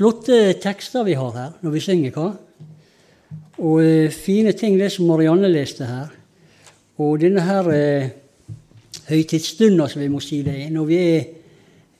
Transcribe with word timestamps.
flotte 0.00 0.54
tekster 0.62 1.04
vi 1.04 1.18
har 1.18 1.34
her 1.36 1.58
når 1.60 1.74
vi 1.74 1.82
synger, 1.84 2.14
hva? 2.14 2.30
Og 3.60 3.82
eh, 3.84 4.14
fine 4.14 4.54
ting, 4.56 4.78
det 4.80 4.88
som 4.94 5.10
Marianne 5.10 5.50
leste 5.52 5.84
her. 5.84 6.14
Og 7.04 7.18
denne 7.20 7.44
her 7.44 7.68
eh, 7.74 8.08
høytidsstunda, 9.10 9.90
som 9.90 10.00
vi 10.00 10.08
må 10.08 10.22
si 10.24 10.40
det 10.46 10.54
er, 10.62 10.70
når 10.72 10.88
vi 10.88 11.00
er 11.04 11.28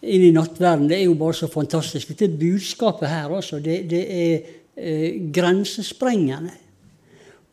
inne 0.00 0.30
i 0.30 0.32
nattverden, 0.32 0.88
det 0.88 0.96
er 0.96 1.10
jo 1.10 1.18
bare 1.20 1.36
så 1.36 1.50
fantastisk. 1.52 2.14
Dette 2.14 2.30
budskapet 2.40 3.12
her, 3.12 3.28
altså, 3.36 3.60
det, 3.60 3.82
det 3.90 4.02
er 4.08 4.48
eh, 4.80 5.20
grensesprengende. 5.34 6.56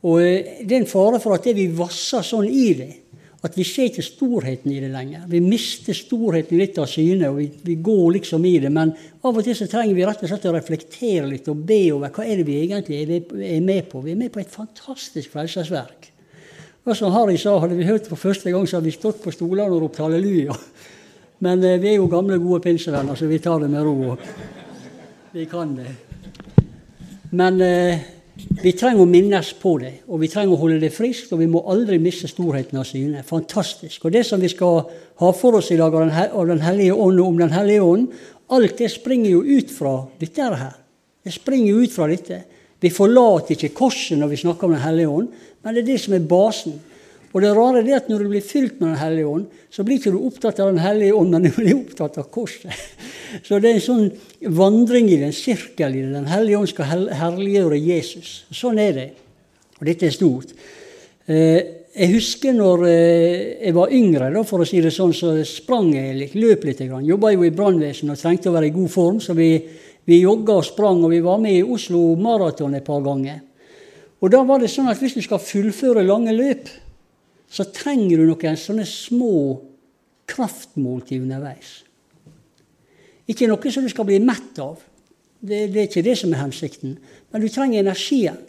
Og 0.08 0.24
eh, 0.24 0.64
det 0.64 0.78
er 0.78 0.86
en 0.86 0.92
fare 0.94 1.20
for 1.20 1.36
at 1.36 1.44
det 1.44 1.58
vi 1.60 1.68
vasser 1.76 2.24
sånn 2.24 2.48
i 2.48 2.70
det, 2.78 2.92
at 3.48 3.56
vi 3.58 3.66
ser 3.68 3.90
ikke 3.90 4.04
storheten 4.06 4.74
i 4.74 4.82
det 4.84 4.90
lenger. 4.92 5.24
Vi 5.32 5.40
mister 5.44 5.96
storheten 5.98 6.60
litt 6.60 6.78
av 6.82 6.90
syne, 6.92 7.30
og 7.32 7.40
vi, 7.40 7.48
vi, 7.64 7.78
går 7.84 8.18
liksom 8.18 8.46
i 8.46 8.58
det. 8.64 8.72
Men 8.74 8.92
av 9.24 9.40
og 9.40 9.46
til 9.46 9.56
så 9.58 9.70
trenger 9.72 9.96
vi 9.98 10.06
rett 10.08 10.22
og 10.24 10.32
slett 10.32 10.46
å 10.50 10.54
reflektere 10.56 11.26
litt 11.30 11.48
og 11.52 11.64
be 11.68 11.80
over 11.96 12.14
hva 12.14 12.28
er 12.28 12.42
det 12.42 12.48
vi 12.48 12.60
egentlig 12.66 13.02
er 13.08 13.64
med 13.64 13.90
på. 13.92 14.04
Vi 14.06 14.14
er 14.14 14.20
med 14.20 14.34
på 14.34 14.44
et 14.44 14.54
fantastisk 14.54 15.34
frelsesverk. 15.34 16.12
Og 16.88 16.96
som 16.96 17.12
Harry 17.12 17.36
sa, 17.40 17.58
hadde 17.60 17.76
vi 17.76 17.88
hørt 17.88 18.08
for 18.08 18.20
første 18.20 18.52
gang, 18.52 18.68
så 18.68 18.78
hadde 18.78 18.88
vi 18.88 18.96
stått 18.96 19.20
på 19.24 19.34
stolene 19.36 19.74
og 19.76 19.82
ropt 19.84 20.00
halleluja. 20.00 20.56
Men 21.44 21.64
eh, 21.64 21.80
vi 21.82 21.92
er 21.92 21.98
jo 22.00 22.08
gamle, 22.12 22.40
gode 22.40 22.62
pinsevenner, 22.64 23.18
så 23.18 23.28
vi 23.28 23.42
tar 23.44 23.60
det 23.62 23.68
med 23.70 23.84
ro. 23.84 24.16
Vi 25.34 25.44
kan 25.52 25.76
det. 25.76 25.90
Men 27.36 27.60
eh, 27.62 28.06
vi 28.38 28.74
trenger 28.78 29.02
å 29.04 29.10
minnes 29.10 29.50
på 29.58 29.76
det, 29.82 29.92
og 30.10 30.22
vi 30.22 30.30
trenger 30.32 30.54
å 30.54 30.60
holde 30.62 30.80
det 30.82 30.92
friskt. 30.94 31.32
Og 31.34 31.42
vi 31.42 31.50
må 31.50 31.64
aldri 31.70 32.00
miste 32.02 32.30
storheten 32.30 32.80
av 32.80 32.86
syne. 32.90 33.24
Fantastisk. 33.26 34.06
Og 34.06 34.14
det 34.14 34.24
som 34.28 34.42
vi 34.42 34.50
skal 34.52 34.84
ha 35.22 35.32
for 35.38 35.58
oss 35.60 35.72
i 35.74 35.78
dag 35.80 35.94
av 35.94 36.48
Den 36.48 36.66
hellige 36.66 36.94
ånd 36.94 37.22
og 37.22 37.28
om 37.28 37.38
Den 37.38 37.54
hellige 37.54 37.86
ånd, 37.86 38.12
alt 38.50 38.78
det 38.78 38.92
springer 38.94 39.30
jo 39.32 39.42
ut 39.44 39.72
fra 39.74 39.96
dette 40.20 40.52
her. 40.54 40.76
Det 41.24 41.34
springer 41.34 41.74
jo 41.74 41.84
ut 41.84 41.94
fra 41.94 42.08
dette. 42.08 42.44
Vi 42.80 42.94
forlater 42.94 43.56
ikke 43.56 43.76
korset 43.76 44.20
når 44.20 44.32
vi 44.32 44.42
snakker 44.44 44.68
om 44.68 44.78
Den 44.78 44.86
hellige 44.86 45.14
ånd, 45.14 45.32
men 45.64 45.76
det 45.76 45.84
er 45.84 45.90
det 45.92 46.02
som 46.02 46.14
er 46.14 46.30
basen. 46.30 46.78
Og 47.38 47.44
det 47.44 47.52
rare 47.54 47.84
er 47.84 48.00
at 48.00 48.08
når 48.10 48.24
du 48.24 48.32
blir 48.32 48.42
fylt 48.42 48.80
med 48.82 48.96
Den 48.96 48.98
hellige 48.98 49.30
ånd, 49.30 49.44
så 49.70 49.84
blir 49.86 50.00
ikke 50.00 50.16
du 50.16 50.24
opptatt 50.26 50.58
av 50.64 50.72
Den 50.72 50.82
hellige 50.82 51.14
ånd, 51.14 51.36
men 51.36 51.44
du 51.46 51.52
blir 51.54 51.76
opptatt 51.76 52.18
av 52.18 52.32
korset. 52.34 52.74
Så 53.46 53.60
det 53.62 53.70
er 53.70 53.78
en 53.78 53.84
sånn 53.84 54.08
vandring 54.58 55.12
i 55.12 55.20
det, 55.20 55.28
en 55.30 55.36
sirkel 55.38 56.00
i 56.00 56.02
det. 56.02 56.16
Den 56.16 56.32
hellige 56.32 56.58
ånd 56.58 56.72
skal 56.72 57.12
herliggjøre 57.14 57.78
Jesus. 57.78 58.32
Sånn 58.50 58.82
er 58.82 58.96
det. 58.96 59.10
Og 59.78 59.86
dette 59.86 60.08
er 60.08 60.16
stort. 60.16 60.56
Eh, 61.30 61.60
jeg 61.94 62.10
husker 62.16 62.58
når 62.58 62.88
eh, 62.88 63.44
jeg 63.68 63.76
var 63.78 63.94
yngre, 63.94 64.32
for 64.48 64.66
å 64.66 64.70
si 64.70 64.82
det 64.82 64.96
sånn, 64.96 65.14
så 65.14 65.36
sprang 65.46 65.92
jeg 65.94 66.18
litt, 66.18 66.40
løp 66.42 66.66
litt. 66.66 66.82
Jobba 66.88 67.36
jo 67.36 67.46
i 67.46 67.54
brannvesenet 67.54 68.16
og 68.16 68.24
trengte 68.24 68.50
å 68.50 68.58
være 68.58 68.72
i 68.72 68.76
god 68.80 68.90
form, 68.96 69.22
så 69.22 69.38
vi, 69.38 69.52
vi 70.10 70.24
jogga 70.24 70.58
og 70.58 70.66
sprang. 70.66 71.06
Og 71.06 71.14
vi 71.14 71.22
var 71.22 71.38
med 71.44 71.60
i 71.60 71.62
Oslo 71.62 72.16
Maraton 72.18 72.74
et 72.80 72.88
par 72.88 73.06
ganger. 73.06 73.44
Og 74.18 74.34
da 74.34 74.42
var 74.42 74.64
det 74.64 74.74
sånn 74.74 74.90
at 74.90 74.98
Hvis 74.98 75.14
du 75.14 75.22
skal 75.22 75.44
fullføre 75.44 76.02
lange 76.02 76.34
løp, 76.34 76.72
så 77.50 77.66
trenger 77.72 78.20
du 78.20 78.28
noen 78.28 78.60
sånne 78.60 78.86
små 78.88 79.34
kraftmåltid 80.28 81.24
underveis. 81.24 81.82
Ikke 83.28 83.48
noe 83.50 83.72
som 83.72 83.86
du 83.86 83.92
skal 83.92 84.08
bli 84.08 84.20
mett 84.24 84.60
av. 84.64 84.80
Det, 85.40 85.68
det 85.72 85.82
er 85.82 85.90
ikke 85.90 86.06
det 86.06 86.16
som 86.20 86.34
er 86.34 86.42
hensikten. 86.42 86.98
Men 87.32 87.44
du 87.44 87.48
trenger 87.52 87.84
energien. 87.84 88.40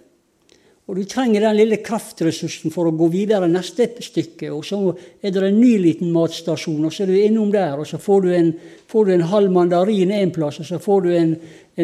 Og 0.89 0.97
du 0.97 1.03
trenger 1.05 1.44
den 1.44 1.56
lille 1.58 1.77
kraftressursen 1.84 2.72
for 2.72 2.89
å 2.89 2.94
gå 2.97 3.11
videre 3.12 3.44
neste 3.50 3.91
stykke. 4.00 4.48
Og 4.56 4.62
så 4.64 4.78
er 5.20 5.34
det 5.34 5.42
en 5.44 5.58
ny 5.61 5.75
liten 5.83 6.08
matstasjon, 6.14 6.86
og 6.89 6.94
så 6.94 7.05
er 7.05 7.11
du 7.12 7.19
innom 7.20 7.50
der, 7.53 7.75
og 7.77 7.84
så 7.91 8.00
får 8.00 8.25
du 8.25 8.28
en, 8.33 8.48
får 8.89 9.05
du 9.05 9.12
en 9.12 9.27
halv 9.28 9.53
mandarin 9.53 10.14
en 10.16 10.33
plass, 10.33 10.62
og 10.62 10.70
så 10.70 10.78
får 10.81 11.05
du 11.05 11.11
en, 11.12 11.34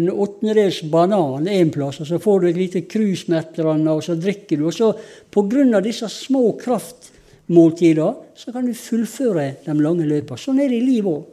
en 0.01 0.09
åttendedels 0.09 0.81
banan 0.89 1.51
en 1.53 1.75
plass, 1.75 2.01
og 2.01 2.09
så 2.09 2.23
får 2.25 2.41
du 2.41 2.49
et 2.49 2.63
lite 2.63 2.85
krus 2.89 3.27
med 3.29 3.43
et 3.43 3.61
eller 3.61 3.75
annet, 3.75 3.93
og 3.93 4.09
så 4.09 4.17
drikker 4.17 4.63
du. 4.63 4.71
Og 4.71 4.79
så 4.79 4.91
på 5.37 5.45
grunn 5.53 5.77
av 5.77 5.85
disse 5.85 6.09
små 6.09 6.55
kraftmåltider, 6.65 8.17
så 8.41 8.57
kan 8.57 8.65
du 8.65 8.73
fullføre 8.73 9.51
de 9.69 9.79
lange 9.85 10.09
løpene. 10.09 10.41
Sånn 10.41 10.65
er 10.65 10.73
det 10.73 10.81
i 10.81 10.89
livet 10.89 11.13
òg. 11.13 11.29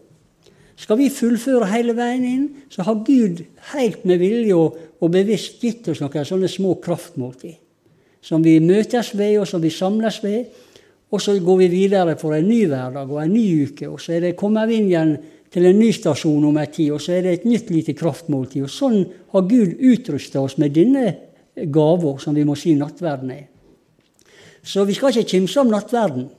Skal 0.80 0.98
vi 1.00 1.12
fullføre 1.14 1.70
hele 1.72 1.96
veien 1.98 2.24
inn, 2.26 2.48
så 2.72 2.86
har 2.88 3.04
Gud 3.06 3.44
helt 3.74 4.06
med 4.08 4.22
vilje 4.22 4.56
og, 4.56 4.78
og 5.02 5.12
bevisst 5.14 5.62
gitt 5.62 5.90
oss 5.92 6.02
noen 6.02 6.28
sånne 6.28 6.50
små 6.52 6.78
kraftmåltid. 6.84 7.58
Som 8.22 8.44
vi 8.46 8.60
møtes 8.62 9.16
ved, 9.18 9.40
og 9.42 9.48
som 9.50 9.62
vi 9.64 9.72
samles 9.74 10.20
ved. 10.24 10.52
Og 11.12 11.22
så 11.22 11.36
går 11.44 11.58
vi 11.64 11.70
videre 11.74 12.16
for 12.20 12.38
en 12.38 12.48
ny 12.48 12.64
hverdag 12.70 13.10
og 13.10 13.20
en 13.24 13.34
ny 13.34 13.46
uke. 13.68 13.90
Og 13.90 14.00
så 14.00 14.20
det, 14.22 14.36
kommer 14.40 14.70
vi 14.70 14.80
inn 14.80 14.92
igjen 14.92 15.16
til 15.52 15.68
en 15.68 15.80
ny 15.82 15.90
stasjon 15.92 16.46
om 16.48 16.60
en 16.62 16.72
tid, 16.72 16.94
og 16.96 17.02
så 17.04 17.18
er 17.18 17.26
det 17.26 17.34
et 17.40 17.48
nytt 17.50 17.72
lite 17.74 17.96
kraftmåltid. 17.98 18.64
Og 18.64 18.72
sånn 18.72 19.02
har 19.34 19.48
Gud 19.50 19.82
utrusta 19.92 20.40
oss 20.40 20.56
med 20.62 20.72
denne 20.78 21.10
gava, 21.68 22.16
som 22.22 22.38
vi 22.38 22.46
må 22.48 22.56
si 22.56 22.78
nattverden 22.80 23.34
er. 23.36 23.50
Så 24.64 24.86
vi 24.88 24.96
skal 24.96 25.12
ikke 25.12 25.34
kimse 25.34 25.60
om 25.60 25.74
nattverden. 25.74 26.30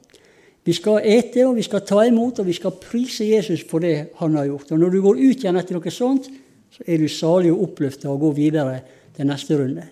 Vi 0.62 0.75
skal 0.77 1.03
ete, 1.03 1.43
og 1.47 1.56
vi 1.59 1.65
skal 1.67 1.83
ta 1.87 2.05
imot, 2.06 2.39
og 2.39 2.47
vi 2.47 2.55
skal 2.55 2.77
prise 2.78 3.27
Jesus 3.27 3.65
for 3.69 3.83
det 3.83 4.12
han 4.21 4.37
har 4.39 4.47
gjort. 4.47 4.71
Og 4.71 4.78
når 4.78 4.93
du 4.95 5.00
går 5.03 5.19
ut 5.19 5.43
igjen 5.43 5.59
etter 5.59 5.75
noe 5.75 5.95
sånt, 5.95 6.28
så 6.73 6.87
er 6.87 7.03
du 7.03 7.09
salig 7.11 7.50
og 7.53 7.65
oppløfta 7.67 8.09
og 8.12 8.23
går 8.23 8.37
videre 8.37 8.77
til 9.17 9.28
neste 9.28 9.59
runde. 9.59 9.89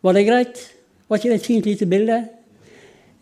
Var 0.00 0.16
det 0.16 0.26
greit? 0.28 0.60
Var 1.08 1.18
ikke 1.18 1.32
det 1.32 1.40
et 1.40 1.48
fint 1.48 1.66
lite 1.66 1.88
bilde? 1.88 2.20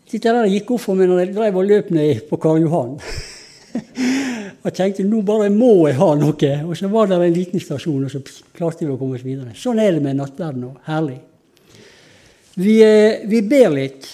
Dette 0.09 0.35
der 0.35 0.51
gikk 0.51 0.75
opp 0.75 0.83
for 0.83 0.99
meg 0.99 1.09
når 1.09 1.23
jeg 1.23 1.33
drev 1.37 1.57
og 1.61 1.67
løp 1.69 1.89
ned 1.95 2.21
på 2.29 2.37
Karl 2.41 2.63
Johan. 2.65 2.95
og 4.63 4.75
tenkte 4.75 5.05
nå 5.07 5.23
bare 5.25 5.49
må 5.53 5.71
jeg 5.87 5.99
ha 6.01 6.11
noe. 6.19 6.53
Og 6.67 6.75
så 6.77 6.91
var 6.91 7.09
det 7.09 7.19
en 7.23 7.35
liten 7.35 7.63
stasjon, 7.63 8.05
og 8.05 8.11
så 8.11 8.21
klarte 8.57 8.85
vi 8.85 8.91
å 8.91 8.99
komme 8.99 9.15
oss 9.15 9.25
videre. 9.25 9.55
Sånn 9.55 9.79
er 9.79 9.95
det 9.95 10.03
med 10.03 10.19
nattverden 10.19 10.65
nå. 10.67 10.75
Herlig. 10.89 11.19
Vi, 12.59 12.79
eh, 12.83 13.23
vi 13.29 13.43
ber 13.47 13.71
litt. 13.71 14.09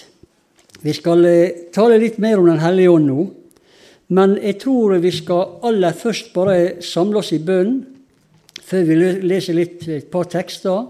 Vi 0.86 0.94
skal 0.94 1.24
eh, 1.26 1.66
tale 1.74 1.98
litt 1.98 2.20
mer 2.22 2.38
om 2.38 2.46
Den 2.46 2.62
hellige 2.62 2.92
ånd 2.94 3.08
nå. 3.10 3.26
Men 4.14 4.36
jeg 4.38 4.60
tror 4.62 5.00
vi 5.02 5.10
skal 5.10 5.56
aller 5.66 5.96
først 5.98 6.30
bare 6.34 6.82
samle 6.84 7.18
oss 7.18 7.32
i 7.34 7.40
bønn 7.42 7.80
før 8.66 8.84
vi 8.86 8.98
leser 9.26 9.54
litt, 9.54 9.82
et 9.90 10.06
par 10.10 10.28
tekster. 10.30 10.84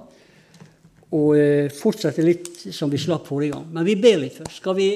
Og 1.17 1.31
eh, 1.39 1.73
fortsette 1.73 2.25
litt 2.25 2.51
som 2.77 2.93
vi 2.93 3.01
slapp 3.01 3.29
forrige 3.31 3.55
gang. 3.55 3.65
Men 3.73 3.89
vi 3.89 3.97
ber 4.01 4.21
litt 4.21 4.37
først. 4.37 4.59
Skal 4.61 4.77
vi, 4.77 4.91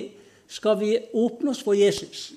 skal 0.50 0.76
vi 0.82 0.92
åpne 1.16 1.54
oss 1.54 1.64
for 1.64 1.78
Jesus? 1.78 2.28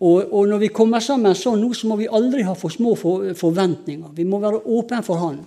Og, 0.00 0.24
og, 0.24 0.46
når 0.48 0.62
vi 0.62 0.72
kommer 0.72 1.04
sammen 1.04 1.36
sånn 1.36 1.60
nå, 1.60 1.74
så 1.76 1.90
må 1.90 1.98
vi 2.00 2.08
aldri 2.08 2.46
ha 2.48 2.54
for 2.56 2.72
små 2.72 2.94
for, 2.96 3.34
forventninger. 3.36 4.14
Vi 4.16 4.24
må 4.24 4.40
være 4.40 4.62
åpne 4.64 5.02
for 5.04 5.20
Han. 5.20 5.42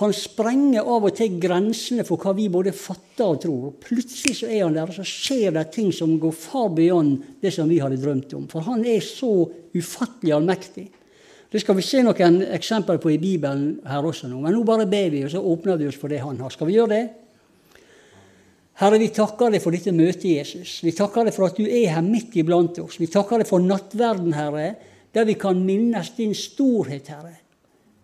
Han 0.00 0.14
sprenger 0.16 0.86
av 0.88 1.04
og 1.10 1.12
til 1.16 1.34
grensene 1.42 2.06
for 2.08 2.20
hva 2.22 2.32
vi 2.36 2.46
både 2.52 2.72
fatter 2.72 3.26
og 3.26 3.40
tror. 3.42 3.64
Og 3.68 3.82
Plutselig 3.84 4.38
så 4.38 4.48
er 4.48 4.62
han 4.64 4.76
der, 4.78 4.88
og 4.88 4.96
så 4.96 5.04
skjer 5.04 5.52
det 5.56 5.66
ting 5.74 5.90
som 5.92 6.14
går 6.20 6.32
far 6.32 6.70
beyond 6.72 7.18
det 7.42 7.52
som 7.52 7.68
vi 7.68 7.82
hadde 7.82 8.00
drømt 8.00 8.32
om. 8.38 8.46
For 8.48 8.64
han 8.64 8.86
er 8.88 9.04
så 9.04 9.28
ufattelig 9.76 10.32
allmektig. 10.38 10.86
Det 11.50 11.60
skal 11.60 11.76
vi 11.76 11.84
se 11.84 12.00
noen 12.06 12.38
eksempler 12.54 13.00
på 13.02 13.10
i 13.12 13.18
Bibelen 13.20 13.80
her 13.90 14.06
også 14.06 14.30
nå. 14.30 14.38
Men 14.40 14.54
nå 14.54 14.62
bare 14.64 14.86
ber 14.88 15.10
vi, 15.12 15.24
og 15.26 15.34
så 15.34 15.42
åpner 15.42 15.80
vi 15.80 15.90
oss 15.90 15.98
for 16.00 16.12
det 16.12 16.22
han 16.22 16.38
har. 16.40 16.54
Skal 16.54 16.70
vi 16.70 16.78
gjøre 16.78 16.94
det? 16.94 17.02
Herre, 18.80 19.02
vi 19.02 19.10
takker 19.12 19.52
deg 19.52 19.60
for 19.60 19.76
dette 19.76 19.92
møtet, 19.92 20.30
Jesus. 20.30 20.78
Vi 20.86 20.94
takker 20.96 21.26
deg 21.28 21.36
for 21.36 21.50
at 21.50 21.58
du 21.58 21.66
er 21.66 21.90
her 21.92 22.06
midt 22.06 22.38
iblant 22.40 22.78
oss. 22.80 22.96
Vi 23.02 23.10
takker 23.12 23.42
deg 23.42 23.50
for 23.50 23.60
nattverden, 23.60 24.32
Herre, 24.32 24.70
der 25.12 25.26
vi 25.28 25.36
kan 25.36 25.60
minnes 25.60 26.14
din 26.16 26.32
storhet, 26.38 27.10
Herre. 27.12 27.39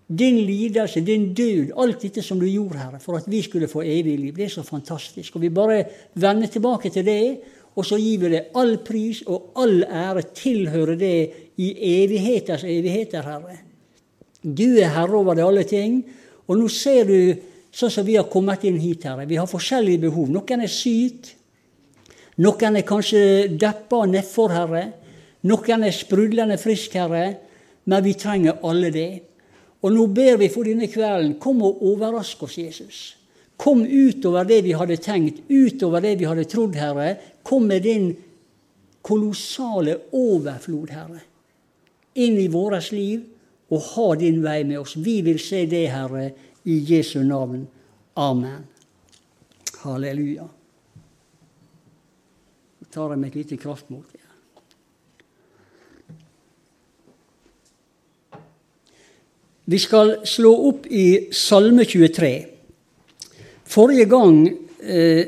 Din 0.07 0.39
lidelse, 0.39 1.01
din 1.03 1.33
død, 1.35 1.73
alt 1.83 2.03
dette 2.03 2.23
som 2.23 2.39
du 2.39 2.47
gjorde, 2.47 2.79
Herre, 2.79 3.01
for 3.03 3.19
at 3.19 3.27
vi 3.27 3.41
skulle 3.43 3.69
få 3.69 3.83
evig 3.83 4.19
liv. 4.19 4.35
Det 4.37 4.45
er 4.45 4.55
så 4.55 4.63
fantastisk. 4.63 5.37
Og 5.37 5.43
Vi 5.43 5.49
bare 5.51 5.85
vender 6.15 6.47
tilbake 6.47 6.91
til 6.91 7.05
det, 7.05 7.39
og 7.77 7.85
så 7.85 7.99
gir 7.99 8.19
vi 8.19 8.29
det 8.33 8.45
all 8.57 8.79
pris 8.79 9.23
og 9.27 9.51
all 9.57 9.83
ære 9.85 10.23
tilhører 10.35 10.97
det 10.97 11.19
i 11.57 11.73
evigheters 12.03 12.65
evigheter, 12.65 13.23
Herre. 13.23 13.59
Du 14.43 14.79
er 14.79 14.93
herre 14.95 15.19
over 15.19 15.35
det 15.35 15.45
alle 15.45 15.65
ting. 15.65 16.05
Og 16.47 16.59
nå 16.59 16.69
ser 16.71 17.09
du 17.09 17.19
sånn 17.75 17.91
som 17.91 18.07
vi 18.07 18.17
har 18.17 18.29
kommet 18.31 18.65
inn 18.65 18.79
hit, 18.81 19.05
Herre. 19.09 19.27
Vi 19.27 19.37
har 19.37 19.51
forskjellige 19.51 20.07
behov. 20.07 20.31
Noen 20.31 20.63
er 20.63 20.71
syke. 20.71 21.35
Noen 22.45 22.79
er 22.79 22.87
kanskje 22.87 23.21
deppa 23.59 24.05
nedfor, 24.07 24.55
Herre. 24.55 24.85
Noen 25.51 25.87
er 25.89 25.95
sprudlende 25.97 26.59
frisk, 26.63 26.95
Herre. 26.95 27.27
Men 27.87 28.05
vi 28.05 28.15
trenger 28.19 28.63
alle 28.67 28.93
det. 28.95 29.11
Og 29.85 29.93
nå 29.93 30.07
ber 30.15 30.39
vi 30.41 30.49
for 30.53 30.67
denne 30.67 30.89
kvelden. 30.91 31.37
Kom 31.43 31.63
og 31.67 31.83
overrask 31.85 32.43
oss, 32.47 32.57
Jesus. 32.59 33.01
Kom 33.57 33.85
utover 33.85 34.45
det 34.49 34.63
vi 34.67 34.75
hadde 34.77 34.99
tenkt, 35.01 35.41
utover 35.49 36.05
det 36.05 36.17
vi 36.21 36.29
hadde 36.29 36.45
trodd, 36.49 36.77
Herre. 36.77 37.15
Kom 37.47 37.69
med 37.71 37.87
din 37.87 38.11
kolossale 39.07 39.97
overflod, 40.17 40.93
Herre, 40.93 41.23
inn 42.19 42.37
i 42.43 42.49
vårt 42.53 42.91
liv, 42.93 43.23
og 43.73 43.83
ha 43.95 44.11
din 44.19 44.43
vei 44.45 44.61
med 44.67 44.81
oss. 44.83 44.97
Vi 44.99 45.21
vil 45.27 45.41
se 45.43 45.65
det, 45.71 45.87
Herre, 45.95 46.29
i 46.67 46.81
Jesu 46.91 47.23
navn. 47.25 47.65
Amen. 48.17 48.67
Halleluja. 49.83 50.47
Nå 52.77 52.93
tar 52.93 53.13
jeg 53.15 53.23
meg 53.23 53.33
et 53.33 53.43
lite 53.43 53.61
kraftmål. 53.61 54.26
Vi 59.67 59.79
skal 59.83 60.13
slå 60.23 60.53
opp 60.69 60.85
i 60.95 61.27
Salme 61.35 61.83
23. 61.83 62.29
Forrige 63.67 64.05
gang 64.07 64.45
eh, 64.47 65.27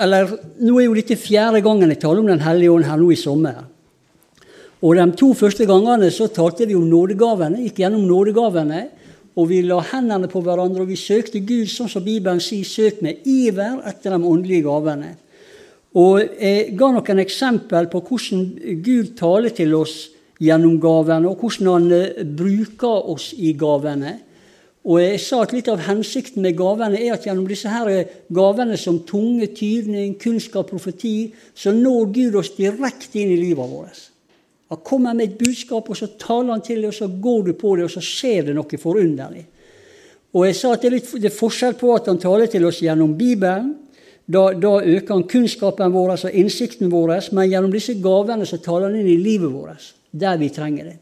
Eller 0.00 0.30
nå 0.62 0.76
er 0.78 0.86
jo 0.86 0.94
dette 0.94 1.16
fjerde 1.18 1.58
gangen 1.64 1.90
jeg 1.90 1.98
taler 2.04 2.22
om 2.22 2.30
Den 2.30 2.44
hellige 2.44 2.70
ånd 2.70 2.86
her 2.86 3.00
nå 3.00 3.08
i 3.10 3.18
sommer. 3.18 3.64
Og 4.80 4.94
De 4.96 5.06
to 5.18 5.32
første 5.34 5.66
gangene 5.66 6.08
så 6.14 6.30
talte 6.30 6.68
vi 6.70 6.78
om 6.78 6.86
nådegavene, 6.88 7.64
gikk 7.66 7.82
gjennom 7.82 8.06
nådegavene. 8.06 8.84
Og 9.36 9.50
vi 9.50 9.58
la 9.66 9.80
hendene 9.90 10.30
på 10.30 10.40
hverandre, 10.44 10.86
og 10.86 10.88
vi 10.88 10.96
søkte 10.96 11.42
Gud, 11.42 11.66
sånn 11.68 11.90
som 11.90 12.04
Bibelen 12.06 12.40
sier, 12.42 12.64
søk 12.64 13.02
med 13.04 13.26
iver 13.28 13.82
etter 13.90 14.14
de 14.14 14.22
åndelige 14.22 14.64
gavene. 14.68 15.12
Og 15.98 16.22
jeg 16.38 16.78
ga 16.78 16.94
noen 16.94 17.22
eksempel 17.26 17.90
på 17.90 18.00
hvordan 18.06 18.46
Gud 18.86 19.12
taler 19.18 19.52
til 19.54 19.74
oss 19.76 19.98
gjennom 20.40 20.80
gavene, 20.80 21.28
og 21.28 21.42
hvordan 21.42 21.70
han 21.74 21.92
eh, 21.92 22.24
bruker 22.24 23.08
oss 23.12 23.30
i 23.36 23.52
gavene. 23.58 24.16
Og 24.88 24.96
jeg 25.02 25.18
sa 25.20 25.42
at 25.44 25.52
Litt 25.52 25.68
av 25.68 25.82
hensikten 25.84 26.40
med 26.44 26.56
gavene 26.56 26.96
er 26.96 27.12
at 27.12 27.26
gjennom 27.28 27.48
disse 27.48 27.68
her 27.68 27.90
eh, 27.92 28.14
gavene 28.32 28.78
som 28.80 29.02
tunge, 29.06 29.50
tyvning, 29.56 30.16
kunnskap, 30.20 30.70
profeti, 30.72 31.32
så 31.54 31.74
når 31.76 32.08
Gud 32.14 32.40
oss 32.40 32.54
direkte 32.56 33.20
inn 33.20 33.34
i 33.34 33.40
livet 33.42 33.68
vårt. 33.68 34.06
Han 34.70 34.80
kommer 34.86 35.16
med 35.18 35.26
et 35.26 35.38
budskap, 35.38 35.90
og 35.90 35.98
så 35.98 36.12
taler 36.16 36.54
han 36.54 36.64
til 36.64 36.80
deg, 36.80 36.92
og 36.92 36.96
så 36.96 37.10
går 37.10 37.46
du 37.50 37.52
på 37.58 37.74
det, 37.76 37.88
og 37.88 37.92
så 37.92 38.04
skjer 38.04 38.48
det 38.48 38.56
noe 38.56 38.80
forunderlig. 38.80 39.44
Og 40.30 40.46
jeg 40.46 40.56
sa 40.56 40.72
at 40.72 40.84
det 40.84 40.88
er, 40.88 40.94
litt, 40.94 41.12
det 41.18 41.26
er 41.26 41.34
forskjell 41.34 41.74
på 41.76 41.90
at 41.92 42.06
han 42.06 42.20
taler 42.22 42.48
til 42.48 42.64
oss 42.68 42.78
gjennom 42.80 43.16
Bibelen. 43.18 43.72
Da, 44.30 44.52
da 44.54 44.76
øker 44.78 45.16
han 45.16 45.26
kunnskapen 45.26 45.90
vår 45.90 46.12
og 46.14 46.36
innsikten 46.38 46.92
vår, 46.92 47.16
men 47.34 47.50
gjennom 47.50 47.72
disse 47.74 47.96
gavene 47.98 48.46
så 48.46 48.60
taler 48.62 48.86
han 48.86 49.00
inn 49.00 49.10
i 49.10 49.18
livet 49.18 49.50
vårt 49.50 49.90
der 50.10 50.36
vi 50.40 50.50
trenger 50.54 50.90
det. 50.90 50.98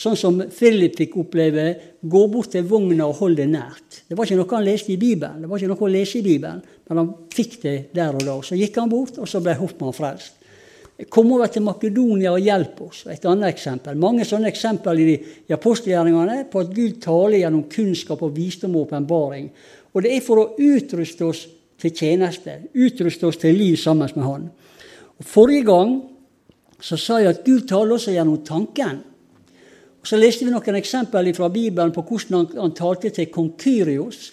Sånn 0.00 0.16
som 0.16 0.38
Philip 0.54 0.94
fikk 0.96 1.16
oppleve 1.20 1.64
gå 2.00 2.20
bort 2.32 2.54
til 2.54 2.64
vogna 2.64 3.08
og 3.10 3.18
hold 3.20 3.36
det 3.36 3.48
nært. 3.50 4.02
Det 4.08 4.16
var 4.16 4.28
ikke 4.28 4.38
noe 4.38 4.54
han 4.54 4.64
leste 4.64 4.94
i 4.94 5.00
Bibelen, 5.00 5.42
det 5.42 5.50
var 5.50 5.60
ikke 5.60 5.72
noe 5.72 5.88
å 5.88 5.90
lese 5.92 6.20
i 6.20 6.24
Bibelen, 6.24 6.60
men 6.88 7.00
han 7.02 7.10
fikk 7.34 7.56
det 7.64 7.74
der 7.96 8.16
og 8.16 8.24
da. 8.24 8.36
Så 8.46 8.56
gikk 8.56 8.78
han 8.80 8.92
bort, 8.92 9.18
og 9.20 9.28
så 9.28 9.42
ble 9.44 9.58
Hoffmann 9.58 9.96
frelst. 9.96 10.38
Kom 11.08 11.30
over 11.32 11.48
til 11.48 11.64
Makedonia 11.64 12.32
og 12.34 12.44
hjelp 12.44 12.80
oss. 12.84 13.06
Et 13.08 13.24
annet 13.24 13.54
eksempel. 13.54 13.96
Mange 13.96 14.26
sånne 14.28 14.50
eksempler 14.50 14.98
i, 15.00 15.14
i 15.48 15.54
apostelgjerningene 15.56 16.42
på 16.52 16.60
at 16.60 16.74
Gud 16.76 16.98
taler 17.00 17.38
gjennom 17.40 17.64
kunnskap 17.72 18.20
og 18.26 18.34
visdom 18.36 18.76
og 18.76 18.88
åpenbaring. 18.88 19.46
Og 19.94 20.04
det 20.04 20.12
er 20.12 20.24
for 20.24 20.42
å 20.42 20.50
utruste 20.60 21.24
oss 21.24 21.46
til 21.80 21.94
tjeneste, 21.96 22.58
utruste 22.76 23.30
oss 23.30 23.40
til 23.40 23.56
liv 23.56 23.78
sammen 23.80 24.12
med 24.12 24.26
Han. 24.26 24.48
Og 25.20 25.28
Forrige 25.28 25.64
gang 25.70 25.96
så 26.80 26.98
sa 26.98 27.20
jeg 27.20 27.34
at 27.34 27.44
Gud 27.44 27.66
taler 27.68 27.96
også 27.96 28.14
gjennom 28.14 28.42
tanken. 28.46 29.00
Og 30.00 30.06
Så 30.08 30.16
leste 30.16 30.46
vi 30.46 30.52
noen 30.52 30.78
eksempler 30.78 31.32
fra 31.36 31.50
Bibelen 31.52 31.92
på 31.92 32.04
hvordan 32.08 32.38
han, 32.38 32.46
han 32.56 32.76
talte 32.76 33.10
til 33.12 33.28
kong 33.32 33.52
Kyrios 33.60 34.30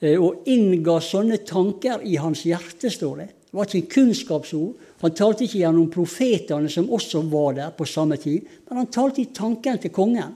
eh, 0.00 0.18
og 0.18 0.48
innga 0.50 0.98
sånne 1.00 1.38
tanker 1.46 2.02
i 2.02 2.16
hans 2.18 2.42
hjerte, 2.48 2.90
står 2.90 3.20
det. 3.22 3.28
Det 3.48 3.56
var 3.56 3.68
ikke 3.68 3.78
en 3.78 3.92
kunnskapsord. 3.94 4.88
Han 5.00 5.14
talte 5.16 5.46
ikke 5.46 5.62
gjennom 5.62 5.86
profetene, 5.92 6.68
som 6.68 6.90
også 6.92 7.22
var 7.30 7.54
der 7.56 7.70
på 7.78 7.86
samme 7.86 8.18
tid, 8.20 8.44
men 8.68 8.82
han 8.82 8.90
talte 8.92 9.22
i 9.22 9.30
tanken 9.32 9.78
til 9.80 9.94
kongen. 9.94 10.34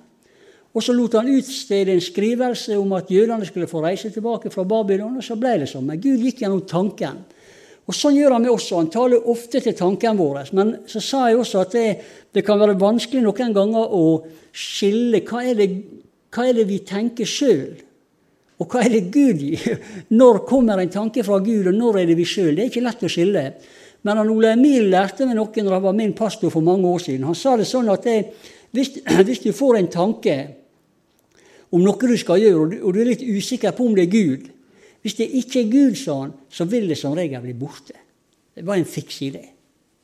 Og 0.73 0.81
så 0.81 0.95
lot 0.97 1.19
han 1.19 1.29
utstede 1.29 1.93
en 1.93 2.01
skrivelse 2.01 2.79
om 2.81 2.95
at 2.97 3.11
jødene 3.13 3.45
skulle 3.45 3.69
få 3.69 3.83
reise 3.85 4.09
tilbake 4.11 4.51
fra 4.51 4.65
Babylon, 4.65 5.19
og 5.19 5.27
så 5.27 5.37
ble 5.37 5.59
det 5.61 5.69
sånn. 5.69 5.85
Men 5.91 6.01
Gud 6.01 6.23
gikk 6.23 6.41
gjennom 6.41 6.63
tanken. 6.65 7.21
Og 7.91 7.97
Sånn 7.97 8.15
gjør 8.15 8.37
han 8.37 8.45
med 8.45 8.53
oss. 8.53 8.71
Han 8.77 8.91
taler 8.93 9.29
ofte 9.31 9.61
til 9.63 9.75
tanken 9.75 10.19
vår. 10.19 10.53
Men 10.55 10.77
så 10.89 11.03
sa 11.03 11.25
jeg 11.29 11.41
også 11.41 11.65
at 11.65 11.75
det, 11.75 11.87
det 12.35 12.45
kan 12.47 12.61
være 12.61 12.79
vanskelig 12.81 13.25
noen 13.25 13.55
ganger 13.57 13.97
å 13.97 14.05
skille 14.55 15.23
hva 15.27 15.43
er 15.49 15.59
det, 15.59 15.69
hva 16.33 16.47
er 16.49 16.61
det 16.61 16.69
vi 16.69 16.79
tenker 16.87 17.29
sjøl, 17.29 17.75
og 18.63 18.71
hva 18.71 18.85
er 18.85 18.95
det 18.95 19.07
Gud 19.11 19.43
gir. 19.43 19.83
Når 20.21 20.45
kommer 20.47 20.79
en 20.79 20.93
tanke 20.93 21.25
fra 21.27 21.41
Gud, 21.43 21.67
og 21.67 21.75
når 21.75 22.03
er 22.03 22.13
det 22.13 22.19
vi 22.21 22.29
sjøl? 22.29 22.55
Det 22.55 22.67
er 22.67 22.71
ikke 22.71 22.85
lett 22.87 23.03
å 23.03 23.11
skille. 23.11 23.45
Men 24.07 24.19
han 24.19 24.31
Ole 24.31 24.55
Emil 24.55 24.89
lærte 24.91 25.27
meg 25.27 25.37
noe 25.39 25.63
når 25.63 25.77
han 25.77 25.85
var 25.85 25.95
min 25.95 26.15
pastor 26.19 26.51
for 26.51 26.65
mange 26.67 26.89
år 26.91 27.03
siden. 27.05 27.27
Han 27.27 27.39
sa 27.39 27.55
det 27.59 27.69
sånn 27.71 27.91
at 27.93 28.07
det, 28.07 28.17
hvis, 28.75 28.97
hvis, 29.27 29.43
du 29.45 29.53
får 29.55 29.79
en 29.79 29.91
tanke 29.91 30.37
om 31.73 31.83
noe 31.83 32.11
du 32.11 32.17
skal 32.21 32.43
gjøre, 32.43 32.83
og 32.83 32.95
du 32.95 33.01
er 33.01 33.13
litt 33.13 33.23
usikker 33.23 33.75
på 33.77 33.87
om 33.87 33.95
det 33.97 34.09
er 34.09 34.15
Gud, 34.15 34.51
hvis 35.03 35.19
det 35.19 35.33
ikke 35.41 35.65
er 35.65 35.71
Gud, 35.71 35.99
han, 36.07 36.35
så 36.51 36.67
vil 36.71 36.87
det 36.91 36.99
som 36.99 37.17
regel 37.19 37.43
bli 37.43 37.57
borte. 37.59 37.99
Det 38.55 38.63
var 38.67 38.79
en 38.79 38.87
fiks 38.87 39.19
idé. 39.27 39.43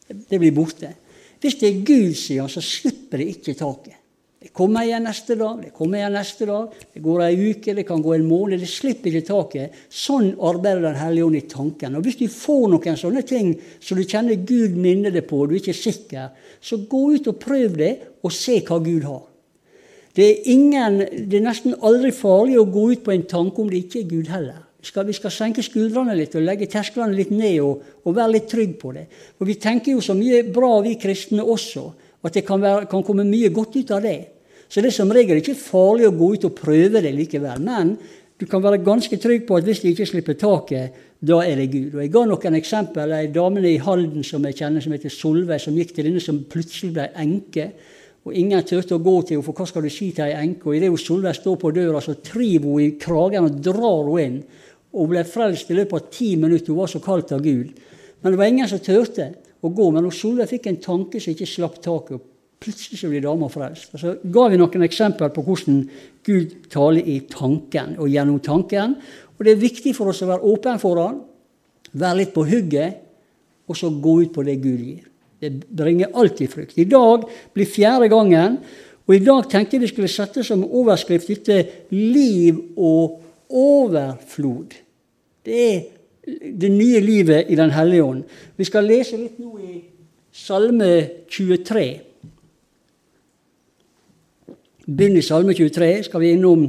Det 0.09 0.41
blir 0.41 0.55
borte. 0.56 0.91
Hvis 1.39 1.59
det 1.61 1.69
er 1.69 1.87
Gud, 1.87 2.19
han, 2.41 2.50
så 2.50 2.62
slipper 2.65 3.23
det 3.23 3.31
ikke 3.37 3.55
taket. 3.59 3.95
Det 4.39 4.53
kommer 4.55 4.87
igjen 4.87 5.03
neste 5.03 5.35
dag, 5.35 5.56
det 5.65 5.73
kommer 5.75 5.99
igjen 5.99 6.12
neste 6.15 6.47
dag, 6.47 6.75
det 6.95 7.00
går 7.03 7.25
ei 7.25 7.49
uke, 7.50 7.73
det 7.75 7.85
kan 7.89 8.03
gå 8.03 8.12
en 8.15 8.27
måned. 8.27 8.61
Det 8.62 8.71
slipper 8.71 9.11
ikke 9.11 9.27
taket. 9.27 9.81
Sånn 9.91 10.29
arbeider 10.47 10.85
Den 10.85 10.99
hellige 10.99 11.27
ånd 11.27 11.39
i 11.39 11.47
tanken. 11.51 11.97
Og 11.99 12.06
Hvis 12.06 12.21
du 12.21 12.29
får 12.31 12.69
noen 12.71 12.99
sånne 12.99 13.25
ting 13.27 13.56
som 13.83 13.99
du 13.99 14.05
kjenner 14.06 14.39
Gud 14.39 14.79
minner 14.79 15.15
deg 15.15 15.27
på, 15.27 15.43
og 15.43 15.51
du 15.51 15.56
er 15.56 15.62
ikke 15.62 15.75
sikker, 15.75 16.31
så 16.62 16.79
gå 16.91 17.03
ut 17.17 17.31
og 17.31 17.41
prøv 17.43 17.75
det, 17.79 17.93
og 18.23 18.35
se 18.35 18.61
hva 18.62 18.79
Gud 18.83 19.06
har. 19.06 19.27
Det 20.15 20.25
er, 20.27 20.39
ingen, 20.55 21.03
det 21.31 21.39
er 21.39 21.44
nesten 21.44 21.77
aldri 21.87 22.15
farlig 22.15 22.59
å 22.59 22.67
gå 22.67 22.89
ut 22.94 23.05
på 23.06 23.15
en 23.15 23.27
tanke 23.31 23.62
om 23.62 23.71
det 23.71 23.85
ikke 23.85 24.03
er 24.03 24.11
Gud 24.11 24.33
heller 24.33 24.65
skal, 24.85 25.07
vi 25.09 25.17
skal 25.17 25.33
senke 25.35 25.63
skuldrene 25.65 26.15
litt 26.15 26.37
og 26.39 26.45
legge 26.47 26.69
tersklene 26.71 27.17
litt 27.17 27.33
ned 27.35 27.59
og, 27.65 27.83
og, 28.05 28.13
være 28.15 28.35
litt 28.37 28.49
trygg 28.51 28.77
på 28.79 28.93
det. 28.95 29.07
For 29.39 29.49
Vi 29.49 29.59
tenker 29.59 29.97
jo 29.97 30.05
så 30.05 30.15
mye 30.15 30.45
bra, 30.47 30.77
vi 30.85 30.95
kristne 31.01 31.43
også, 31.43 31.89
at 32.23 32.35
det 32.35 32.45
kan, 32.47 32.63
være, 32.63 32.87
kan, 32.91 33.03
komme 33.07 33.27
mye 33.27 33.51
godt 33.55 33.79
ut 33.79 33.91
av 33.95 34.05
det. 34.07 34.19
Så 34.69 34.83
det 34.85 34.93
er 34.93 34.99
som 34.99 35.11
regel 35.15 35.41
ikke 35.41 35.57
farlig 35.59 36.09
å 36.09 36.15
gå 36.15 36.33
ut 36.37 36.47
og 36.47 36.57
prøve 36.57 37.03
det 37.03 37.15
likevel. 37.17 37.63
Men 37.65 37.95
du 38.39 38.47
kan 38.47 38.63
være 38.63 38.83
ganske 38.85 39.19
trygg 39.19 39.47
på 39.49 39.59
at 39.59 39.67
hvis 39.67 39.83
de 39.83 39.93
ikke 39.95 40.07
slipper 40.07 40.39
taket, 40.39 41.05
da 41.19 41.41
er 41.43 41.59
det 41.59 41.71
Gud. 41.73 41.97
Og 41.97 42.03
Jeg 42.05 42.13
ga 42.15 42.25
noen 42.29 42.59
eksempel. 42.59 43.15
Ei 43.17 43.31
dame 43.35 43.65
i 43.67 43.79
Halden 43.83 44.23
som 44.27 44.45
jeg 44.47 44.61
kjenner, 44.61 44.85
som 44.85 44.95
heter 44.95 45.11
Solveig, 45.11 45.59
som 45.65 45.75
gikk 45.75 45.97
til 45.97 46.07
denne 46.07 46.23
som 46.23 46.45
plutselig 46.47 46.93
ble 46.95 47.09
enke. 47.19 47.73
Og 48.29 48.37
ingen 48.37 48.63
turte 48.67 48.95
å 48.95 49.03
gå 49.03 49.17
til 49.25 49.39
henne, 49.39 49.47
for 49.47 49.57
hva 49.57 49.67
skal 49.67 49.83
du 49.83 49.91
si 49.91 50.13
til 50.15 50.29
ei 50.29 50.37
enke? 50.39 50.69
Og 50.69 50.79
idet 50.79 50.93
Solveig 51.03 51.39
står 51.41 51.59
på 51.59 51.73
døra, 51.75 52.03
så 52.05 52.15
triver 52.23 52.69
hun 52.69 52.85
i 52.85 52.95
kragen 53.01 53.49
og 53.49 53.59
drar 53.65 54.13
henne 54.13 54.27
inn 54.29 54.41
og 54.93 55.11
ble 55.11 55.25
frelst 55.29 55.70
i 55.70 55.76
løpet 55.76 55.99
av 55.99 56.11
ti 56.14 56.32
minutter. 56.40 56.73
Hun 56.73 56.81
var 56.81 56.90
så 56.93 57.02
kalt 57.05 57.32
av 57.37 57.44
Gud. 57.44 57.75
Men 58.23 58.32
det 58.32 58.40
var 58.40 58.50
ingen 58.50 58.70
som 58.70 58.81
turte 58.82 59.31
å 59.61 59.70
gå. 59.70 59.90
Men 59.94 60.08
Solveig 60.14 60.50
fikk 60.50 60.69
en 60.70 60.82
tanke 60.82 61.20
som 61.20 61.35
ikke 61.35 61.49
slapp 61.49 61.79
taket. 61.85 62.17
og 62.17 62.35
Plutselig 62.58 62.99
så 62.99 63.11
ble 63.11 63.20
dama 63.23 63.46
frelst. 63.52 63.93
Og 63.94 64.02
så 64.02 64.14
ga 64.35 64.49
vi 64.50 64.58
noen 64.58 64.87
eksempler 64.87 65.31
på 65.35 65.44
hvordan 65.46 65.82
Gud 66.26 66.56
taler 66.73 67.06
i 67.06 67.20
tanken 67.31 67.94
og 67.99 68.11
gjennom 68.11 68.40
tanken. 68.43 68.96
Og 69.39 69.44
Det 69.44 69.55
er 69.55 69.63
viktig 69.63 69.94
for 69.94 70.10
oss 70.10 70.24
å 70.24 70.32
være 70.32 70.48
åpen 70.51 70.81
for 70.82 70.98
han, 70.98 71.20
være 71.93 72.24
litt 72.24 72.34
på 72.34 72.43
hugget, 72.48 72.98
og 73.69 73.77
så 73.77 73.93
gå 73.93 74.15
ut 74.24 74.34
på 74.34 74.43
det 74.43 74.58
Gud 74.63 74.81
gir. 74.81 75.06
Det 75.39 75.53
bringer 75.70 76.10
alltid 76.19 76.51
frukt. 76.51 76.79
I 76.79 76.89
dag 76.89 77.29
blir 77.55 77.69
fjerde 77.69 78.08
gangen, 78.10 78.58
og 79.06 79.15
i 79.15 79.22
dag 79.22 79.46
tenkte 79.48 79.77
jeg 79.77 79.84
vi 79.84 79.91
skulle 79.93 80.10
sette 80.10 80.43
som 80.44 80.65
overskrift 80.67 81.31
dette 81.31 81.86
'liv 81.91 82.58
og 82.77 83.28
overflod. 83.48 84.74
Det 85.44 85.60
er 85.74 85.81
det 86.60 86.70
nye 86.70 87.00
livet 87.00 87.48
i 87.48 87.55
Den 87.55 87.70
hellige 87.70 88.05
ånd. 88.05 88.24
Vi 88.56 88.64
skal 88.64 88.84
lese 88.84 89.17
litt 89.17 89.38
nå 89.40 89.58
i 89.58 89.78
Salme 90.32 90.90
23. 91.31 91.86
Begynn 94.88 95.17
i 95.19 95.24
Salme 95.24 95.55
23, 95.55 96.05
skal 96.05 96.20
vi 96.20 96.32
innom, 96.36 96.67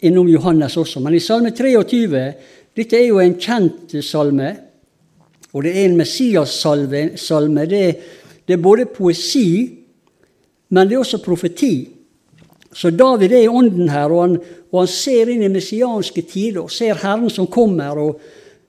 innom 0.00 0.28
Johannes 0.28 0.76
også. 0.76 1.00
Men 1.00 1.16
i 1.16 1.20
Salme 1.20 1.50
23 1.50 2.26
Dette 2.72 2.96
er 2.96 3.10
jo 3.10 3.18
en 3.20 3.34
kjent 3.36 3.92
salme, 4.00 4.48
og 5.52 5.64
det 5.66 5.74
er 5.76 5.84
en 5.84 5.96
Messias-salme. 5.98 7.66
Det, 7.68 7.82
det 8.48 8.54
er 8.56 8.62
både 8.64 8.86
poesi, 8.88 9.68
men 10.72 10.88
det 10.88 10.96
er 10.96 11.02
også 11.02 11.20
profeti. 11.20 11.74
Så 12.72 12.88
David 12.96 13.34
er 13.36 13.44
i 13.44 13.50
ånden 13.52 13.90
her, 13.92 14.08
og 14.08 14.22
han, 14.22 14.38
og 14.72 14.78
han 14.80 14.88
ser 14.88 15.28
inn 15.28 15.44
i 15.44 15.52
messianske 15.52 16.24
tider, 16.24 16.62
og 16.64 16.72
ser 16.72 16.96
Herren 17.02 17.28
som 17.30 17.46
kommer. 17.46 17.98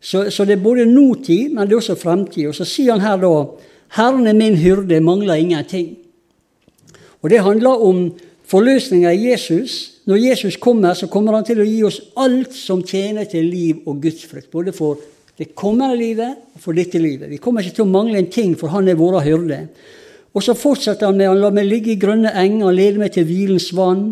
Så, 0.03 0.25
så, 0.29 0.43
det 0.43 0.57
er 0.57 0.65
både 0.65 0.85
nåtid, 0.85 1.53
men 1.53 1.67
det 1.67 1.77
er 1.77 1.79
også 1.79 1.95
fremtid. 1.95 2.49
Og 2.49 2.57
så 2.57 2.67
sier 2.67 2.91
han 2.91 3.05
her 3.05 3.21
da 3.21 3.31
Herren 3.95 4.27
er 4.27 4.35
min 4.35 4.57
hyrde, 4.59 4.99
mangler 4.99 5.39
ingenting. 5.39 5.93
Og 7.23 7.31
det 7.31 7.39
handler 7.45 7.85
om 7.87 8.03
forløsninga 8.51 9.13
i 9.15 9.29
Jesus. 9.29 10.01
Når 10.05 10.19
Jesus 10.25 10.59
kommer, 10.59 10.93
så 10.93 11.07
kommer 11.07 11.37
han 11.37 11.47
til 11.47 11.63
å 11.63 11.67
gi 11.67 11.79
oss 11.87 12.01
alt 12.19 12.51
som 12.51 12.83
tjener 12.83 13.29
til 13.31 13.47
liv 13.47 13.87
og 13.87 14.01
gudsfrykt. 14.03 14.51
Både 14.51 14.75
for 14.75 14.99
det 15.39 15.53
kommende 15.55 15.95
livet 15.97 16.35
og 16.53 16.61
for 16.61 16.75
dette 16.75 16.99
livet. 16.99 17.31
Vi 17.31 17.39
kommer 17.41 17.63
ikke 17.63 17.79
til 17.79 17.87
å 17.87 17.93
mangle 17.93 18.19
en 18.19 18.31
ting, 18.33 18.57
for 18.59 18.75
han 18.75 18.91
er 18.91 18.99
vår 18.99 19.21
hyrde. 19.23 19.63
Og 20.33 20.43
så 20.43 20.57
fortsetter 20.57 21.07
han 21.07 21.17
med 21.17 21.31
han 21.31 21.39
lar 21.39 21.55
meg 21.55 21.69
ligge 21.69 21.93
i 21.93 22.01
grønne 22.01 22.33
enger, 22.33 22.67
han 22.67 22.77
leder 22.77 23.01
meg 23.05 23.15
til 23.15 23.27
hvilens 23.29 23.69
vann. 23.77 24.07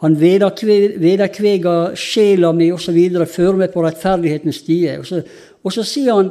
Han 0.00 0.16
vederkveger 0.16 1.96
sjela 1.98 2.52
mi 2.56 2.70
osv., 2.72 2.96
fører 3.28 3.58
meg 3.60 3.72
på 3.74 3.82
rettferdighetens 3.84 4.62
stie. 4.62 4.96
Og 5.00 5.06
så, 5.08 5.20
og 5.60 5.74
så 5.74 5.84
sier 5.84 6.16
han 6.16 6.30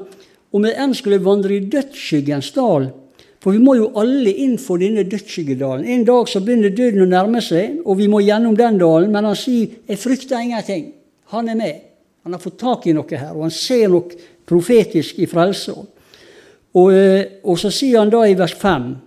om 0.49 0.65
jeg 0.65 0.77
enn 0.81 0.95
skulle 0.97 1.21
vandre 1.21 1.57
i 1.57 1.67
dødsskyggens 1.69 2.51
dal, 2.55 2.89
For 3.39 3.55
vi 3.55 3.61
må 3.63 3.77
jo 3.77 3.93
alle 3.95 4.33
inn 4.43 4.57
for 4.59 4.81
denne 4.81 5.05
dødsskyggedalen. 5.07 5.85
En 5.88 6.01
dag 6.03 6.27
så 6.27 6.41
begynner 6.43 6.73
døden 6.75 7.05
å 7.05 7.07
nærme 7.07 7.39
seg, 7.39 7.77
og 7.85 7.95
vi 7.95 8.09
må 8.11 8.19
gjennom 8.19 8.57
den 8.57 8.75
dalen. 8.81 9.11
Men 9.13 9.25
han 9.25 9.35
sier 9.35 9.67
'jeg 9.88 9.97
frykter 9.97 10.41
ingenting'. 10.41 10.91
Han 11.31 11.49
er 11.49 11.55
med. 11.55 11.75
Han 12.23 12.33
har 12.33 12.39
fått 12.39 12.59
tak 12.59 12.88
i 12.88 12.93
noe 12.93 13.17
her, 13.17 13.31
og 13.33 13.41
han 13.41 13.51
ser 13.51 13.88
noe 13.88 14.11
profetisk 14.45 15.19
i 15.19 15.25
frelsa. 15.25 15.73
Og, 16.73 16.91
eh, 16.93 17.25
og, 17.43 17.57
så 17.57 17.71
sier 17.71 17.99
han 17.99 18.09
da 18.09 18.25
i 18.27 18.38
vers 18.38 18.53
5.: 18.53 18.97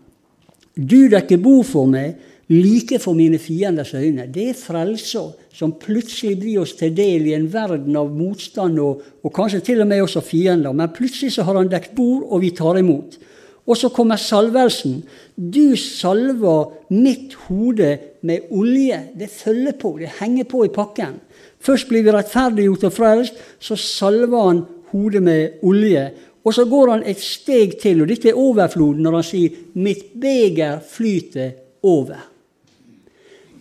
Du 0.74 1.08
dekker 1.08 1.42
bord 1.42 1.66
for 1.66 1.86
meg, 1.86 2.16
like 2.48 2.98
for 2.98 3.14
mine 3.14 3.38
fienders 3.38 3.94
øyne. 3.94 4.26
Det 4.34 4.48
er 4.50 4.58
frelsa 4.58 5.26
som 5.52 5.74
plutselig 5.80 6.38
blir 6.40 6.62
oss 6.62 6.74
til 6.78 6.94
del 6.96 7.28
i 7.28 7.34
en 7.36 7.48
verden 7.52 7.96
av 7.96 8.10
motstand 8.12 8.80
og, 8.82 9.02
og 9.22 9.34
kanskje 9.34 9.60
til 9.66 9.82
og 9.84 9.90
med 9.90 10.02
også 10.02 10.24
fiender. 10.24 10.72
Men 10.72 10.92
plutselig 10.94 11.34
så 11.36 11.46
har 11.46 11.60
han 11.60 11.70
dekt 11.70 11.94
bord, 11.96 12.24
og 12.28 12.42
vi 12.42 12.50
tar 12.56 12.80
imot. 12.80 13.18
Og 13.62 13.78
så 13.78 13.92
kommer 13.94 14.18
salvelsen. 14.18 15.02
Du 15.36 15.76
salver 15.78 16.72
mitt 16.90 17.36
hode 17.46 17.94
med 18.26 18.50
olje. 18.50 18.98
Det 19.18 19.30
følger 19.30 19.76
på, 19.78 19.94
det 20.00 20.16
henger 20.18 20.48
på 20.50 20.64
i 20.66 20.72
pakken. 20.74 21.20
Først 21.62 21.88
blir 21.88 22.02
vi 22.02 22.10
rettferdiggjort 22.10 22.88
og 22.88 22.96
frelst, 22.96 23.38
så 23.62 23.78
salver 23.78 24.48
han 24.48 24.64
hodet 24.90 25.22
med 25.22 25.62
olje. 25.62 26.08
Og 26.42 26.54
så 26.56 26.66
går 26.66 26.90
han 26.90 27.06
et 27.06 27.22
steg 27.22 27.78
til, 27.78 28.02
og 28.02 28.10
dette 28.10 28.32
er 28.32 28.38
overfloden 28.38 29.04
når 29.06 29.18
han 29.20 29.28
sier 29.30 29.50
'mitt 29.74 30.10
beger 30.18 30.80
flyter 30.82 31.52
over'. 31.86 32.31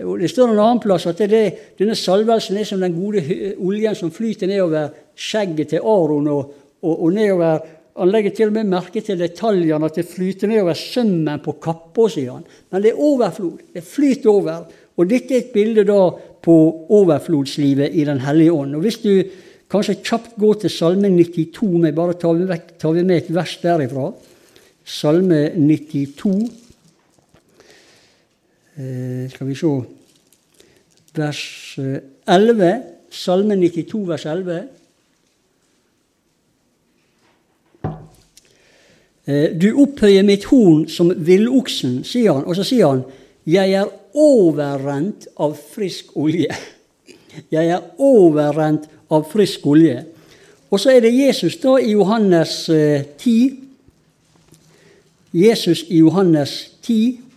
Det 0.02 0.30
står 0.32 0.52
en 0.52 0.60
annen 0.60 0.82
plass 0.82 1.06
at 1.10 1.22
det, 1.30 1.44
denne 1.80 1.96
salvelsen 1.98 2.58
er 2.58 2.68
som 2.68 2.82
den 2.82 2.96
gode 2.96 3.22
oljen 3.62 3.98
som 3.98 4.14
flyter 4.14 4.50
nedover 4.50 4.90
skjegget 5.18 5.76
til 5.76 5.86
Aron 5.86 6.30
og, 6.32 6.58
og, 6.82 6.96
og 6.96 7.14
nedover 7.14 7.62
han 8.02 8.10
legger 8.10 8.34
til 8.36 8.50
og 8.50 8.56
med 8.56 8.70
merke 8.72 9.02
til 9.04 9.20
detaljene, 9.20 9.86
at 9.86 9.98
det 10.00 10.08
flyter 10.08 10.50
nedover 10.50 10.78
sømmen 10.80 11.42
på 11.44 11.58
kappa, 11.62 12.08
sier 12.10 12.38
han. 12.38 12.46
Men 12.72 12.84
det 12.84 12.94
er 12.94 13.02
overflod. 13.04 13.66
Det 13.76 13.84
flyter 13.84 14.32
over. 14.32 14.64
Og 14.98 15.10
dette 15.10 15.36
er 15.36 15.44
et 15.44 15.52
bilde 15.54 15.84
da 15.88 16.00
på 16.42 16.56
overflodslivet 16.90 17.94
i 17.94 18.06
Den 18.08 18.24
hellige 18.24 18.54
ånd. 18.54 18.76
Og 18.76 18.82
Hvis 18.82 19.02
du 19.04 19.12
kanskje 19.72 20.00
kjapt 20.04 20.38
går 20.40 20.64
til 20.64 20.74
Salme 20.74 21.12
92, 21.12 21.68
men 21.84 21.96
bare 21.96 22.18
tar 22.20 22.34
vi, 22.40 22.48
vekk, 22.48 22.74
tar 22.80 22.96
vi 22.96 23.04
med 23.04 23.18
et 23.18 23.36
vers 23.36 23.58
derifra. 23.62 24.12
Salme 24.86 25.52
92. 25.56 26.61
Eh, 28.78 29.30
skal 29.30 29.48
vi 29.48 29.56
se 29.56 29.68
Vers 31.14 31.80
11. 32.28 32.68
Eh, 32.68 32.82
Salme 33.10 33.56
92, 33.56 34.08
vers 34.08 34.26
11. 34.26 34.64
Eh, 39.28 39.62
du 39.62 39.74
opphøyer 39.76 40.24
mitt 40.24 40.46
horn 40.48 40.86
som 40.88 41.12
villoksen, 41.12 42.04
sier 42.08 42.38
han. 42.38 42.46
Og 42.46 42.56
så 42.56 42.64
sier 42.64 42.88
han, 42.88 43.04
jeg 43.46 43.76
er 43.76 43.92
overrent 44.16 45.28
av 45.36 45.58
frisk 45.74 46.16
olje. 46.16 46.56
Jeg 47.52 47.70
er 47.72 47.80
overrent 48.04 48.90
av 49.08 49.24
frisk 49.32 49.64
olje. 49.72 50.02
Og 50.68 50.80
så 50.80 50.92
er 50.92 51.00
det 51.00 51.14
Jesus 51.16 51.56
da 51.64 51.78
i 51.80 51.94
Johannes 51.94 52.66
10. 52.68 53.32
Eh, 53.32 53.52
Jesus 55.32 55.86
i 55.88 56.02
Johannes 56.02 56.72
10 56.84 57.31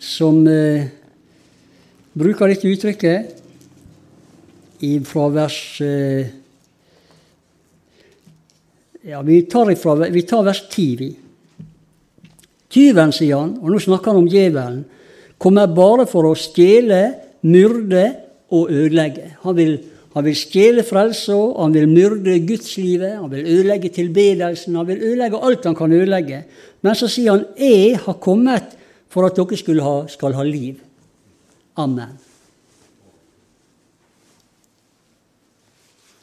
som 0.00 0.40
eh, 0.48 0.88
bruker 2.16 2.48
dette 2.48 2.68
uttrykket 2.72 3.36
fra 5.04 5.26
vers 5.28 5.58
eh, 5.84 6.30
ja, 9.04 9.20
vi 9.22 9.42
tar, 9.42 9.70
ifra, 9.72 9.94
vi 9.94 10.22
tar 10.28 10.42
vers 10.44 10.62
10, 10.70 10.96
vi. 10.96 11.10
Tyven, 12.70 13.12
sier 13.12 13.40
han, 13.40 13.54
og 13.60 13.72
nå 13.72 13.80
snakker 13.82 14.12
han 14.12 14.22
om 14.22 14.28
djevelen, 14.30 14.82
kommer 15.40 15.70
bare 15.72 16.04
for 16.08 16.28
å 16.28 16.36
stjele, 16.38 17.00
myrde 17.48 18.04
og 18.52 18.68
ødelegge. 18.68 19.38
Han 19.44 19.56
vil, 19.56 19.72
han 20.12 20.26
vil 20.26 20.36
stjele 20.36 20.84
frelsa, 20.86 21.36
han 21.56 21.72
vil 21.74 21.88
myrde 21.90 22.36
gudslivet, 22.44 23.16
han 23.16 23.32
vil 23.32 23.48
ødelegge 23.48 23.92
tilbedelsen, 23.96 24.76
han 24.76 24.88
vil 24.88 25.00
ødelegge 25.12 25.40
alt 25.48 25.70
han 25.70 25.78
kan 25.78 25.96
ødelegge. 25.96 26.44
Men 26.84 26.94
så 26.96 27.08
sier 27.08 27.32
han 27.32 27.46
'Jeg 27.56 27.98
har 28.04 28.20
kommet 28.20 28.76
for 29.10 29.26
at 29.26 29.36
dere 29.36 29.82
ha, 29.82 30.06
skal 30.08 30.34
ha 30.34 30.44
liv'. 30.44 30.80
Amen. 31.76 32.18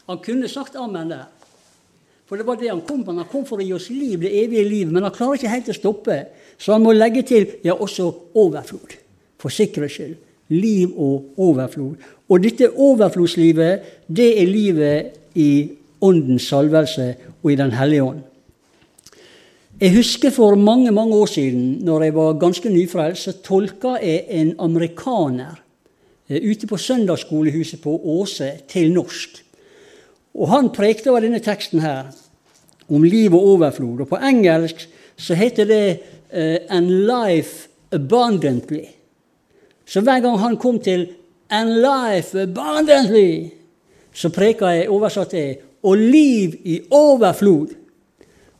Han 0.07 0.19
kunne 0.23 0.47
sagt 0.47 0.75
amen 0.75 1.09
der. 1.09 1.25
For 2.27 2.35
det 2.35 2.47
var 2.47 2.55
det 2.59 2.69
han 2.69 2.83
kom 2.87 3.03
på. 3.03 3.11
Han 3.15 3.27
kom 3.31 3.45
for 3.47 3.59
å 3.59 3.65
gi 3.65 3.73
oss 3.75 3.89
liv, 3.89 4.19
det 4.19 4.31
evige 4.43 4.67
liv. 4.67 4.91
Men 4.91 5.03
han 5.07 5.15
klarer 5.15 5.39
ikke 5.39 5.51
helt 5.51 5.71
å 5.71 5.75
stoppe. 5.75 6.17
Så 6.59 6.73
han 6.75 6.83
må 6.83 6.93
legge 6.95 7.23
til 7.27 7.47
ja, 7.63 7.75
også 7.75 8.07
overflod. 8.35 8.97
For 9.39 9.53
sikkerhets 9.53 9.95
skyld. 9.95 10.15
Liv 10.51 10.91
og 10.95 11.39
overflod. 11.43 11.95
Og 12.27 12.43
dette 12.43 12.69
overflodslivet, 12.71 14.07
det 14.07 14.29
er 14.41 14.47
livet 14.47 15.37
i 15.39 15.49
Åndens 16.03 16.47
salvelse 16.51 17.07
og 17.41 17.51
i 17.51 17.59
Den 17.59 17.71
hellige 17.75 18.03
ånd. 18.03 18.23
Jeg 19.77 19.93
husker 19.93 20.31
for 20.33 20.55
mange 20.55 20.91
mange 20.91 21.15
år 21.15 21.25
siden, 21.25 21.77
når 21.85 22.03
jeg 22.03 22.13
var 22.15 22.39
ganske 22.41 22.69
nyfrelst, 22.69 23.23
så 23.23 23.33
tolka 23.45 23.91
jeg 24.01 24.23
en 24.29 24.55
amerikaner 24.59 25.59
eh, 26.29 26.41
ute 26.49 26.65
på 26.67 26.77
søndagsskolehuset 26.77 27.81
på 27.83 27.93
Åse 28.03 28.49
til 28.67 28.89
norsk. 28.91 29.37
Og 30.33 30.49
han 30.49 30.71
prekte 30.73 31.11
over 31.13 31.21
denne 31.21 31.43
teksten 31.45 31.85
her, 31.85 32.09
om 32.89 33.03
liv 33.03 33.35
og 33.37 33.45
overflod. 33.53 34.01
Og 34.01 34.09
på 34.09 34.17
engelsk 34.17 34.87
så 35.17 35.37
heter 35.37 35.65
det 35.65 35.99
uh, 36.33 36.57
'and 36.73 36.89
life 36.89 37.69
abundantly'. 37.93 38.89
Så 39.85 40.01
hver 40.01 40.19
gang 40.19 40.39
han 40.39 40.57
kom 40.57 40.79
til 40.79 41.07
'and 41.51 41.69
life 41.69 42.33
abundantly', 42.33 43.53
så 44.13 44.29
preka 44.29 44.65
jeg, 44.65 44.89
oversatte 44.89 45.37
jeg 45.37 45.57
'og 45.83 45.97
liv 45.97 46.53
i 46.63 46.81
overflod'. 46.91 47.86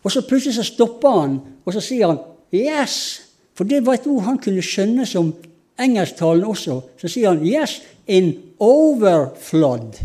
Og 0.07 0.13
så 0.13 0.23
plutselig 0.23 0.55
så 0.55 0.63
stopper 0.63 1.15
han, 1.19 1.39
og 1.67 1.73
så 1.75 1.81
sier 1.83 2.07
han 2.07 2.19
'yes'. 2.53 3.19
For 3.53 3.67
det 3.67 3.85
var 3.85 3.97
et 3.97 4.07
ord 4.07 4.23
han 4.23 4.37
kunne 4.39 4.63
skjønne 4.63 5.05
som 5.05 5.33
engelsktalende 5.79 6.47
også. 6.47 6.81
Så 6.97 7.07
sier 7.11 7.33
han 7.33 7.43
'yes 7.43 7.81
in 8.07 8.37
overflood'. 8.59 9.99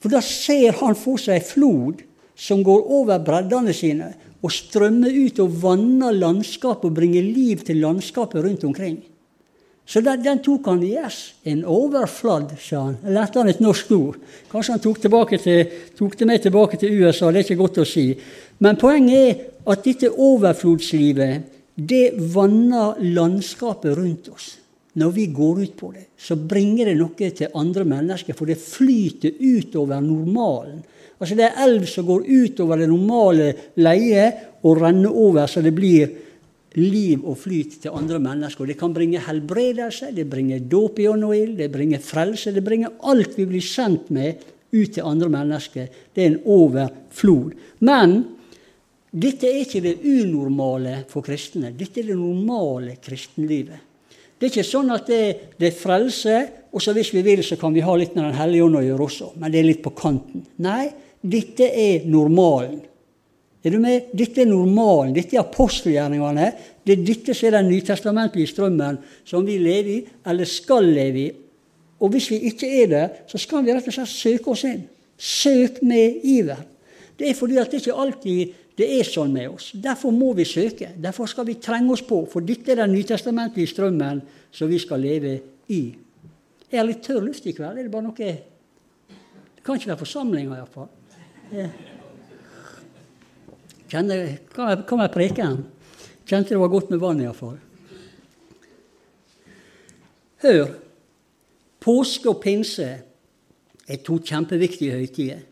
For 0.00 0.08
da 0.08 0.20
ser 0.20 0.72
han 0.72 0.94
for 0.94 1.16
seg 1.16 1.34
ei 1.34 1.44
flod 1.44 2.02
som 2.36 2.62
går 2.62 2.84
over 2.90 3.18
breddene 3.24 3.72
sine 3.72 4.14
og 4.42 4.52
strømmer 4.52 5.12
ut 5.26 5.40
og 5.40 5.56
vanner 5.62 6.12
landskapet 6.12 6.84
og 6.84 6.94
bringer 6.94 7.22
liv 7.22 7.64
til 7.64 7.80
landskapet 7.80 8.44
rundt 8.44 8.64
omkring. 8.64 9.00
Så 9.90 10.00
den, 10.00 10.38
tok 10.38 10.68
han 10.70 10.82
yes, 10.86 11.32
in 11.50 11.64
overflood, 11.66 12.52
sa 12.62 12.84
han. 12.84 12.98
Lærte 13.10 13.40
han 13.40 13.48
et 13.50 13.58
norsk 13.58 13.88
ord. 13.96 14.20
Kanskje 14.52 14.76
han 14.76 14.82
tok, 14.84 15.00
til, 15.02 15.64
tok, 15.98 16.14
det 16.18 16.28
med 16.30 16.44
tilbake 16.44 16.78
til 16.78 16.94
USA, 17.00 17.32
det 17.32 17.40
er 17.40 17.48
ikke 17.48 17.58
godt 17.58 17.80
å 17.82 17.86
si. 17.88 18.04
Men 18.60 18.78
poenget 18.80 19.20
er 19.20 19.44
at 19.72 19.84
dette 19.84 20.10
overflodslivet, 20.10 21.46
det 21.80 22.10
vanner 22.34 22.98
landskapet 23.00 23.96
rundt 23.96 24.28
oss 24.32 24.56
når 24.98 25.12
vi 25.14 25.26
går 25.30 25.60
ut 25.62 25.74
på 25.78 25.92
det, 25.94 26.08
så 26.18 26.34
bringer 26.34 26.90
det 26.90 26.96
noe 26.98 27.28
til 27.30 27.52
andre 27.54 27.84
mennesker, 27.86 28.34
for 28.34 28.50
det 28.50 28.58
flyter 28.58 29.36
utover 29.38 30.00
normalen. 30.02 30.80
Altså 31.20 31.36
Det 31.36 31.46
er 31.46 31.60
elv 31.62 31.84
som 31.86 32.08
går 32.08 32.26
utover 32.26 32.80
det 32.80 32.88
normale 32.88 33.52
leiet 33.76 34.64
og 34.64 34.80
renner 34.80 35.12
over, 35.12 35.46
så 35.46 35.62
det 35.62 35.74
blir 35.76 36.10
liv 36.80 37.22
og 37.26 37.38
flyt 37.38 37.80
til 37.82 37.94
andre 37.94 38.18
mennesker. 38.22 38.66
Det 38.66 38.78
kan 38.78 38.94
bringe 38.94 39.22
helbredelse, 39.22 40.10
det 40.16 40.26
bringer 40.30 40.58
dåp 40.58 40.98
i 40.98 41.08
ånd 41.10 41.28
og 41.28 41.36
ild, 41.36 41.56
det 41.58 41.70
bringer 41.72 42.02
frelse. 42.02 42.54
Det 42.54 42.64
bringer 42.64 42.96
alt 43.10 43.36
vi 43.38 43.46
blir 43.46 43.64
sendt 43.64 44.10
med, 44.10 44.42
ut 44.70 44.92
til 44.94 45.06
andre 45.06 45.28
mennesker. 45.28 45.88
Det 46.14 46.22
er 46.22 46.30
en 46.30 46.42
overflod. 46.46 47.56
Men 47.82 48.20
dette 49.10 49.48
er 49.48 49.64
ikke 49.64 49.82
det 49.82 49.96
unormale 50.06 51.00
for 51.10 51.26
kristne. 51.26 51.72
Dette 51.74 52.02
er 52.02 52.12
det 52.12 52.18
normale 52.18 52.94
kristenlivet. 53.02 53.86
Det 54.38 54.46
er 54.46 54.52
ikke 54.52 54.64
sånn 54.64 54.92
at 54.94 55.08
det, 55.10 55.24
det 55.58 55.68
er 55.68 55.76
frelse, 55.76 56.36
og 56.70 56.80
så 56.80 56.94
hvis 56.96 57.10
vi 57.12 57.24
vil, 57.26 57.42
så 57.44 57.58
kan 57.60 57.74
vi 57.74 57.82
ha 57.84 57.96
litt 57.98 58.14
med 58.14 58.28
Den 58.28 58.38
hellige 58.38 58.68
ånd 58.68 58.78
å 58.78 58.84
gjøre 58.84 59.08
også. 59.08 59.32
Men 59.36 59.52
det 59.52 59.60
er 59.60 59.66
litt 59.66 59.82
på 59.84 59.92
kanten. 59.98 60.46
Nei, 60.64 60.86
dette 61.20 61.66
er 61.68 62.06
normalen. 62.08 62.78
Er 63.60 63.74
du 63.74 63.80
med? 63.82 64.14
Dette 64.16 64.40
er 64.40 64.48
normalen. 64.48 65.12
Dette 65.12 65.36
er 65.36 65.42
apostelgjerningene. 65.42 66.46
Det 66.86 66.94
er 66.94 67.04
dette 67.04 67.34
som 67.36 67.50
er 67.50 67.58
den 67.58 67.68
nytestamentlige 67.68 68.54
strømmen 68.54 68.96
som 69.28 69.44
vi 69.44 69.58
lever 69.60 69.92
i, 69.92 70.00
eller 70.30 70.48
skal 70.48 70.88
leve 70.88 71.24
i. 71.26 71.28
Og 72.00 72.14
hvis 72.14 72.30
vi 72.32 72.40
ikke 72.48 72.70
er 72.80 72.88
det, 72.94 73.04
så 73.28 73.42
skal 73.42 73.66
vi 73.66 73.74
rett 73.74 73.90
og 73.90 73.98
slett 73.98 74.14
søke 74.14 74.54
oss 74.54 74.64
inn. 74.70 74.86
Søk 75.20 75.82
med 75.84 76.24
iver. 76.24 76.62
Det 77.20 77.28
er 77.28 77.36
fordi 77.36 77.58
at 77.60 77.68
det 77.68 77.82
ikke 77.82 78.00
alltid 78.00 78.54
det 78.78 78.86
er 78.96 79.06
sånn 79.06 79.32
med 79.34 79.50
oss. 79.50 79.70
Derfor 79.74 80.14
må 80.14 80.30
vi 80.38 80.46
søke. 80.48 80.92
Derfor 80.96 81.28
skal 81.28 81.46
vi 81.48 81.58
trenge 81.60 81.92
oss 81.94 82.04
på, 82.06 82.22
for 82.30 82.44
dette 82.44 82.72
er 82.72 82.82
den 82.82 82.94
nytestamentlige 82.94 83.72
strømmen 83.72 84.22
som 84.54 84.70
vi 84.70 84.78
skal 84.80 85.02
leve 85.02 85.34
i. 85.68 85.82
Jeg 86.70 86.78
har 86.78 86.86
litt 86.86 87.02
tørr 87.04 87.24
luft 87.24 87.46
i 87.50 87.54
kveld. 87.56 87.78
Er 87.78 87.86
det 87.86 87.92
bare 87.92 88.06
noe 88.06 88.14
Det 88.16 89.64
kan 89.66 89.76
ikke 89.76 89.90
være 89.90 90.00
forsamlinger, 90.00 90.56
iallfall. 90.56 90.88
Kjenner, 93.90 94.38
hva 94.54 94.96
med 94.96 95.12
preken? 95.12 95.58
Kjente 96.24 96.54
det 96.54 96.62
var 96.62 96.70
godt 96.72 96.92
med 96.94 97.02
vann, 97.02 97.20
iallfall. 97.20 97.58
Hør. 100.46 100.64
Påske 101.80 102.28
og 102.30 102.40
pinse 102.40 102.88
er 103.90 104.02
to 104.04 104.18
kjempeviktige 104.22 104.96
høytider. 105.00 105.44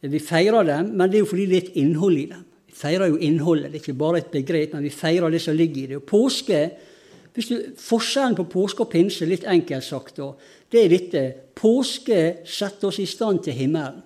Vi 0.00 0.20
feirer 0.22 0.62
dem, 0.62 0.92
men 0.94 1.10
det 1.10 1.18
er 1.18 1.24
jo 1.24 1.30
fordi 1.32 1.46
det 1.50 1.56
er 1.56 1.64
et 1.66 1.80
innhold 1.80 2.18
i 2.18 2.26
dem. 2.30 2.44
Vi 2.68 2.76
feirer 2.78 3.10
jo 3.10 3.16
innholdet, 3.16 3.72
det 3.72 3.80
er 3.80 3.82
ikke 3.82 3.98
bare 3.98 4.20
et 4.22 4.30
begrep, 4.30 4.74
men 4.74 4.84
vi 4.86 4.94
feirer 4.94 5.30
det 5.30 5.40
som 5.42 5.56
ligger 5.56 5.82
i 5.82 5.86
det. 5.90 5.96
Og 5.98 6.06
påske, 6.06 6.60
du, 7.34 7.42
Forskjellen 7.78 8.36
på 8.38 8.46
påske 8.52 8.84
og 8.84 8.92
pinse, 8.92 9.26
litt 9.26 9.46
enkelt 9.46 9.86
sagt, 9.86 10.20
det 10.70 10.84
er 10.84 10.92
dette. 10.92 11.24
Påske 11.58 12.44
setter 12.46 12.90
oss 12.90 13.00
i 13.02 13.08
stand 13.10 13.42
til 13.46 13.58
himmelen. 13.58 14.04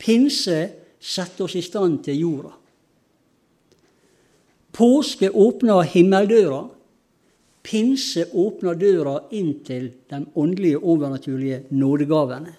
Pinse 0.00 0.60
setter 1.00 1.44
oss 1.44 1.56
i 1.60 1.64
stand 1.64 2.00
til 2.06 2.20
jorda. 2.22 2.54
Påske 4.72 5.28
åpner 5.28 5.82
himmeldøra. 5.92 6.62
Pinse 7.60 8.24
åpner 8.32 8.78
døra 8.80 9.18
inn 9.36 9.58
til 9.66 9.90
de 10.08 10.22
åndelige, 10.40 10.78
overnaturlige 10.80 11.64
nådegavene. 11.76 12.54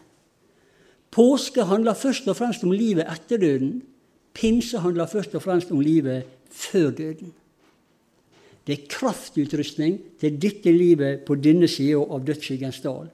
Påske 1.12 1.63
handler 1.68 1.98
først 1.98 2.27
og 2.32 2.38
fremst 2.39 2.63
om 2.63 2.72
livet 2.72 3.08
etter 3.12 3.41
døden. 3.41 3.82
Pinse 4.34 4.80
handler 4.80 5.10
først 5.12 5.36
og 5.36 5.44
fremst 5.44 5.72
om 5.72 5.82
livet 5.84 6.24
før 6.51 6.91
døden. 6.96 7.34
Det 8.68 8.74
er 8.77 8.88
kraftutrustning 8.89 9.98
til 10.22 10.38
dette 10.41 10.72
livet 10.72 11.25
på 11.27 11.36
denne 11.36 11.68
sida 11.68 12.00
av 12.00 12.24
dødsskyggens 12.25 12.80
dal. 12.84 13.10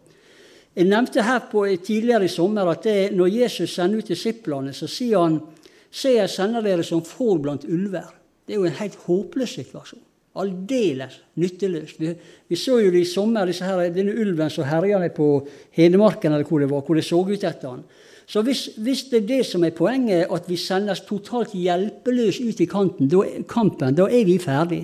Jeg 0.77 0.85
nevnte 0.85 1.23
her 1.25 1.39
på, 1.51 1.63
tidligere 1.81 2.27
i 2.27 2.29
sommer 2.29 2.69
at 2.69 2.83
det, 2.85 2.97
når 3.17 3.31
Jesus 3.33 3.73
sender 3.73 4.03
ut 4.03 4.11
disiplene, 4.11 4.73
så 4.73 4.87
sier 4.87 5.23
han 5.23 5.39
Se, 5.87 6.11
jeg 6.11 6.29
sender 6.29 6.61
dere 6.61 6.83
som 6.83 6.99
får 7.01 7.37
blant 7.41 7.63
ulver. 7.65 8.09
Det 8.45 8.53
er 8.53 8.59
jo 8.59 8.67
en 8.67 8.75
helt 8.75 8.97
håpløs 9.07 9.53
situasjon. 9.55 10.03
Aldeles 10.41 11.19
nytteløst. 11.41 11.99
Vi, 11.99 12.13
vi, 12.47 12.55
så 12.59 12.79
jo 12.81 12.91
det 12.93 13.03
i 13.03 13.09
sommer, 13.09 13.49
her, 13.49 13.83
denne 13.93 14.15
ulven 14.15 14.51
som 14.53 14.67
herja 14.67 14.99
på 15.15 15.47
Hedmarken, 15.77 16.33
eller 16.33 16.47
hvor 16.47 16.59
det 16.59 16.69
var, 16.71 16.83
hvor 16.85 16.95
det 16.95 17.05
så 17.05 17.21
ut 17.21 17.43
etter 17.43 17.69
han. 17.69 17.83
Så 18.27 18.41
hvis, 18.43 18.65
hvis, 18.77 19.05
det 19.07 19.21
er 19.21 19.27
det 19.27 19.43
som 19.47 19.63
er 19.63 19.75
poenget, 19.75 20.27
at 20.31 20.49
vi 20.49 20.57
sendes 20.59 21.05
totalt 21.07 21.53
hjelpeløse 21.55 22.43
ut 22.43 22.59
i 22.59 22.67
kanten, 22.67 23.07
da, 23.07 23.23
kampen, 23.47 23.95
da 23.95 24.09
er 24.11 24.25
vi 24.27 24.35
ferdig. 24.43 24.81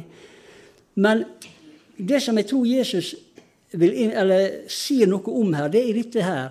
Men 0.95 1.25
det 1.97 2.21
som 2.23 2.37
jeg 2.39 2.47
tror 2.47 2.69
Jesus 2.69 3.15
eller 3.73 4.69
sier 4.69 5.09
noe 5.09 5.33
om 5.33 5.53
her, 5.57 5.67
det 5.73 5.81
er 5.81 5.97
dette 5.97 6.23
her. 6.23 6.49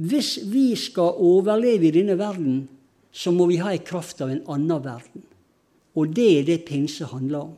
Hvis 0.00 0.38
vi 0.48 0.72
skal 0.78 1.18
overleve 1.20 1.88
i 1.88 1.94
denne 1.94 2.16
verden, 2.18 2.62
så 3.12 3.32
må 3.34 3.48
vi 3.50 3.58
ha 3.60 3.72
en 3.74 3.84
kraft 3.84 4.22
av 4.24 4.32
en 4.32 4.44
annen 4.48 4.84
verden. 4.84 5.24
Og 5.98 6.14
det 6.14 6.28
er 6.38 6.46
det 6.46 6.64
pinse 6.68 7.08
handler 7.10 7.50
om. 7.50 7.56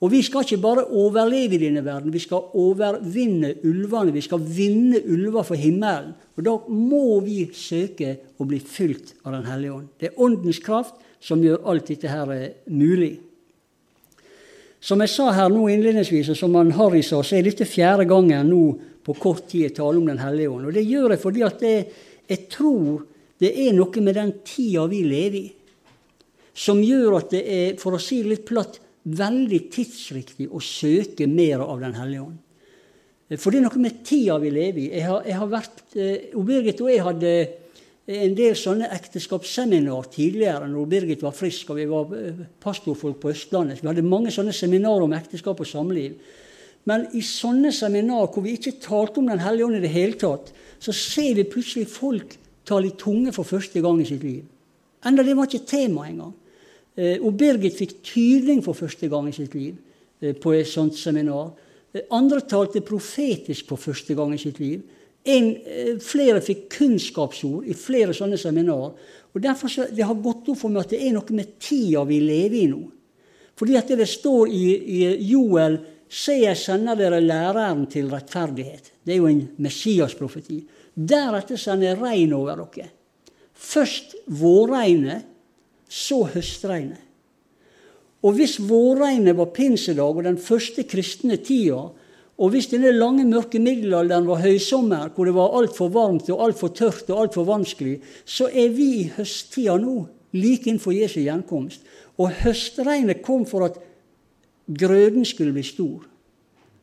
Og 0.00 0.08
vi 0.14 0.22
skal 0.24 0.46
ikke 0.46 0.62
bare 0.62 0.86
overleve 0.96 1.58
i 1.58 1.60
denne 1.60 1.82
verden, 1.84 2.12
vi 2.12 2.22
skal 2.22 2.54
overvinne 2.56 3.52
ulvene. 3.68 4.14
Vi 4.14 4.22
skal 4.24 4.40
vinne 4.40 5.02
ulver 5.04 5.44
for 5.44 5.60
himmelen. 5.60 6.14
Og 6.38 6.46
da 6.46 6.54
må 6.72 7.18
vi 7.26 7.42
søke 7.52 8.14
å 8.40 8.46
bli 8.48 8.62
fylt 8.64 9.12
av 9.26 9.36
Den 9.36 9.44
hellige 9.50 9.74
ånd. 9.76 9.90
Det 10.00 10.08
er 10.08 10.22
åndens 10.24 10.62
kraft 10.64 10.96
som 11.20 11.44
gjør 11.44 11.66
alt 11.68 11.92
dette 11.92 12.08
her 12.08 12.32
eh, 12.32 12.48
mulig. 12.72 13.18
Som 14.80 15.04
jeg 15.04 15.12
sa 15.12 15.28
her 15.36 15.52
nå 15.52 15.66
innledningsvis, 15.68 16.32
og 16.32 16.38
som 16.40 16.56
han 16.56 16.72
Harry 16.78 17.02
sa, 17.04 17.20
så 17.20 17.36
er 17.36 17.44
dette 17.44 17.68
fjerde 17.68 18.08
gangen 18.08 18.48
nå 18.48 18.64
på 19.04 19.12
kort 19.20 19.44
tid 19.50 19.66
jeg 19.66 19.76
taler 19.76 20.00
om 20.00 20.08
Den 20.08 20.22
hellige 20.24 20.48
ånd. 20.48 20.70
Og 20.70 20.76
det 20.76 20.88
gjør 20.88 21.12
jeg 21.12 21.20
fordi 21.20 21.44
at 21.44 21.60
det, 21.60 21.76
jeg 22.24 22.46
tror 22.48 23.02
det 23.40 23.52
er 23.66 23.76
noe 23.76 24.04
med 24.04 24.16
den 24.16 24.32
tida 24.48 24.86
vi 24.88 25.04
lever 25.04 25.42
i, 25.44 25.48
som 26.56 26.80
gjør 26.80 27.18
at 27.20 27.34
det 27.36 27.40
er, 27.44 27.68
for 27.80 27.96
å 27.96 28.00
si 28.00 28.22
det 28.24 28.32
litt 28.32 28.48
platt, 28.48 28.80
veldig 29.04 29.60
tidsriktig 29.72 30.50
å 30.52 30.60
søke 30.60 31.26
mer 31.30 31.64
av 31.64 31.80
Den 31.80 31.96
hellige 31.96 32.26
ånd. 32.26 32.38
For 33.38 33.52
det 33.54 33.60
er 33.60 33.66
noe 33.68 33.78
med 33.80 34.02
tida 34.06 34.36
vi 34.42 34.50
lever 34.50 34.82
i. 34.82 34.90
Jeg 34.90 35.06
har, 35.06 35.22
jeg 35.26 35.38
har 35.38 35.50
vært, 35.50 35.82
eh, 35.94 36.32
Birgit 36.34 36.80
og 36.82 36.90
jeg 36.90 37.04
hadde 37.06 37.34
en 38.10 38.34
del 38.34 38.56
sånne 38.58 38.88
ekteskapsseminar 38.90 40.08
tidligere 40.10 40.66
når 40.66 40.88
Birgit 40.90 41.22
var 41.22 41.36
frisk 41.36 41.70
og 41.70 41.78
vi 41.78 41.86
var 41.86 42.10
eh, 42.18 42.40
pastorfolk 42.58 43.20
på 43.22 43.30
Østlandet. 43.30 43.82
Vi 43.82 43.86
hadde 43.86 44.02
mange 44.02 44.34
sånne 44.34 44.54
seminarer 44.56 45.06
om 45.06 45.14
ekteskap 45.14 45.62
og 45.62 45.70
samliv. 45.70 46.18
Men 46.90 47.06
i 47.14 47.22
sånne 47.22 47.70
seminar 47.76 48.32
hvor 48.32 48.42
vi 48.42 48.56
ikke 48.56 48.80
talte 48.82 49.20
om 49.20 49.28
Den 49.30 49.42
hellige 49.44 49.68
ånd 49.68 49.78
i 49.78 49.84
det 49.84 49.94
hele 49.94 50.18
tatt, 50.18 50.50
så 50.80 50.92
ser 50.96 51.36
vi 51.36 51.44
plutselig 51.44 51.86
folk 51.92 52.34
tale 52.66 52.88
i 52.88 52.96
tunge 52.98 53.34
for 53.36 53.46
første 53.46 53.82
gang 53.84 54.00
i 54.00 54.08
sitt 54.08 54.24
liv. 54.24 54.42
Enda 55.06 55.22
det 55.22 55.36
var 55.36 55.46
ikke 55.46 55.68
tema 55.68 56.08
engang. 56.08 56.34
Eh, 56.98 57.18
og 57.22 57.36
Birgit 57.38 57.76
fikk 57.78 57.98
tydning 58.06 58.62
for 58.64 58.78
første 58.78 59.08
gang 59.10 59.28
i 59.30 59.34
sitt 59.34 59.54
liv 59.54 59.76
eh, 60.22 60.34
på 60.34 60.54
et 60.56 60.68
sånt 60.68 60.96
seminar. 60.98 61.52
Eh, 61.92 62.06
andre 62.16 62.42
talte 62.48 62.82
profetisk 62.86 63.70
for 63.70 63.80
første 63.80 64.16
gang 64.18 64.34
i 64.34 64.40
sitt 64.42 64.58
liv. 64.62 64.82
En, 65.30 65.50
flere 66.00 66.40
fikk 66.40 66.62
kunnskapsord 66.78 67.66
i 67.68 67.76
flere 67.76 68.14
sånne 68.16 68.38
seminar. 68.40 68.94
Og 69.30 69.42
derfor 69.44 69.68
så, 69.68 69.86
Det 69.92 70.06
har 70.06 70.16
gått 70.16 70.48
opp 70.48 70.58
for 70.58 70.72
meg 70.72 70.86
at 70.86 70.94
det 70.94 71.02
er 71.04 71.12
noe 71.12 71.36
med 71.36 71.58
tida 71.60 72.06
vi 72.08 72.22
lever 72.24 72.62
i 72.62 72.70
nå. 72.70 72.80
Fordi 73.60 73.76
at 73.76 73.92
det 73.92 74.08
står 74.08 74.48
i, 74.48 74.64
i 74.80 75.00
Joel 75.28 75.78
Se, 76.10 76.34
jeg 76.34 76.58
sender 76.58 76.96
dere 76.98 77.20
læreren 77.22 77.84
til 77.86 78.08
rettferdighet. 78.10 78.88
Det 79.06 79.12
er 79.14 79.20
jo 79.20 79.28
en 79.30 79.44
Messias-profeti. 79.62 80.56
Deretter 80.90 81.60
sender 81.60 81.92
jeg 81.92 82.00
regn 82.00 82.32
over 82.34 82.64
dere. 82.64 82.88
Først 83.54 84.16
vårregnet, 84.26 85.28
så 85.90 86.22
høstregnet. 86.30 87.02
Og 88.20 88.36
hvis 88.36 88.58
vårregnet 88.60 89.36
var 89.38 89.52
pinsedag 89.56 90.18
og 90.20 90.26
den 90.26 90.38
første 90.38 90.84
kristne 90.88 91.38
tida, 91.40 91.88
og 92.40 92.52
hvis 92.52 92.70
denne 92.72 92.92
lange, 92.92 93.26
mørke 93.28 93.60
middelalderen 93.60 94.28
var 94.28 94.40
høysommer, 94.44 95.10
hvor 95.12 95.28
det 95.28 95.34
var 95.36 95.56
altfor 95.58 95.90
varmt 95.92 96.28
og 96.32 96.44
altfor 96.46 96.72
tørt 96.76 97.10
og 97.12 97.26
altfor 97.26 97.48
vanskelig, 97.48 97.98
så 98.24 98.48
er 98.48 98.72
vi 98.72 98.88
i 99.00 99.08
høsttida 99.16 99.76
nå, 99.80 100.06
like 100.36 100.70
innenfor 100.70 100.94
Jesu 100.96 101.18
gjenkomst. 101.20 101.84
Og 102.20 102.32
høstregnet 102.44 103.20
kom 103.24 103.44
for 103.48 103.66
at 103.68 103.80
grøden 104.68 105.24
skulle 105.28 105.52
bli 105.56 105.64
stor 105.66 106.06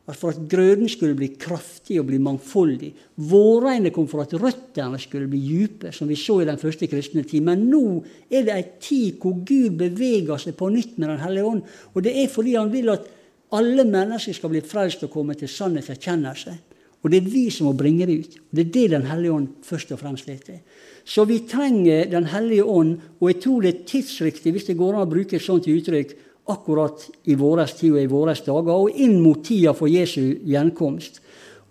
at 0.08 0.16
for 0.16 0.32
at 0.32 0.44
grøden 0.48 0.88
skulle 0.88 1.16
bli 1.16 1.34
kraftig 1.36 1.98
og 2.00 2.06
bli 2.08 2.18
mangfoldig. 2.22 2.88
Vårregnet 3.28 3.92
kom 3.92 4.06
for 4.08 4.24
at 4.24 4.32
røttene 4.40 4.96
skulle 5.00 5.28
bli 5.28 5.40
dype, 5.44 5.92
som 5.92 6.08
vi 6.08 6.16
så 6.16 6.38
i 6.40 6.46
den 6.48 6.60
første 6.60 6.88
kristne 6.88 7.26
tid. 7.28 7.44
Men 7.44 7.66
nå 7.68 7.82
er 8.30 8.46
det 8.46 8.54
ei 8.54 8.64
tid 8.80 9.18
hvor 9.20 9.36
Gud 9.44 9.76
beveger 9.76 10.40
seg 10.40 10.56
på 10.56 10.70
nytt 10.72 10.96
med 10.96 11.12
Den 11.12 11.20
hellige 11.20 11.50
ånd. 11.50 11.60
Og 11.92 12.06
det 12.06 12.14
er 12.16 12.32
fordi 12.32 12.56
han 12.56 12.72
vil 12.72 12.88
at 12.94 13.04
alle 13.52 13.84
mennesker 13.84 14.36
skal 14.36 14.52
bli 14.52 14.64
frelst 14.64 15.04
og 15.04 15.12
komme 15.12 15.36
til 15.36 15.48
sannhetserkjennelse. 15.48 16.56
Og 17.02 17.12
det 17.12 17.20
er 17.20 17.28
vi 17.30 17.44
som 17.54 17.68
må 17.68 17.74
bringe 17.78 18.08
det 18.08 18.16
ut. 18.18 18.38
Det 18.50 18.64
er 18.64 18.72
det 18.72 18.90
Den 18.90 19.06
hellige 19.06 19.32
ånd 19.32 19.48
først 19.62 19.92
og 19.92 20.00
fremst 20.00 20.28
er 20.28 20.40
til. 20.40 20.58
Så 21.04 21.24
vi 21.24 21.38
trenger 21.48 22.10
Den 22.10 22.24
hellige 22.32 22.64
ånd, 22.64 22.98
og 23.20 23.28
jeg 23.28 23.40
tror 23.42 23.60
det 23.60 23.74
er 23.74 23.84
tidsriktig, 23.86 24.52
hvis 24.52 24.64
det 24.64 24.76
går 24.76 24.94
an 24.94 25.06
å 25.06 25.10
bruke 25.10 25.36
et 25.36 25.44
sånt 25.44 25.68
uttrykk, 25.68 26.16
akkurat 26.48 27.04
i 27.24 27.36
vår 27.38 27.64
tid 27.76 27.92
og 27.92 28.02
i 28.02 28.10
våre 28.10 28.34
dager, 28.34 28.74
og 28.74 28.90
inn 28.96 29.20
mot 29.20 29.42
tida 29.44 29.74
for 29.76 29.90
Jesu 29.90 30.38
gjenkomst. 30.44 31.20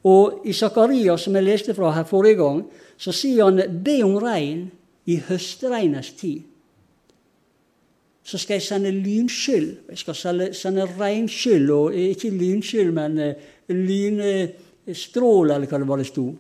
Og 0.08 0.46
I 0.46 0.54
Zakaria, 0.54 1.18
som 1.18 1.36
jeg 1.36 1.44
leste 1.44 1.74
fra 1.76 1.92
her 1.96 2.06
forrige 2.08 2.40
gang, 2.40 2.62
så 2.98 3.12
sier 3.12 3.46
han 3.46 3.58
'be 3.84 4.04
om 4.04 4.18
regn 4.18 4.72
i 5.06 5.18
høstregnets 5.18 6.12
tid'. 6.12 6.42
Så 8.24 8.38
skal 8.38 8.54
jeg 8.54 8.62
sende 8.62 8.92
lynskyld. 8.92 9.78
Jeg 9.90 9.98
skal 9.98 10.16
sende 10.54 10.88
regnskyld, 11.00 11.70
og 11.70 11.94
ikke 11.94 12.30
lynskyld, 12.30 12.92
men 12.92 13.16
lynstrål, 13.68 14.54
lynstråle, 14.88 15.56
eller 15.56 15.68
hva 15.68 15.80
det 15.80 15.88
var 15.88 15.98
det 15.98 16.08
sto. 16.08 16.36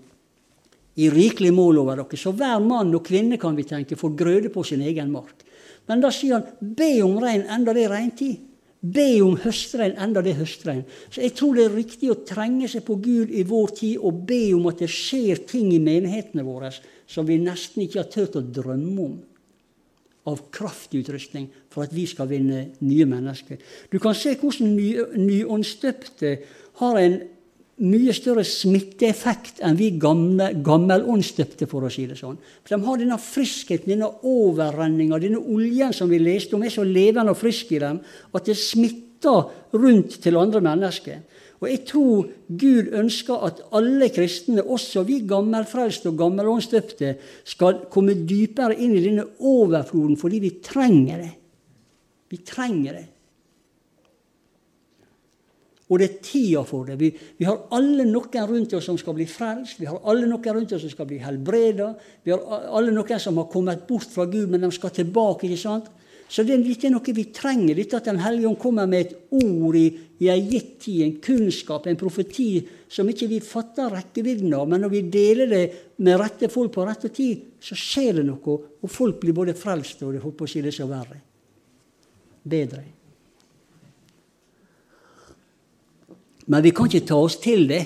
I 0.97 1.09
rikelig 1.09 1.53
mål 1.53 1.77
over 1.77 1.95
dere. 1.95 2.17
Så 2.17 2.31
hver 2.31 2.59
mann 2.59 2.95
og 2.95 3.05
kvinne 3.05 3.37
kan 3.37 3.55
vi 3.55 3.63
tenke, 3.63 3.95
får 3.95 4.15
grøde 4.17 4.49
på 4.49 4.63
sin 4.63 4.81
egen 4.81 5.11
mark. 5.11 5.46
Men 5.87 6.03
da 6.03 6.11
sier 6.13 6.39
han 6.39 6.73
be 6.77 6.91
om 7.05 7.17
regn 7.23 7.47
enda 7.53 7.73
det 7.75 7.87
er 7.87 7.93
regntid. 7.95 8.43
Be 8.77 9.07
om 9.25 9.37
høstregn 9.41 9.97
enda 9.99 10.21
det 10.21 10.35
er 10.35 10.41
høstregn. 10.43 10.83
Så 11.09 11.23
jeg 11.23 11.33
tror 11.37 11.55
det 11.57 11.63
er 11.65 11.77
riktig 11.79 12.11
å 12.13 12.19
trenge 12.27 12.69
seg 12.69 12.85
på 12.87 12.99
Gud 13.01 13.31
i 13.33 13.45
vår 13.47 13.73
tid 13.79 14.03
og 14.05 14.19
be 14.29 14.41
om 14.55 14.67
at 14.69 14.83
det 14.83 14.91
skjer 14.93 15.41
ting 15.49 15.71
i 15.73 15.81
menighetene 15.81 16.45
våre 16.45 16.69
som 17.09 17.25
vi 17.27 17.39
nesten 17.41 17.83
ikke 17.85 18.03
har 18.03 18.11
turt 18.13 18.37
å 18.37 18.43
drømme 18.43 19.07
om. 19.07 19.17
Av 20.27 20.43
kraftutrustning 20.51 21.47
for 21.71 21.87
at 21.87 21.95
vi 21.95 22.03
skal 22.07 22.27
vinne 22.29 22.65
nye 22.83 23.07
mennesker. 23.07 23.57
Du 23.89 23.97
kan 24.03 24.15
se 24.17 24.35
hvordan 24.35 24.75
nyåndsdøpte 25.15 26.33
har 26.83 26.99
en 27.01 27.21
mye 27.77 28.13
større 28.15 28.41
smitteeffekt 28.47 29.59
enn 29.65 29.77
vi 29.77 29.91
gamle, 30.01 30.49
gammelåndsdøpte, 30.65 31.67
for 31.69 31.85
å 31.85 31.91
si 31.93 32.07
det 32.09 32.17
sånn. 32.17 32.39
For 32.65 32.73
De 32.73 32.87
har 32.87 33.01
denne 33.01 33.17
friskheten, 33.21 33.91
denne 33.93 34.09
overrenninga, 34.25 35.19
denne 35.21 35.41
oljen 35.41 35.93
som 35.93 36.09
vi 36.09 36.17
leste 36.21 36.57
om, 36.57 36.65
er 36.65 36.73
så 36.73 36.85
levende 36.87 37.35
og 37.35 37.37
frisk 37.37 37.75
i 37.75 37.81
dem 37.83 37.99
at 38.33 38.49
det 38.49 38.57
smitter 38.57 39.77
rundt 39.77 40.17
til 40.23 40.39
andre 40.41 40.61
mennesker. 40.65 41.21
Og 41.57 41.69
jeg 41.71 41.83
tror 41.89 42.27
Gud 42.49 42.91
ønsker 42.97 43.45
at 43.47 43.61
alle 43.77 44.09
kristne, 44.13 44.61
også 44.61 45.03
vi 45.07 45.23
gammelfrelste 45.29 46.11
og 46.11 46.19
gammelåndsdøpte, 46.19 47.13
skal 47.45 47.85
komme 47.93 48.17
dypere 48.29 48.77
inn 48.77 48.93
i 48.97 49.03
denne 49.05 49.25
overfloden 49.37 50.17
fordi 50.21 50.41
vi 50.43 50.57
trenger 50.65 51.23
det. 51.25 51.33
Vi 52.29 52.41
trenger 52.45 52.99
det. 52.99 53.05
Og 55.87 56.01
det 56.01 56.07
er 56.07 56.15
tida 56.19 56.63
for 56.67 56.87
det. 56.87 56.97
Vi, 56.99 57.09
vi, 57.39 57.45
har 57.47 57.69
alle 57.75 58.03
noen 58.09 58.49
rundt 58.49 58.73
oss 58.75 58.89
som 58.89 58.97
skal 58.99 59.15
bli 59.15 59.27
frelst. 59.29 59.79
Vi 59.79 59.87
har 59.87 60.01
alle 60.03 60.27
noen 60.27 60.57
rundt 60.57 60.73
oss 60.75 60.83
som 60.83 60.91
skal 60.91 61.07
bli 61.07 61.21
helbreda. 61.23 61.93
Vi 62.25 62.33
har 62.33 62.65
alle 62.75 62.91
noen 62.91 63.21
som 63.23 63.39
har 63.39 63.47
kommet 63.51 63.85
bort 63.87 64.09
fra 64.11 64.25
Gud, 64.27 64.49
men 64.51 64.65
de 64.65 64.71
skal 64.75 64.91
tilbake. 64.97 65.47
ikke 65.47 65.61
sant? 65.61 65.87
Så 66.27 66.43
det, 66.43 66.57
er 66.59 66.91
noe 66.91 67.15
vi 67.15 67.29
trenger. 67.31 67.77
Dette 67.77 68.01
at 68.01 68.09
Den 68.09 68.19
hellige 68.19 68.49
ånd 68.49 68.59
kommer 68.59 68.89
med 68.89 69.05
et 69.05 69.13
ord 69.31 69.77
i, 69.79 69.85
i 70.19 70.27
en 70.33 70.49
gitt 70.51 70.73
tid, 70.83 71.05
en 71.05 71.15
kunnskap, 71.23 71.87
en 71.87 71.99
profeti, 71.99 72.49
som 72.91 73.07
ikke 73.07 73.29
vi 73.31 73.39
fatter 73.39 73.95
rekkevidden 73.95 74.51
av. 74.59 74.67
Men 74.67 74.83
når 74.83 74.91
vi 74.91 75.03
deler 75.13 75.53
det 75.53 75.63
med 76.03 76.19
rette 76.19 76.51
folk 76.51 76.75
på 76.75 76.83
rette 76.87 77.13
tid, 77.15 77.47
så 77.63 77.79
skjer 77.79 78.19
det 78.19 78.27
noe. 78.27 78.59
Og 78.83 78.91
folk 78.91 79.23
blir 79.23 79.39
både 79.39 79.55
frelst 79.55 80.03
og 80.03 80.17
det 80.17 80.25
på 80.27 80.43
å 80.43 80.51
si 80.51 80.65
det 80.65 80.75
så 80.75 80.89
verre. 80.91 81.23
Bedre. 82.43 82.96
Men 86.47 86.63
vi 86.63 86.71
kan 86.71 86.87
ikke 86.87 87.07
ta 87.07 87.19
oss 87.19 87.37
til 87.43 87.67
det. 87.69 87.83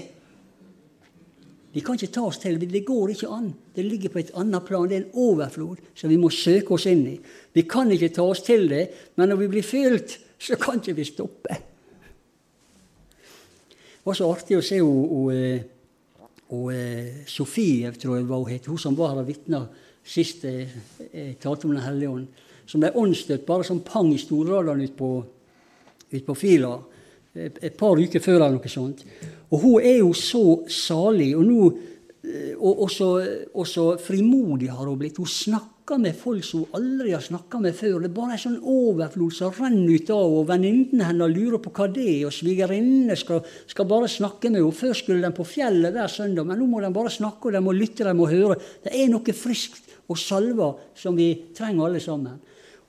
Vi 1.71 1.81
kan 1.81 1.95
ikke 1.95 2.11
ta 2.13 2.25
oss 2.27 2.39
til 2.41 2.59
det. 2.59 2.69
Det 2.71 2.83
går 2.85 3.13
ikke 3.13 3.31
an. 3.31 3.49
Det 3.75 3.85
ligger 3.85 4.11
på 4.13 4.19
et 4.21 4.33
annet 4.37 4.65
plan. 4.67 4.87
Det 4.89 4.97
er 4.97 5.03
en 5.05 5.19
overflod 5.23 5.81
som 5.95 6.11
vi 6.11 6.19
må 6.19 6.29
søke 6.33 6.75
oss 6.75 6.85
inn 6.91 7.05
i. 7.13 7.17
Vi 7.53 7.63
kan 7.69 7.91
ikke 7.91 8.11
ta 8.13 8.25
oss 8.27 8.43
til 8.45 8.67
det, 8.69 8.87
men 9.15 9.31
når 9.31 9.43
vi 9.43 9.51
blir 9.55 9.65
fylt, 9.65 10.17
så 10.41 10.57
kan 10.59 10.81
ikke 10.81 10.97
vi 10.97 11.05
stoppe. 11.07 11.59
Det 14.01 14.09
var 14.09 14.17
så 14.17 14.31
artig 14.33 14.57
å 14.57 14.65
se 14.65 14.81
og, 14.81 15.31
eh, 15.33 15.61
eh, 16.73 17.25
Sofie, 17.29 17.91
tror 17.91 18.17
jeg 18.17 18.27
var 18.27 18.37
hun 18.41 18.49
het, 18.49 18.65
hun 18.65 18.77
som 18.77 18.97
var 18.97 19.13
her 19.13 19.21
og 19.21 19.27
vitna 19.27 19.67
sist 20.03 20.43
jeg 20.43 20.67
eh, 21.13 21.35
talte 21.39 21.67
om 21.67 21.75
Den 21.75 21.85
hellige 21.85 22.09
ånd, 22.09 22.27
som 22.65 22.81
ble 22.81 22.91
åndsstøtt 22.97 23.45
bare 23.45 23.63
som 23.63 23.83
pang 23.85 24.09
i 24.13 24.17
storradioen 24.17 24.81
ute 24.81 24.97
på, 24.97 25.11
ut 26.11 26.25
på 26.25 26.35
fila 26.35 26.79
et 27.35 27.77
par 27.79 27.99
uker 27.99 28.23
før 28.23 28.41
eller 28.41 28.57
noe 28.57 28.71
sånt. 28.71 29.05
Og 29.51 29.63
hun 29.63 29.85
er 29.87 30.01
jo 30.01 30.11
så 30.15 30.43
salig, 30.71 31.31
og, 31.37 31.45
nå, 31.47 31.67
eh, 32.27 32.53
og, 32.57 32.85
og, 32.85 32.89
så, 32.91 33.09
og 33.55 33.67
så 33.67 33.85
frimodig 34.03 34.71
har 34.71 34.87
hun 34.87 34.99
blitt. 34.99 35.19
Hun 35.19 35.29
snakker 35.29 35.99
med 35.99 36.15
folk 36.15 36.43
som 36.47 36.65
hun 36.65 36.75
aldri 36.77 37.13
har 37.15 37.23
snakka 37.23 37.59
med 37.63 37.75
før. 37.75 37.99
Det 37.99 38.11
er 38.11 38.15
bare 38.15 38.35
en 38.35 38.43
sånn 38.43 38.59
overflod 38.59 39.35
som 39.35 39.55
renner 39.55 39.95
ut 39.95 40.11
av 40.15 40.35
og 40.41 40.45
Venninnene 40.51 41.07
hennes 41.07 41.33
lurer 41.33 41.63
på 41.63 41.73
hva 41.75 41.87
det 41.91 42.07
er, 42.17 42.27
og 42.27 42.35
svigerinnene 42.35 43.17
skal, 43.19 43.41
skal, 43.67 43.89
bare 43.91 44.11
snakke 44.11 44.51
med 44.51 44.61
henne. 44.61 44.79
Før 44.83 44.95
skulle 44.99 45.23
de 45.23 45.35
på 45.35 45.47
fjellet 45.47 45.95
hver 45.95 46.11
søndag, 46.11 46.47
men 46.47 46.59
nå 46.59 46.67
må 46.71 46.83
de 46.83 46.91
bare 46.95 47.11
snakke, 47.11 47.47
og 47.47 47.55
de 47.55 47.63
må 47.63 47.75
lytte, 47.75 48.07
de 48.07 48.15
må 48.15 48.27
høre. 48.31 48.59
Det 48.83 48.95
er 48.95 49.11
noe 49.11 49.35
friskt 49.35 49.87
og 50.11 50.19
salva 50.19 50.73
som 50.99 51.15
vi 51.15 51.31
trenger 51.55 51.87
alle 51.87 52.03
sammen. 52.03 52.39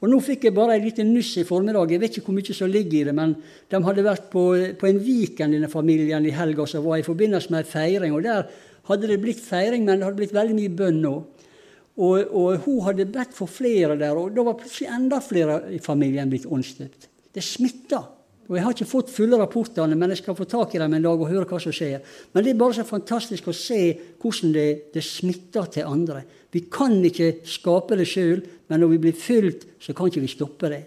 Og 0.03 0.11
Nå 0.11 0.19
fikk 0.19 0.49
jeg 0.49 0.55
bare 0.57 0.75
en 0.75 0.83
liten 0.83 1.13
nuss 1.15 1.31
i 1.39 1.45
formiddag. 1.47 1.93
Jeg 1.95 2.03
vet 2.03 2.17
ikke 2.19 2.33
hvor 2.33 2.35
mye 2.35 2.57
som 2.59 2.71
ligger 2.71 2.97
i 2.99 3.05
det, 3.07 3.15
men 3.15 3.37
de 3.71 3.81
hadde 3.87 4.03
vært 4.03 4.25
på, 4.33 4.43
på 4.79 4.89
en 4.89 4.99
Viken, 4.99 5.55
denne 5.55 5.71
familien, 5.71 6.27
i 6.27 6.35
helga 6.35 6.67
som 6.67 6.83
var 6.83 6.99
i 6.99 7.07
forbindelse 7.07 7.55
med 7.55 7.63
en 7.63 7.71
feiring. 7.71 8.17
og 8.17 8.25
Der 8.27 8.49
hadde 8.91 9.11
det 9.13 9.21
blitt 9.23 9.43
feiring, 9.45 9.87
men 9.87 10.01
det 10.01 10.09
hadde 10.09 10.19
blitt 10.19 10.35
veldig 10.35 10.57
mye 10.59 10.73
bønn 10.81 11.07
òg. 11.07 11.47
Og, 11.93 12.19
og, 12.33 12.65
hun 12.65 12.81
hadde 12.89 13.07
bedt 13.15 13.37
for 13.37 13.51
flere 13.53 13.99
der, 14.01 14.17
og 14.17 14.33
da 14.35 14.43
var 14.47 14.57
plutselig 14.59 14.89
enda 14.91 15.21
flere 15.23 15.61
i 15.77 15.79
familien 15.83 16.31
blitt 16.33 16.49
åndsdøpt. 16.49 17.09
Det 17.33 17.45
smitta. 17.45 18.01
Og 18.49 18.57
Jeg 18.57 18.65
har 18.65 18.75
ikke 18.75 18.91
fått 18.91 19.13
fulle 19.15 19.39
rapportene, 19.39 19.97
men 19.97 20.11
jeg 20.11 20.21
skal 20.23 20.37
få 20.37 20.45
tak 20.51 20.75
i 20.75 20.81
dem 20.83 20.97
en 20.97 21.05
dag 21.05 21.21
og 21.21 21.31
høre 21.31 21.47
hva 21.47 21.61
som 21.63 21.75
skjer. 21.75 22.03
Men 22.35 22.45
det 22.45 22.53
er 22.53 22.59
bare 22.59 22.77
så 22.77 22.85
fantastisk 22.85 23.49
å 23.49 23.55
se 23.57 23.81
hvordan 24.21 24.55
det, 24.57 24.69
det 24.95 25.05
smitter 25.07 25.69
til 25.73 25.89
andre. 25.89 26.25
Vi 26.53 26.65
kan 26.73 26.99
ikke 27.07 27.45
skape 27.49 27.97
det 27.97 28.09
sjøl, 28.11 28.43
men 28.69 28.83
når 28.83 28.97
vi 28.97 29.03
blir 29.07 29.17
fylt, 29.17 29.67
så 29.81 29.95
kan 29.95 30.11
ikke 30.11 30.25
vi 30.25 30.33
stoppe 30.33 30.73
det. 30.73 30.83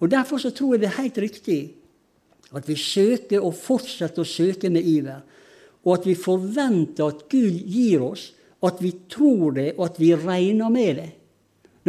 Og 0.00 0.12
Derfor 0.12 0.40
så 0.40 0.52
tror 0.54 0.74
jeg 0.74 0.84
det 0.84 0.90
er 0.90 1.00
helt 1.00 1.20
riktig 1.20 1.60
at 2.56 2.68
vi 2.68 2.76
søker 2.76 3.44
og 3.44 3.56
fortsetter 3.56 4.24
å 4.24 4.28
søke 4.28 4.70
med 4.72 4.86
iver. 4.86 5.24
Og 5.86 5.94
at 5.96 6.06
vi 6.08 6.16
forventer 6.18 7.08
at 7.08 7.24
Gud 7.32 7.56
gir 7.72 8.04
oss, 8.04 8.30
at 8.60 8.82
vi 8.84 8.92
tror 9.08 9.56
det, 9.56 9.72
og 9.78 9.86
at 9.86 10.00
vi 10.00 10.12
regner 10.12 10.68
med 10.72 10.96
det. 11.00 11.10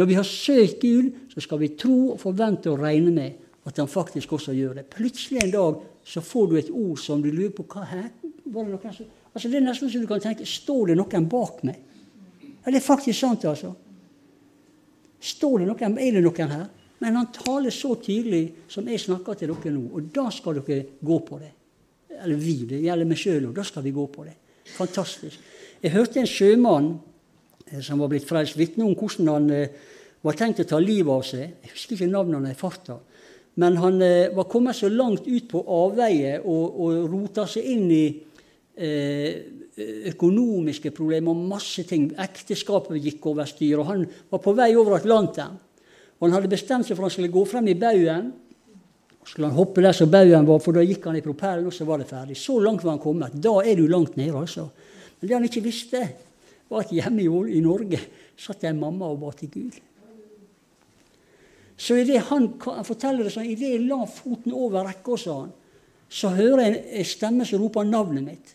Når 0.00 0.08
vi 0.08 0.16
har 0.16 0.24
søkt 0.24 0.80
Gud, 0.80 1.10
så 1.28 1.42
skal 1.44 1.60
vi 1.60 1.74
tro 1.76 2.14
og 2.14 2.20
forvente 2.22 2.72
å 2.72 2.78
regne 2.80 3.12
med 3.12 3.41
at 3.64 3.78
han 3.78 3.88
faktisk 3.88 4.32
også 4.34 4.54
gjør 4.56 4.80
det. 4.80 4.88
Plutselig 4.90 5.42
en 5.42 5.54
dag 5.54 5.80
så 6.04 6.22
får 6.24 6.48
du 6.50 6.56
et 6.58 6.70
ord 6.70 6.98
som 6.98 7.22
du 7.22 7.30
lurer 7.30 7.54
på 7.54 7.66
hva 7.70 7.86
her? 7.86 8.10
Var 8.22 8.66
det, 8.66 8.74
noen 8.74 8.94
som, 8.96 9.08
altså 9.30 9.48
det 9.48 9.58
er 9.60 9.66
nesten 9.68 9.90
så 9.90 10.02
du 10.02 10.08
kan 10.10 10.22
tenke 10.22 10.46
Står 10.48 10.90
det 10.90 10.98
noen 10.98 11.28
bak 11.30 11.62
meg? 11.66 11.78
Ja, 12.42 12.70
det 12.70 12.78
er 12.80 12.84
faktisk 12.84 13.18
sant, 13.18 13.46
altså. 13.46 13.72
Står 15.22 15.62
det 15.62 15.68
noen, 15.70 15.98
Er 15.98 16.18
det 16.18 16.24
noen 16.24 16.54
her? 16.56 16.68
Men 17.02 17.18
han 17.18 17.32
taler 17.34 17.74
så 17.74 17.96
tydelig 17.98 18.68
som 18.70 18.86
jeg 18.86 19.00
snakker 19.02 19.38
til 19.38 19.50
dere 19.50 19.72
nå, 19.74 19.88
og 19.90 20.10
da 20.14 20.28
skal 20.30 20.60
dere 20.60 20.98
gå 21.02 21.18
på 21.26 21.38
det. 21.40 21.50
Eller 22.22 22.38
vi, 22.38 22.60
det 22.70 22.82
gjelder 22.82 23.08
meg 23.08 23.18
sjøl 23.18 23.48
òg. 23.48 23.56
Da 23.56 23.64
skal 23.66 23.82
vi 23.82 23.94
gå 23.94 24.04
på 24.06 24.26
det. 24.26 24.36
Fantastisk. 24.76 25.40
Jeg 25.82 25.90
hørte 25.96 26.20
en 26.20 26.30
sjømann 26.30 26.92
eh, 27.66 27.80
som 27.82 27.98
var 27.98 28.12
blitt 28.12 28.28
frelst, 28.28 28.54
vitne 28.58 28.86
om 28.86 28.94
hvordan 28.94 29.30
han 29.32 29.50
eh, 29.50 29.74
var 30.22 30.38
tenkt 30.38 30.62
å 30.62 30.68
ta 30.70 30.78
livet 30.78 31.10
av 31.10 31.24
seg. 31.26 31.56
Jeg 31.64 31.72
husker 31.74 31.96
ikke 31.96 32.12
navnene 32.12 32.52
i 32.52 32.58
farta. 32.58 33.00
Men 33.60 33.76
han 33.76 34.02
eh, 34.02 34.30
var 34.32 34.48
kommet 34.48 34.78
så 34.78 34.88
langt 34.88 35.26
ut 35.26 35.48
på 35.50 35.60
avveie 35.60 36.38
og, 36.40 36.78
og 36.80 37.10
rota 37.12 37.44
seg 37.50 37.66
inn 37.74 37.90
i 37.92 38.04
eh, 38.76 39.42
økonomiske 40.12 40.92
problemer 40.96 41.34
og 41.34 41.50
masse 41.50 41.84
ting. 41.88 42.10
Ekteskapet 42.20 43.00
gikk 43.02 43.28
over 43.28 43.48
styr, 43.48 43.82
og 43.82 43.90
han 43.90 44.06
var 44.32 44.40
på 44.44 44.54
vei 44.56 44.72
over 44.76 44.96
Atlanteren. 44.98 45.58
Og 46.18 46.28
han 46.28 46.36
hadde 46.36 46.52
bestemt 46.52 46.86
seg 46.86 46.96
for 46.96 47.04
at 47.04 47.10
han 47.10 47.16
skulle 47.16 47.34
gå 47.34 47.44
frem 47.50 47.68
i 47.72 47.76
baugen. 47.78 48.30
Skulle 49.26 49.50
han 49.50 49.56
hoppe 49.58 49.82
der 49.84 49.94
som 49.96 50.10
baugen 50.10 50.48
var, 50.48 50.60
for 50.62 50.76
da 50.76 50.84
gikk 50.86 51.08
han 51.10 51.18
i 51.18 51.24
propellen, 51.24 51.68
og 51.68 51.74
så 51.74 51.86
var 51.88 52.00
det 52.00 52.08
ferdig. 52.10 52.38
Så 52.38 52.56
langt 52.62 52.84
var 52.86 52.94
han 52.94 53.02
kommet. 53.02 53.34
Da 53.42 53.56
er 53.60 53.76
du 53.78 53.84
langt 53.90 54.16
nede, 54.16 54.36
altså. 54.38 54.68
Men 55.18 55.28
det 55.28 55.36
han 55.36 55.48
ikke 55.48 55.64
visste, 55.66 56.02
var 56.72 56.86
at 56.86 56.94
hjemme 56.94 57.26
i 57.52 57.60
Norge 57.62 58.00
satt 58.38 58.64
en 58.64 58.80
mamma 58.80 59.10
og 59.12 59.20
ba 59.20 59.32
til 59.36 59.50
Gud. 59.52 59.80
Så 61.82 61.96
i 61.98 62.04
det 62.06 62.20
han, 62.28 62.46
forteller 62.86 63.26
det 63.26 63.32
sånn, 63.34 63.48
i 63.50 63.58
det 63.58 63.72
jeg 63.72 63.86
la 63.88 64.04
foten 64.06 64.54
over 64.54 64.86
rekka, 64.86 65.16
sa 65.18 65.38
han, 65.40 65.54
så 66.12 66.30
hører 66.36 66.60
jeg 66.66 66.82
en 67.00 67.08
stemme 67.08 67.46
som 67.48 67.62
roper 67.62 67.88
navnet 67.88 68.26
mitt. 68.26 68.52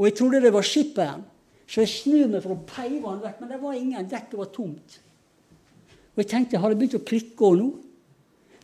Og 0.00 0.08
jeg 0.08 0.16
trodde 0.18 0.40
det 0.42 0.52
var 0.54 0.66
skipperen. 0.66 1.22
Så 1.70 1.84
jeg 1.84 1.92
snur 1.92 2.32
meg 2.32 2.42
for 2.42 2.56
å 2.56 2.64
peive 2.66 3.06
han 3.06 3.20
vekk, 3.22 3.36
men 3.38 3.52
det 3.52 3.60
var 3.62 3.76
ingen. 3.78 4.08
Dekket 4.10 4.38
var 4.40 4.48
tomt. 4.50 4.96
Og 6.16 6.22
jeg 6.24 6.30
tenkte, 6.32 6.58
har 6.58 6.72
det 6.72 6.80
begynt 6.80 6.98
å 6.98 7.04
klikke 7.06 7.52
nå? 7.60 7.68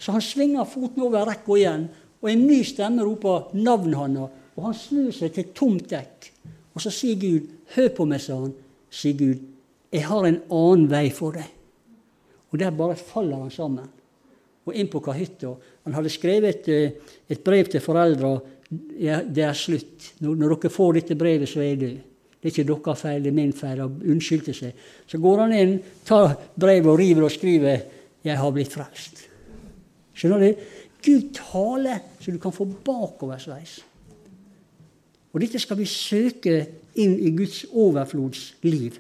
Så 0.03 0.17
han 0.17 0.25
svinger 0.25 0.67
foten 0.69 1.05
over 1.07 1.29
rekka 1.29 1.55
igjen, 1.61 1.87
og 2.19 2.31
en 2.33 2.47
ny 2.49 2.59
stemme 2.67 3.05
roper 3.07 3.53
navnet 3.55 4.01
hans. 4.01 4.41
Og 4.57 4.67
han 4.67 4.79
snur 4.81 5.13
seg 5.15 5.37
til 5.37 5.53
tomt 5.55 5.87
dekk. 5.93 6.33
Og 6.75 6.83
så 6.83 6.91
sier 6.91 7.21
Gud, 7.21 7.47
'Hør 7.77 7.89
på 7.95 8.05
meg', 8.05 8.21
sa 8.21 8.41
han. 8.41 8.55
Sier 8.91 9.15
Gud, 9.15 9.39
'Jeg 9.93 10.05
har 10.05 10.27
en 10.27 10.43
annen 10.51 10.91
vei 10.91 11.11
for 11.11 11.33
deg'. 11.33 11.56
Og 12.51 12.59
der 12.59 12.75
bare 12.75 12.97
faller 12.97 13.43
han 13.43 13.51
sammen. 13.51 13.89
Og 14.67 14.75
inn 14.75 14.91
på 14.91 15.03
kahytta. 15.03 15.53
Han 15.87 15.95
hadde 15.95 16.11
skrevet 16.11 16.55
et, 16.55 16.69
eh, 16.69 17.15
et 17.31 17.43
brev 17.45 17.69
til 17.71 17.81
foreldra. 17.81 18.41
Ja, 18.99 19.23
det 19.23 19.45
er 19.45 19.53
slutt. 19.53 20.13
Når, 20.21 20.35
når, 20.35 20.55
dere 20.57 20.71
får 20.71 20.93
dette 20.95 21.15
brevet, 21.15 21.49
så 21.49 21.61
er 21.61 21.77
det. 21.77 21.93
Det 22.41 22.51
er 22.51 22.55
ikke 22.55 22.67
deres 22.69 23.01
feil, 23.01 23.23
det 23.23 23.31
er 23.31 23.37
min 23.37 23.53
feil. 23.53 23.81
Han 23.81 24.03
unnskyldte 24.03 24.55
seg. 24.55 24.73
Så 25.07 25.19
går 25.19 25.45
han 25.45 25.53
inn, 25.53 25.77
tar 26.05 26.35
brevet 26.59 26.91
og 26.91 26.99
river 26.99 27.25
og 27.25 27.31
skriver 27.31 27.81
'Jeg 28.25 28.39
har 28.39 28.51
blitt 28.51 28.75
frelst'. 28.75 29.29
Skjønner 30.15 30.39
du? 30.39 30.55
Gud 31.05 31.35
taler 31.35 32.01
så 32.21 32.33
du 32.33 32.39
kan 32.39 32.53
få 32.53 32.65
bakoversveis. 32.65 33.85
Og 35.33 35.41
dette 35.41 35.59
skal 35.59 35.79
vi 35.79 35.85
søke 35.85 36.67
inn 36.97 37.19
i 37.21 37.31
Guds 37.37 37.65
overflodsliv. 37.71 38.99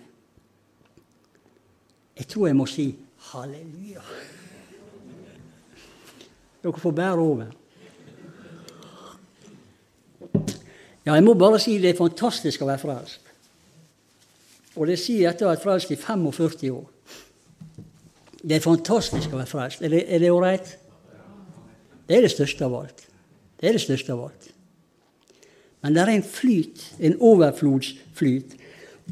Jeg 2.16 2.26
tror 2.28 2.46
jeg 2.46 2.56
må 2.56 2.66
si 2.66 2.94
Halleluja. 3.32 4.02
Dere 6.62 6.80
får 6.82 6.90
bære 6.90 7.18
over. 7.18 7.46
Ja, 11.06 11.14
jeg 11.14 11.24
må 11.24 11.34
bare 11.34 11.58
si 11.62 11.76
det 11.78 11.92
er 11.92 11.98
fantastisk 11.98 12.62
å 12.62 12.68
være 12.70 12.82
frelst. 12.82 13.22
Og 14.76 14.90
det 14.90 14.98
sier 15.00 15.22
jeg 15.22 15.30
etter 15.30 15.46
å 15.46 15.50
ha 15.50 15.54
vært 15.54 15.64
frelst 15.64 15.92
i 15.94 15.98
45 16.00 16.72
år. 16.74 16.88
Det 18.42 18.58
er 18.58 18.64
fantastisk 18.64 19.32
å 19.32 19.40
være 19.40 19.50
frelst. 19.50 19.82
Er 19.82 19.94
det, 19.94 20.02
er 20.10 20.22
det 20.22 20.32
ålreit? 20.34 20.74
Det 22.06 22.18
er 22.18 22.26
det 22.26 22.34
største 22.34 22.66
av 22.66 22.74
alt. 22.82 23.06
Det 23.58 23.70
er 23.70 23.78
det 23.78 23.82
største 23.82 24.14
av 24.14 24.26
alt. 24.28 24.50
Men 25.82 25.94
det 25.94 26.02
er 26.02 26.12
en 26.12 26.26
flyt, 26.26 26.82
en 26.98 27.16
overflodsflyt. 27.22 28.56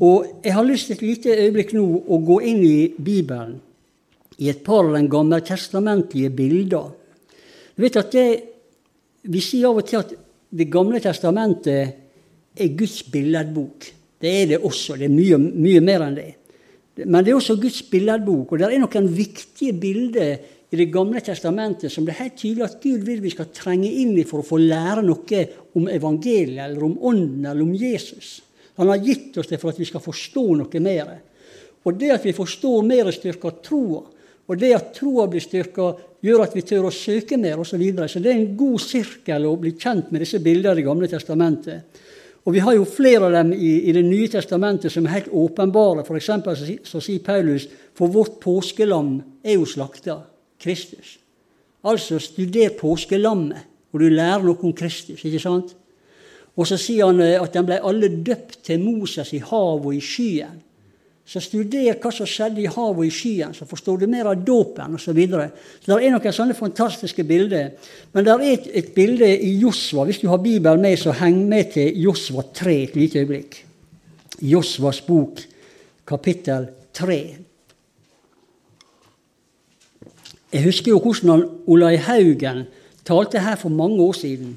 Og 0.03 0.42
jeg 0.44 0.55
har 0.55 0.66
lyst 0.66 0.90
til 0.90 0.98
et 0.98 1.07
lite 1.07 1.38
øyeblikk 1.38 1.74
nå 1.74 1.87
å 1.87 2.18
gå 2.27 2.40
inn 2.50 2.62
i 2.66 2.79
Bibelen 2.98 3.61
i 4.38 4.51
et 4.51 4.62
par 4.64 4.85
av 4.85 4.94
den 4.97 5.09
gammeltestamentlige 5.11 6.31
bilder. 6.35 6.90
Du 7.75 7.83
vet 7.83 8.01
at 8.01 8.12
det, 8.12 8.29
Vi 9.25 9.40
sier 9.40 9.70
av 9.70 9.79
og 9.81 9.87
til 9.88 10.03
at 10.03 10.11
Det 10.55 10.66
gamle 10.70 11.01
testamentet 11.01 11.94
er 12.55 12.75
Guds 12.79 13.03
billedbok. 13.11 13.87
Det 14.20 14.31
er 14.31 14.47
det 14.47 14.59
også. 14.62 14.97
Det 14.97 15.09
er 15.09 15.14
mye, 15.14 15.38
mye 15.38 15.81
mer 15.81 16.05
enn 16.07 16.14
det. 16.14 16.29
Men 17.03 17.25
det 17.25 17.33
er 17.33 17.38
også 17.40 17.57
Guds 17.59 17.83
billedbok. 17.90 18.53
Og 18.53 18.61
det 18.61 18.68
er 18.68 18.79
noen 18.79 19.09
viktige 19.11 19.73
bilder 19.73 20.37
i 20.70 20.77
Det 20.77 20.92
gamle 20.92 21.20
testamentet 21.20 21.90
som 21.90 22.05
det 22.05 22.14
er 22.14 22.23
helt 22.25 22.38
tydelig 22.38 22.64
at 22.64 22.79
Gud 22.83 23.03
vil 23.07 23.20
vi 23.23 23.31
skal 23.31 23.51
trenge 23.55 23.90
inn 23.90 24.16
i 24.18 24.25
for 24.27 24.42
å 24.42 24.47
få 24.47 24.59
lære 24.59 25.03
noe 25.03 25.42
om 25.75 25.88
evangeliet, 25.88 26.64
eller 26.64 26.87
om 26.87 26.97
Ånden, 26.99 27.44
eller 27.47 27.62
om 27.62 27.75
Jesus. 27.75 28.40
Han 28.77 28.90
har 28.90 29.03
gitt 29.03 29.37
oss 29.38 29.51
det 29.51 29.61
for 29.62 29.70
at 29.70 29.79
vi 29.79 29.87
skal 29.87 30.03
forstå 30.03 30.44
noe 30.59 30.83
mer. 30.83 31.12
Og 31.85 31.99
det 31.99 32.11
at 32.14 32.27
vi 32.27 32.35
forstår 32.35 32.83
mer, 32.87 33.11
styrker 33.14 33.59
troa. 33.62 34.03
Og 34.48 34.59
det 34.61 34.74
at 34.76 34.90
troa 34.96 35.26
blir 35.30 35.42
styrka, 35.42 35.92
gjør 36.24 36.44
at 36.44 36.57
vi 36.57 36.64
tør 36.64 36.88
å 36.88 36.92
søke 36.92 37.37
mer, 37.40 37.61
osv. 37.61 37.74
Så, 37.74 37.80
videre. 37.80 38.09
så 38.09 38.20
det 38.20 38.33
er 38.33 38.40
en 38.40 38.57
god 38.57 38.80
sirkel 38.80 39.46
å 39.48 39.57
bli 39.61 39.74
kjent 39.76 40.11
med 40.12 40.24
disse 40.24 40.40
bildene 40.44 40.76
i 40.76 40.83
Det 40.83 40.87
gamle 40.87 41.09
testamentet. 41.09 42.00
Og 42.44 42.52
Vi 42.52 42.61
har 42.61 42.74
jo 42.76 42.85
flere 42.85 43.24
av 43.24 43.33
dem 43.33 43.52
i, 43.57 43.88
i 43.88 43.92
Det 43.92 44.04
nye 44.04 44.28
testamentet 44.28 44.92
som 44.92 45.07
er 45.07 45.16
helt 45.16 45.33
åpenbare. 45.33 46.04
For 46.04 46.16
eksempel, 46.16 46.57
så 46.57 47.00
sier 47.00 47.24
Paulus 47.24 47.68
for 47.96 48.12
vårt 48.12 48.37
påskelam 48.40 49.22
er 49.42 49.57
jo 49.57 49.64
slakta 49.64 50.20
Kristus. 50.61 51.18
Altså 51.85 52.18
studer 52.18 52.76
påskelammet, 52.76 53.64
og 53.92 54.00
du 54.00 54.09
lærer 54.09 54.44
noe 54.44 54.61
om 54.61 54.72
Kristus. 54.76 55.24
ikke 55.24 55.40
sant? 55.40 55.74
Og 56.57 56.68
så 56.68 56.78
sier 56.78 57.09
han 57.09 57.20
eh, 57.20 57.40
at 57.40 57.54
de 57.54 57.62
ble 57.66 57.80
alle 57.83 58.09
døpt 58.24 58.61
til 58.66 58.83
Moses 58.83 59.33
i 59.35 59.42
havet 59.42 59.88
og 59.88 59.94
i 59.94 60.02
skyen. 60.02 60.61
Så 61.25 61.41
studer 61.41 61.97
hva 61.97 62.11
som 62.13 62.29
skjedde 62.29 62.61
i 62.61 62.69
havet 62.69 62.99
og 63.01 63.07
i 63.07 63.13
skyen, 63.13 63.55
så 63.57 63.65
forstår 63.65 64.03
du 64.03 64.07
mer 64.13 64.29
av 64.29 64.43
dåpen 64.45 64.97
osv. 64.99 65.07
Så, 65.07 65.15
videre. 65.17 65.47
så 65.81 65.95
det 65.95 66.05
er 66.05 66.13
noen 66.13 66.37
sånne 66.37 66.57
fantastiske 66.59 67.25
bilder. 67.25 67.71
Men 68.13 68.27
det 68.27 68.35
er 68.35 68.45
et, 68.51 68.67
et 68.83 68.91
bilde 68.97 69.31
i 69.33 69.55
Josva. 69.63 70.05
Hvis 70.05 70.21
du 70.21 70.29
har 70.29 70.43
Bibelen 70.45 70.85
med, 70.85 70.99
så 71.01 71.15
heng 71.17 71.41
med 71.49 71.73
til 71.73 71.97
Josva 72.05 72.45
3 72.53 72.77
et 72.83 72.99
lite 73.01 73.25
øyeblikk. 73.25 73.57
Josvas 74.45 75.01
bok, 75.07 75.41
kapittel 76.05 76.69
3. 76.93 77.19
Jeg 80.55 80.63
husker 80.69 80.93
jo 80.93 81.01
hvordan 81.03 81.49
Olai 81.67 81.97
Haugen 81.97 82.67
talte 83.05 83.41
her 83.43 83.57
for 83.59 83.73
mange 83.73 83.97
år 84.03 84.13
siden 84.13 84.53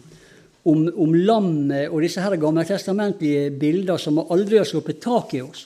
om, 0.67 0.83
om 0.93 1.15
lammet 1.15 1.87
og 1.87 2.03
disse 2.03 2.21
her 2.21 2.35
gammeltestamentlige 2.37 3.49
bilder 3.55 3.97
som 4.01 4.19
aldri 4.27 4.59
har 4.59 4.67
sluppet 4.67 4.99
tak 5.01 5.33
i 5.33 5.41
oss. 5.41 5.63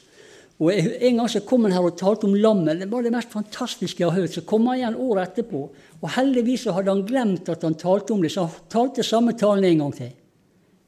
Og 0.62 0.70
En 0.74 1.18
gang 1.18 1.30
så 1.30 1.42
kom 1.42 1.64
han 1.66 1.74
her 1.74 1.86
og 1.88 1.98
talte 1.98 2.28
om 2.28 2.36
lammet. 2.38 2.84
Det 2.84 2.90
var 2.92 3.02
det 3.02 3.12
mest 3.14 3.32
fantastiske 3.34 4.04
jeg 4.04 4.12
har 4.12 4.20
hørt. 4.20 4.36
Så 4.36 4.44
kom 4.46 4.68
han 4.70 4.78
igjen 4.78 5.00
året 5.02 5.32
etterpå, 5.32 5.62
og 6.02 6.12
heldigvis 6.16 6.68
så 6.68 6.76
hadde 6.76 6.94
han 6.94 7.06
glemt 7.08 7.50
at 7.50 7.64
han 7.66 7.78
talte 7.80 8.14
om 8.14 8.22
det, 8.22 8.30
så 8.34 8.46
han 8.46 8.70
talte 8.70 9.06
samme 9.06 9.34
talen 9.38 9.66
en 9.66 9.82
gang 9.82 9.96
til. 9.98 10.12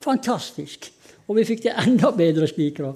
Fantastisk. 0.05 0.91
Og 1.25 1.39
vi 1.39 1.47
fikk 1.47 1.65
det 1.65 1.73
enda 1.85 2.11
bedre 2.13 2.47
spikra. 2.49 2.91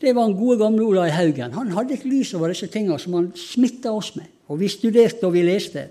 Det 0.00 0.12
var 0.12 0.26
den 0.26 0.36
gode, 0.36 0.58
gamle 0.60 0.84
Olai 0.84 1.10
Haugen. 1.14 1.54
Han 1.54 1.70
hadde 1.76 1.94
et 1.94 2.08
lys 2.08 2.34
over 2.34 2.50
disse 2.52 2.68
tingene 2.72 2.98
som 3.00 3.14
han 3.16 3.30
smitta 3.38 3.92
oss 3.94 4.14
med. 4.18 4.26
Og 4.50 4.58
vi 4.60 4.68
studerte 4.68 5.28
og 5.28 5.34
vi 5.36 5.44
leste. 5.46 5.86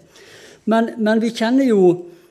Men, 0.70 0.92
men 0.98 1.22
vi 1.22 1.32
kjenner 1.34 1.68
jo 1.70 1.80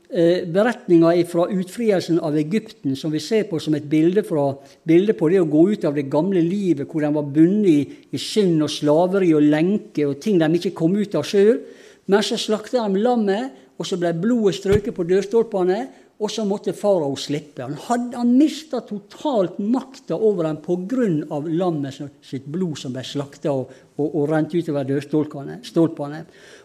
beretninga 0.09 1.11
fra 1.27 1.47
utfrielsen 1.51 2.21
av 2.23 2.37
Egypten, 2.39 2.95
som 2.97 3.11
vi 3.11 3.21
ser 3.23 3.49
på 3.49 3.59
som 3.59 3.75
et 3.75 3.87
bilde, 3.91 4.23
fra, 4.27 4.53
bilde, 4.87 5.17
på 5.17 5.31
det 5.33 5.41
å 5.43 5.49
gå 5.51 5.65
ut 5.73 5.87
av 5.89 5.97
det 5.97 6.07
gamle 6.13 6.43
livet, 6.45 6.87
hvor 6.87 7.03
de 7.03 7.11
var 7.17 7.33
bundet 7.35 7.71
i, 7.71 7.99
i 8.15 8.21
synd 8.21 8.63
og 8.63 8.71
slaveri 8.71 9.33
og 9.35 9.49
lenke 9.49 10.07
og 10.07 10.21
ting 10.23 10.39
de 10.39 10.51
ikke 10.61 10.77
kom 10.77 10.95
ut 10.95 11.17
av 11.19 11.27
sjøl. 11.27 11.59
Men 12.07 12.23
så 12.23 12.39
slakta 12.39 12.85
de 12.85 13.03
lammet, 13.03 13.61
og 13.75 13.89
så 13.89 13.99
ble 13.99 14.13
blodet 14.15 14.59
strøket 14.61 14.95
på 14.95 15.07
dørstolpene. 15.09 15.85
Og 16.23 16.31
så 16.31 16.45
måtte 16.47 16.71
farao 16.79 17.17
slippe. 17.19 17.65
Han, 17.65 17.75
hadde, 17.89 18.21
mista 18.29 18.79
totalt 18.87 19.57
makta 19.59 20.15
over 20.15 20.47
dem 20.47 20.61
pga. 20.63 21.41
lammet 21.51 21.99
sitt 22.23 22.47
blod 22.47 22.79
som 22.79 22.95
ble 22.95 23.03
slakta 23.03 23.51
og, 23.51 23.73
og, 23.99 24.07
og 24.07 24.29
rent 24.31 24.55
utover 24.55 24.87
dørstolpene. 24.87 25.59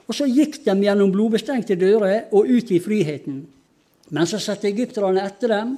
Og 0.10 0.18
så 0.18 0.26
gikk 0.26 0.64
de 0.66 0.74
gjennom 0.82 1.12
blodbestengte 1.14 1.78
dører 1.78 2.32
og 2.34 2.50
ut 2.50 2.72
i 2.74 2.82
friheten. 2.82 3.44
Men 4.10 4.30
så 4.30 4.40
satte 4.42 4.70
egypterne 4.72 5.22
etter 5.22 5.54
dem 5.54 5.76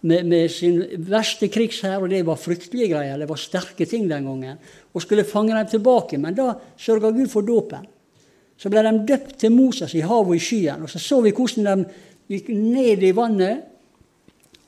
med, 0.00 0.24
med 0.24 0.48
sin 0.52 0.78
verste 1.04 1.50
krigshær, 1.52 2.00
og 2.00 2.08
det 2.08 2.22
var 2.24 2.40
fryktelige 2.40 2.94
greier. 2.94 3.20
Det 3.20 3.28
var 3.28 3.40
sterke 3.40 3.84
ting 3.88 4.06
den 4.08 4.28
gangen. 4.30 4.56
Og 4.96 5.04
skulle 5.04 5.26
fange 5.28 5.52
dem 5.52 5.68
tilbake. 5.68 6.16
Men 6.20 6.38
da 6.38 6.54
sørga 6.80 7.12
Gud 7.12 7.28
for 7.32 7.44
dåpen. 7.44 7.84
Så 8.56 8.72
ble 8.72 8.80
de 8.86 8.94
døpt 9.10 9.36
til 9.42 9.52
Moses 9.52 9.92
i 9.92 10.04
havet 10.04 10.32
og 10.32 10.38
i 10.38 10.40
skyen. 10.40 10.86
Og 10.86 10.88
så 10.88 11.02
så 11.02 11.20
vi 11.20 11.34
hvordan 11.36 11.84
de 11.84 12.38
gikk 12.38 12.48
ned 12.56 13.04
i 13.04 13.12
vannet, 13.14 13.66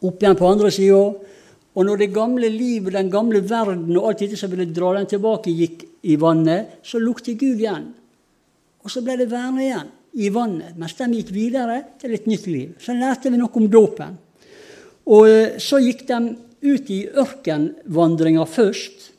opp 0.05 0.21
igjen 0.21 0.37
på 0.38 0.51
andre 0.53 0.71
sida. 0.71 1.01
Og 1.79 1.87
når 1.87 2.03
det 2.03 2.12
gamle 2.12 2.51
livet, 2.53 2.92
den 2.92 3.09
gamle 3.11 3.40
verden 3.40 3.97
og 3.97 4.11
alt 4.11 4.21
dette 4.21 4.37
som 4.37 4.53
ville 4.53 4.68
dra 4.68 4.92
dem 4.99 5.09
tilbake, 5.09 5.55
gikk 5.55 5.87
i 6.05 6.18
vannet, 6.21 6.77
så 6.85 7.01
lukter 7.01 7.38
Gud 7.38 7.62
igjen. 7.62 7.88
Og 8.88 8.92
så 8.94 9.03
ble 9.05 9.18
det 9.20 9.29
værende 9.29 9.66
igjen 9.66 9.88
i 10.16 10.31
vannet, 10.33 10.72
mens 10.81 10.94
de 10.96 11.07
gikk 11.12 11.29
videre 11.35 11.74
til 12.01 12.14
et 12.16 12.24
nytt 12.24 12.46
liv. 12.48 12.70
Så 12.81 12.94
lærte 12.96 13.29
vi 13.29 13.37
noe 13.37 13.53
om 13.61 13.66
dåpen. 13.68 14.14
Og 15.12 15.29
eh, 15.29 15.59
så 15.61 15.77
gikk 15.85 16.07
de 16.09 16.20
ut 16.64 16.88
i 16.88 17.03
ørkenvandringa 17.12 18.46
først. 18.48 19.11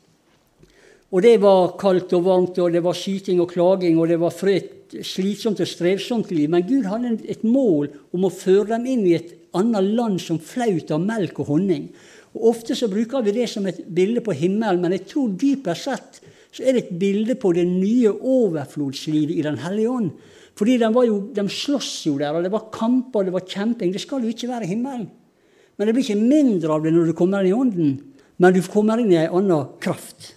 Og 1.14 1.22
det 1.22 1.36
var 1.44 1.76
kaldt 1.78 2.16
og 2.18 2.24
varmt, 2.26 2.58
og 2.58 2.74
det 2.74 2.82
var 2.82 2.98
skyting 2.98 3.38
og 3.44 3.54
klaging, 3.54 4.00
og 4.02 4.10
det 4.10 4.18
var 4.18 4.34
et 4.50 4.98
slitsomt 5.06 5.62
og 5.62 5.70
strevsomt 5.70 6.34
liv. 6.34 6.50
Men 6.50 6.66
Gud 6.66 6.90
hadde 6.90 7.14
et 7.30 7.46
mål 7.46 7.92
om 8.10 8.26
å 8.26 8.32
føre 8.34 8.72
dem 8.72 8.90
inn 8.90 9.06
i 9.06 9.14
et 9.20 9.36
annet 9.54 9.86
land 9.94 10.18
som 10.18 10.42
flaut 10.42 10.90
av 10.90 11.06
melk 11.06 11.38
og 11.44 11.54
honning. 11.54 11.86
Og 12.34 12.50
Ofte 12.56 12.74
så 12.74 12.90
bruker 12.90 13.22
vi 13.22 13.38
det 13.38 13.46
som 13.54 13.70
et 13.70 13.84
bilde 13.86 14.26
på 14.26 14.34
himmelen, 14.34 14.82
men 14.82 14.98
jeg 14.98 15.06
tror 15.14 15.30
dypest 15.38 15.86
sett 15.86 16.20
så 16.50 16.64
er 16.66 16.74
det 16.74 16.82
et 16.84 16.98
bilde 16.98 17.36
på 17.38 17.52
det 17.54 17.66
nye 17.68 18.10
overflodslivet 18.10 19.36
i 19.38 19.46
Den 19.46 19.60
hellige 19.62 19.90
ånd. 19.90 20.10
Fordi 20.58 20.76
de, 20.82 20.90
jo, 21.06 21.20
de 21.32 21.46
slåss 21.48 21.92
jo 22.08 22.18
der, 22.20 22.34
og 22.36 22.44
det 22.44 22.52
var 22.52 22.68
kamper 22.74 23.24
det 23.24 23.32
var 23.32 23.46
kjemping. 23.46 23.92
Det 23.94 24.02
skal 24.02 24.24
jo 24.24 24.32
ikke 24.32 24.50
være 24.50 24.68
himmelen. 24.68 25.06
Men 25.78 25.88
det 25.88 25.94
blir 25.96 26.04
ikke 26.04 26.20
mindre 26.20 26.74
av 26.74 26.82
det 26.84 26.92
når 26.92 27.08
du 27.08 27.16
kommer 27.16 27.46
inn 27.46 27.52
i 27.52 27.56
ånden, 27.56 27.92
men 28.40 28.52
du 28.52 28.60
kommer 28.68 29.00
inn 29.00 29.14
i 29.14 29.22
en 29.22 29.38
annen 29.38 29.70
kraft. 29.80 30.34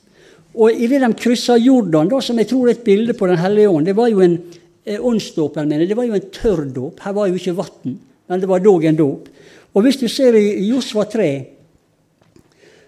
Og 0.53 0.71
idet 0.71 1.01
de 1.01 1.09
kryssa 1.17 1.57
Jordan, 1.57 2.07
da, 2.11 2.21
som 2.23 2.37
jeg 2.39 2.47
tror 2.51 2.69
er 2.69 2.77
et 2.77 2.85
bilde 2.85 3.15
på 3.17 3.25
Den 3.27 3.41
hellige 3.41 3.71
ånd 3.73 3.87
Det 3.89 3.95
var 3.97 4.11
jo 4.11 4.21
en 4.21 4.37
eh, 4.85 5.01
åndsdåpen, 5.01 5.67
mener 5.67 5.89
det 5.89 5.97
var 5.97 6.05
jo 6.05 6.13
en 6.15 6.29
tørr 6.31 6.63
dåp. 6.69 7.01
Her 7.01 7.17
var 7.17 7.27
jo 7.27 7.39
ikke 7.41 7.55
vann, 7.57 7.97
men 8.29 8.39
det 8.39 8.49
var 8.51 8.63
dog 8.63 8.85
en 8.85 8.99
dåp. 8.99 9.27
Og 9.73 9.83
hvis 9.83 9.97
du 9.97 10.07
ser 10.07 10.37
i 10.37 10.69
Josva 10.69 11.07
3, 11.09 11.29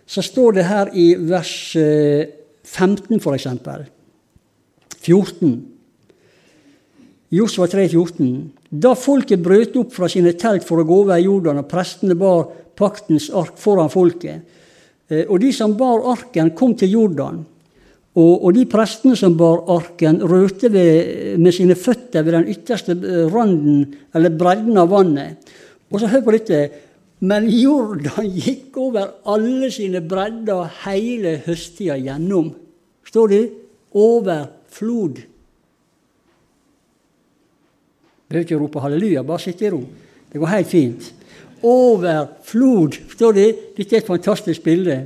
så 0.05 0.21
står 0.21 0.59
det 0.59 0.67
her 0.69 0.93
i 0.93 1.07
vers 1.17 1.55
eh, 1.81 2.44
15, 2.75 3.21
f.eks. 3.21 3.47
14. 5.05 5.55
Josva 7.35 7.67
3, 7.71 7.87
14. 7.89 8.29
Da 8.69 8.93
folket 8.99 9.41
brøt 9.43 9.75
opp 9.79 9.95
fra 9.95 10.09
sine 10.11 10.35
telt 10.39 10.65
for 10.67 10.81
å 10.81 10.87
gå 10.87 11.01
over 11.05 11.19
Jordan, 11.21 11.63
og 11.63 11.69
prestene 11.71 12.17
bar 12.19 12.47
paktens 12.75 13.29
ark 13.33 13.57
foran 13.61 13.91
folket, 13.91 14.43
eh, 15.09 15.25
og 15.25 15.39
de 15.41 15.51
som 15.55 15.75
bar 15.77 16.05
arken, 16.11 16.51
kom 16.55 16.75
til 16.77 16.91
Jordan, 16.97 17.43
og, 18.15 18.53
de 18.55 18.61
prestene 18.63 19.17
som 19.19 19.33
bar 19.35 19.65
arken, 19.73 20.21
rørte 20.23 20.69
med 20.71 21.51
sine 21.51 21.75
føtter 21.75 22.23
ved 22.23 22.37
den 22.37 22.45
ytterste 22.53 22.95
eh, 22.95 23.25
randen, 23.27 23.89
eller 24.15 24.31
bredden 24.31 24.79
av 24.79 24.93
vannet. 24.93 25.51
Og 25.91 25.99
så 25.99 26.07
hør 26.07 26.23
på 26.23 26.35
dette. 26.37 26.61
Men 27.27 27.49
Jordan 27.51 28.29
gikk 28.31 28.77
over 28.79 29.17
alle 29.27 29.67
sine 29.71 29.99
bredder 29.99 30.71
hele 30.85 31.41
høsttida 31.43 31.97
gjennom. 31.99 32.53
Står 33.15 33.27
det? 33.31 33.43
overflod. 33.95 35.21
Behøver 38.27 38.43
ikke 38.43 38.57
rope 38.59 38.81
halleluja, 38.83 39.21
bare 39.23 39.39
sitte 39.39 39.63
i 39.63 39.69
ro. 39.71 39.79
Det 40.27 40.39
går 40.41 40.49
helt 40.51 40.67
fint. 40.67 41.05
Overflod, 41.63 42.97
står 43.13 43.37
det. 43.37 43.45
Dette 43.77 43.95
er 43.95 44.01
et 44.01 44.09
fantastisk 44.09 44.65
bilde. 44.65 44.97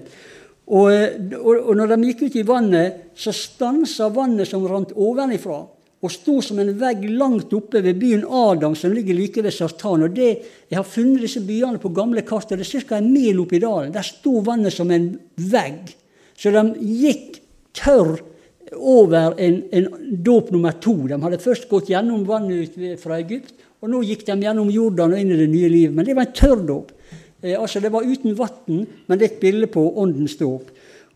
Og, 0.65 0.89
og, 1.37 1.51
og 1.69 1.77
når 1.77 1.91
de 1.91 2.07
gikk 2.07 2.23
ut 2.23 2.37
i 2.41 2.45
vannet, 2.47 3.11
så 3.13 3.29
stansa 3.35 4.07
vannet 4.15 4.49
som 4.49 4.65
rant 4.65 4.95
ovenifra 4.97 5.59
og 5.99 6.13
sto 6.13 6.39
som 6.41 6.61
en 6.63 6.71
vegg 6.79 7.03
langt 7.13 7.53
oppe 7.53 7.83
ved 7.85 7.99
byen 8.01 8.23
Adam, 8.25 8.73
som 8.73 8.95
ligger 8.95 9.19
like 9.19 9.43
ved 9.45 9.53
Sartan. 9.53 10.07
Og 10.07 10.15
det, 10.15 10.31
Jeg 10.71 10.79
har 10.79 10.87
funnet 10.87 11.27
disse 11.27 11.45
byene 11.45 11.77
på 11.77 11.93
gamle 11.93 12.25
kart, 12.25 12.49
og 12.49 12.57
det 12.57 12.65
er 12.65 12.87
ca. 12.87 12.97
en 12.97 13.13
mil 13.13 13.43
oppi 13.43 13.59
dalen. 13.61 13.93
Der 13.93 14.01
sto 14.01 14.39
vannet 14.41 14.73
som 14.73 14.89
en 14.89 15.11
vegg. 15.37 15.93
Så 16.33 16.49
de 16.49 16.73
gikk 16.79 17.43
tørr 17.77 18.19
over 18.75 19.33
en, 19.41 19.63
en 19.73 19.87
dåp 20.23 20.51
nummer 20.53 20.75
to. 20.81 20.95
De 21.09 21.17
hadde 21.21 21.41
først 21.41 21.69
gått 21.71 21.89
gjennom 21.89 22.25
vannet 22.27 22.77
fra 23.01 23.17
Egypt, 23.21 23.55
og 23.79 23.91
nå 23.91 24.03
gikk 24.05 24.25
de 24.27 24.37
gjennom 24.43 24.69
Jordan 24.73 25.15
og 25.15 25.21
inn 25.21 25.33
i 25.33 25.39
det 25.39 25.49
nye 25.51 25.71
livet. 25.71 25.95
Men 25.95 26.07
det 26.07 26.15
var 26.17 26.27
en 26.27 26.37
tørr 26.37 26.63
dåp. 26.67 26.93
Eh, 27.41 27.55
altså 27.55 27.79
Det 27.79 27.91
var 27.91 28.07
uten 28.07 28.37
vann, 28.37 28.85
men 29.07 29.17
det 29.17 29.25
er 29.25 29.33
et 29.33 29.41
bilde 29.41 29.69
på 29.71 29.85
åndens 30.01 30.37
dåp. 30.37 30.69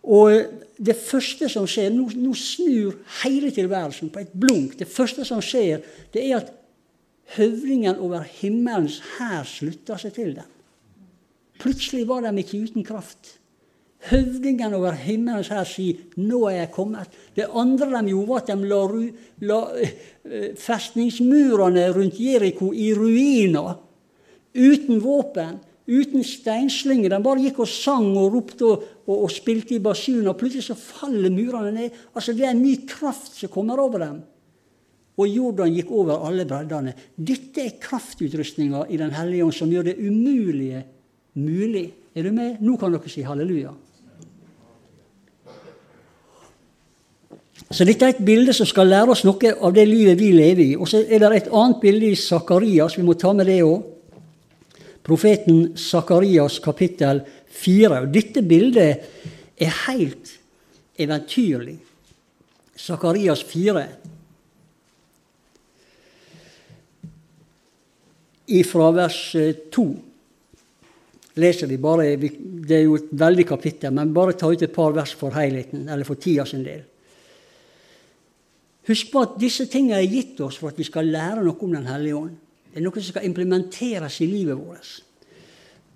Og 0.04 0.64
det 0.84 0.96
første 1.00 1.48
som 1.52 1.68
skjer 1.70 1.92
Nå, 1.94 2.10
nå 2.18 2.34
snur 2.36 2.98
hele 3.22 3.52
tilværelsen 3.56 4.12
på 4.12 4.24
et 4.24 4.34
blunk. 4.34 4.78
Det 4.80 4.90
første 4.90 5.26
som 5.28 5.42
skjer, 5.44 5.84
det 6.14 6.26
er 6.26 6.42
at 6.42 6.52
høvdingen 7.38 8.02
over 8.04 8.26
himmelens 8.42 9.00
hær 9.18 9.46
slutter 9.48 10.02
seg 10.02 10.16
til 10.18 10.34
dem. 10.40 10.50
Plutselig 11.62 12.08
var 12.10 12.26
de 12.26 12.34
ikke 12.42 12.64
uten 12.66 12.86
kraft. 12.88 13.38
Høvdingen 14.10 14.74
over 14.76 14.98
himmelen 15.00 15.46
her 15.48 15.64
sier 15.64 15.96
'Nå 16.18 16.42
er 16.50 16.58
jeg 16.58 16.72
kommet'. 16.76 17.14
Det 17.36 17.48
andre 17.48 18.02
de 18.02 18.10
gjorde, 18.10 18.28
var 18.28 18.42
at 18.42 18.48
de 18.48 18.68
la, 18.68 18.82
la 19.40 19.60
uh, 19.64 20.56
festningsmurene 20.60 21.86
rundt 21.96 22.20
Jeriko 22.20 22.74
i 22.74 22.94
ruiner. 22.94 23.78
Uten 24.54 25.00
våpen, 25.00 25.60
uten 25.88 26.24
steinslinger. 26.24 27.10
De 27.10 27.24
bare 27.24 27.46
gikk 27.46 27.60
og 27.64 27.68
sang 27.68 28.12
og 28.18 28.34
ropte 28.34 28.66
og, 28.66 28.84
og, 29.08 29.24
og 29.24 29.32
spilte 29.32 29.76
i 29.76 29.80
basun. 29.80 30.28
Og 30.28 30.38
plutselig 30.38 30.68
så 30.68 30.76
faller 30.76 31.32
murene 31.32 31.72
ned. 31.72 31.98
Altså 32.14 32.34
Det 32.34 32.46
er 32.46 32.52
en 32.52 32.64
ny 32.64 32.76
kraft 32.86 33.40
som 33.40 33.50
kommer 33.50 33.80
over 33.80 34.04
dem. 34.04 34.22
Og 35.18 35.30
Jordan 35.30 35.74
gikk 35.74 35.92
over 35.94 36.26
alle 36.28 36.46
breddene. 36.50 36.94
Dette 37.16 37.62
er 37.62 37.80
kraftutrustninga 37.80 38.88
i 38.90 38.98
Den 38.98 39.14
hellige 39.14 39.46
ånd 39.46 39.56
som 39.56 39.72
gjør 39.72 39.92
det 39.92 40.00
umulige 40.02 40.84
mulig. 41.34 41.94
Er 42.16 42.24
du 42.24 42.32
med? 42.34 42.62
Nå 42.62 42.78
kan 42.78 42.94
dere 42.94 43.10
si 43.10 43.22
halleluja. 43.26 43.74
Så 47.54 47.86
dette 47.86 48.06
er 48.06 48.16
et 48.16 48.26
bilde 48.26 48.54
som 48.54 48.68
skal 48.70 48.90
lære 48.90 49.14
oss 49.14 49.24
noe 49.26 49.54
av 49.54 49.74
det 49.76 49.86
livet 49.90 50.18
vi 50.20 50.32
lever 50.34 50.64
i. 50.64 50.76
Og 50.78 50.90
så 50.90 51.04
er 51.04 51.22
det 51.22 51.32
et 51.38 51.52
annet 51.54 51.82
bilde 51.82 52.10
i 52.10 52.18
Sakarias, 52.18 52.98
vi 52.98 53.06
må 53.06 53.16
ta 53.18 53.34
med 53.34 53.50
det 53.50 53.62
òg. 53.66 53.90
Profeten 55.04 55.74
Sakarias 55.78 56.60
kapittel 56.64 57.22
4. 57.54 58.06
Og 58.06 58.14
dette 58.14 58.42
bildet 58.46 59.10
er 59.60 59.76
helt 59.88 60.32
eventyrlig. 60.98 61.76
Sakarias 62.76 63.44
4. 63.46 63.84
Ifra 68.54 68.90
vers 68.96 69.20
2 69.72 69.86
leser 71.42 71.68
vi 71.68 71.78
bare 71.82 72.16
Det 72.18 72.76
er 72.78 72.84
jo 72.84 72.98
et 73.00 73.14
veldig 73.18 73.46
kapittel, 73.50 73.94
men 73.94 74.14
bare 74.14 74.36
ta 74.38 74.52
ut 74.52 74.62
et 74.62 74.74
par 74.74 74.94
vers 74.94 75.14
for 75.18 75.34
helheten, 75.34 75.88
eller 75.90 76.06
for 76.06 76.16
tida 76.16 76.46
sin 76.46 76.64
del. 76.66 76.84
Husk 78.88 79.12
på 79.14 79.24
at 79.24 79.38
disse 79.40 79.66
tingene 79.72 80.02
er 80.02 80.12
gitt 80.12 80.40
oss 80.44 80.58
for 80.60 80.74
at 80.74 80.80
vi 80.80 80.88
skal 80.88 81.08
lære 81.08 81.44
noe 81.44 81.56
om 81.60 81.72
Den 81.72 81.88
hellige 81.88 82.20
ånd. 82.20 82.36
Det 82.74 82.82
er 82.82 82.84
noe 82.84 83.00
som 83.00 83.14
skal 83.14 83.28
implementeres 83.28 84.20
i 84.22 84.28
livet 84.28 84.58
vårt. 84.58 84.94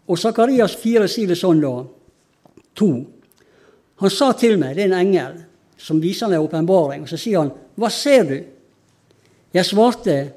Og 0.08 0.19
Sakarias 0.19 0.76
4 0.80 1.08
sier 1.10 1.34
det 1.34 1.39
sånn, 1.39 1.60
da. 1.62 1.73
To. 2.78 2.91
Han 3.97 4.13
sa 4.13 4.32
til 4.38 4.60
meg, 4.62 4.76
det 4.78 4.86
er 4.86 4.91
en 4.91 5.00
engel 5.00 5.39
som 5.78 6.00
viser 6.02 6.30
meg 6.30 6.43
åpenbaring, 6.45 7.04
og 7.04 7.10
så 7.10 7.17
sier 7.17 7.39
han, 7.39 7.52
'Hva 7.78 7.89
ser 7.89 8.23
du?' 8.23 8.45
Jeg 9.54 9.65
svarte, 9.65 10.34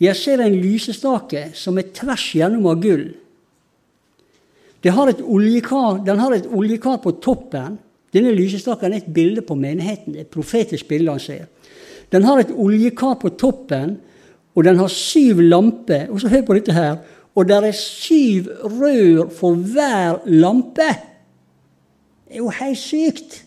'Jeg 0.00 0.16
ser 0.16 0.40
en 0.40 0.54
lysestake 0.54 1.54
som 1.54 1.78
er 1.78 1.92
tvers 1.92 2.32
gjennom 2.34 2.66
av 2.66 2.80
gull.' 2.80 3.14
Har 4.84 5.14
oljekar, 5.22 6.04
den 6.04 6.18
har 6.18 6.32
et 6.32 6.46
oljekar 6.46 6.98
på 6.98 7.12
toppen. 7.20 7.78
Denne 8.12 8.34
lysestaken 8.34 8.92
er 8.92 8.96
et 8.96 9.14
bilde 9.14 9.40
på 9.40 9.54
menigheten. 9.54 10.16
Et 10.16 10.28
profetisk 10.30 10.88
bilde 10.88 11.10
han 11.10 11.20
ser. 11.20 11.46
Den 12.12 12.24
har 12.24 12.40
et 12.40 12.52
oljekar 12.52 13.16
på 13.22 13.32
toppen, 13.40 13.98
og 14.54 14.64
den 14.64 14.78
har 14.78 14.92
syv 14.92 15.40
lamper. 15.40 16.10
Og 16.10 16.20
så 16.20 16.30
hør 16.30 16.44
på 16.46 16.58
dette 16.58 16.76
her. 16.76 16.98
Og 17.34 17.48
det 17.48 17.56
er 17.56 17.74
syv 17.74 18.50
rør 18.62 19.30
for 19.34 19.58
hver 19.58 20.20
lampe. 20.30 20.90
Det 22.28 22.38
er 22.38 22.42
jo 22.44 22.52
helt 22.60 22.78
sykt. 22.78 23.40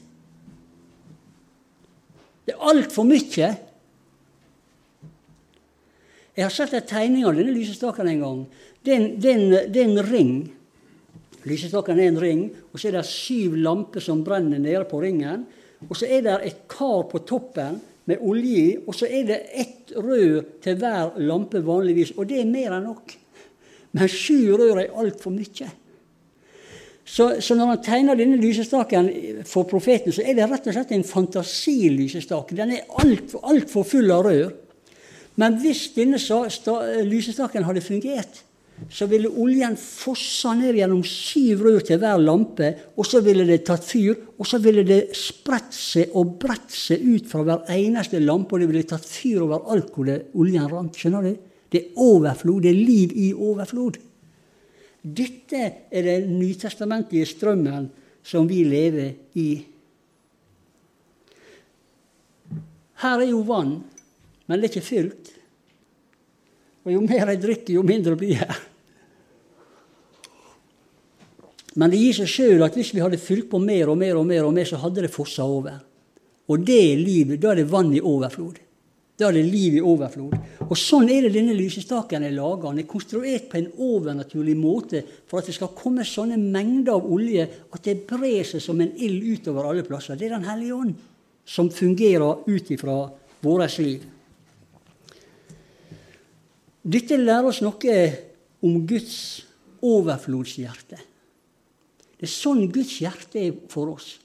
Det 2.48 2.56
er 2.56 2.68
altfor 2.72 3.08
mye. 3.08 3.48
Jeg 6.38 6.46
har 6.46 6.54
sett 6.54 6.76
en 6.78 6.86
tegning 6.86 7.26
av 7.26 7.34
denne 7.36 7.56
lysestaken 7.56 8.12
en 8.12 8.24
gang. 8.24 8.42
Det 8.86 8.94
er 8.94 9.84
en 9.84 10.04
ring. 10.06 10.34
Lysestaken 11.48 12.00
er 12.00 12.12
en 12.12 12.20
ring, 12.20 12.42
og 12.72 12.80
så 12.80 12.90
er 12.90 12.98
det 13.00 13.08
syv 13.08 13.56
lamper 13.64 14.04
som 14.04 14.24
brenner 14.24 14.60
nede 14.60 14.84
på 14.90 15.00
ringen. 15.02 15.46
Og 15.88 15.96
så 15.96 16.10
er 16.12 16.26
det 16.26 16.36
et 16.46 16.60
kar 16.72 17.08
på 17.10 17.24
toppen 17.28 17.80
med 18.08 18.22
olje 18.24 18.62
i, 18.62 18.76
og 18.88 18.96
så 18.96 19.10
er 19.12 19.26
det 19.28 19.42
ett 19.52 19.92
rør 19.96 20.46
til 20.64 20.78
hver 20.80 21.18
lampe 21.20 21.60
vanligvis. 21.66 22.14
Og 22.18 22.30
det 22.30 22.40
er 22.42 22.48
mer 22.50 22.78
enn 22.78 22.88
nok. 22.88 23.14
Men 23.98 24.12
sju 24.12 24.56
rør 24.56 24.82
er 24.84 24.96
altfor 24.96 25.34
mye. 25.36 25.68
Så, 27.08 27.38
så, 27.40 27.56
når 27.56 27.70
han 27.72 27.84
tegner 27.84 28.18
denne 28.20 28.36
lysestaken 28.40 29.10
for 29.48 29.68
profeten, 29.70 30.12
så 30.12 30.26
er 30.28 30.36
det 30.36 30.48
rett 30.52 30.66
og 30.68 30.76
slett 30.76 30.92
en 30.92 31.06
fantasilysestake. 31.08 32.56
Den 32.56 32.74
er 32.76 32.98
altfor 33.00 33.46
alt 33.48 33.72
for 33.72 33.88
full 33.88 34.12
av 34.12 34.26
rør. 34.28 34.52
Men 35.40 35.56
hvis 35.62 35.86
denne 35.96 36.20
lysestaken 37.08 37.64
hadde 37.64 37.86
fungert, 37.86 38.42
så 38.90 39.08
ville 39.10 39.30
oljen 39.42 39.74
fossa 39.80 40.54
ned 40.56 40.78
gjennom 40.78 41.02
syv 41.08 41.64
rør 41.66 41.86
til 41.86 42.00
hver 42.02 42.20
lampe, 42.22 42.70
og 42.96 43.08
så 43.10 43.24
ville 43.26 43.46
det 43.48 43.64
tatt 43.66 43.86
fyr, 43.86 44.14
og 44.38 44.46
så 44.46 44.60
ville 44.62 44.84
det 44.86 45.16
spredt 45.18 45.74
seg 45.74 46.14
og 46.18 46.36
bredt 46.42 46.76
seg 46.76 47.02
ut 47.02 47.30
fra 47.30 47.42
hver 47.48 47.72
eneste 47.74 48.22
lampe, 48.22 48.54
og 48.54 48.62
det 48.62 48.70
ville 48.70 48.90
tatt 48.90 49.08
fyr 49.08 49.42
over 49.48 49.66
alt 49.74 49.90
hvor 49.96 50.12
oljen 50.14 50.70
rant. 50.70 51.00
Skjønner 51.00 51.26
du? 51.26 51.48
Det 51.74 51.82
er 51.82 52.04
overflod. 52.06 52.62
Det 52.64 52.72
er 52.72 52.86
liv 52.92 53.16
i 53.18 53.32
overflod. 53.34 53.98
Dette 55.02 55.64
er 55.90 56.06
den 56.06 56.38
nytestamentlige 56.38 57.28
strømmen 57.34 57.90
som 58.28 58.48
vi 58.50 58.62
lever 58.68 59.40
i. 59.40 59.50
Her 63.02 63.24
er 63.24 63.30
jo 63.30 63.42
vann, 63.46 63.80
men 64.48 64.60
det 64.60 64.70
er 64.70 64.74
ikke 64.76 64.86
fylt. 64.86 65.34
Og 66.88 66.94
jo 66.94 67.04
mer 67.04 67.34
jeg 67.34 67.44
drikker, 67.44 67.76
jo 67.76 67.84
mindre 67.84 68.16
blir 68.16 68.38
jeg. 68.40 68.60
Men 71.78 71.92
det 71.92 72.00
gir 72.00 72.16
seg 72.16 72.30
sjøl 72.32 72.64
at 72.66 72.78
hvis 72.78 72.94
vi 72.96 73.04
hadde 73.04 73.20
fylt 73.22 73.50
på 73.52 73.60
mer 73.62 73.92
og 73.92 74.00
mer, 74.00 74.16
og 74.18 74.24
mer, 74.26 74.48
og 74.48 74.56
mer, 74.56 74.66
så 74.66 74.80
hadde 74.82 75.04
det 75.04 75.12
fossa 75.14 75.44
over. 75.46 75.76
Og 76.48 76.64
det 76.64 76.78
er 76.94 77.04
livet. 77.04 77.42
Da 77.44 77.52
er 77.52 77.62
det 77.62 77.68
vann 77.70 77.92
i 77.94 78.00
overflod. 78.00 78.64
Da 79.20 79.28
er 79.28 79.36
det 79.36 79.44
liv 79.50 79.76
i 79.76 79.84
overflod. 79.84 80.34
Og 80.64 80.74
sånn 80.80 81.10
er 81.12 81.28
det 81.28 81.34
denne 81.36 81.56
lysestaken 81.58 82.24
er 82.24 82.36
laga. 82.38 82.72
Den 82.72 82.86
er 82.86 82.90
konstruert 82.90 83.50
på 83.52 83.60
en 83.60 83.70
overnaturlig 83.84 84.56
måte 84.58 85.04
for 85.28 85.42
at 85.42 85.50
det 85.50 85.58
skal 85.58 85.76
komme 85.76 86.08
sånne 86.08 86.40
mengder 86.40 86.96
av 86.96 87.08
olje 87.14 87.50
at 87.74 87.84
det 87.84 88.00
brer 88.10 88.48
seg 88.48 88.64
som 88.64 88.80
en 88.82 88.94
ild 88.96 89.26
utover 89.28 89.68
alle 89.68 89.86
plasser. 89.86 90.16
Det 90.16 90.30
er 90.30 90.38
Den 90.38 90.48
hellige 90.48 90.78
ånd 90.78 90.96
som 91.48 91.70
fungerer 91.74 92.48
ut 92.48 92.72
ifra 92.72 93.02
vårt 93.44 93.78
liv. 93.84 94.06
Dette 96.88 97.18
lærer 97.20 97.50
oss 97.50 97.60
noe 97.66 97.98
om 98.64 98.80
Guds 98.88 99.18
overflodshjerte. 99.84 101.00
Det 102.18 102.26
er 102.26 102.32
sånn 102.32 102.64
Guds 102.74 102.96
hjerte 103.04 103.42
er 103.42 103.58
for 103.70 103.92
oss. 103.94 104.16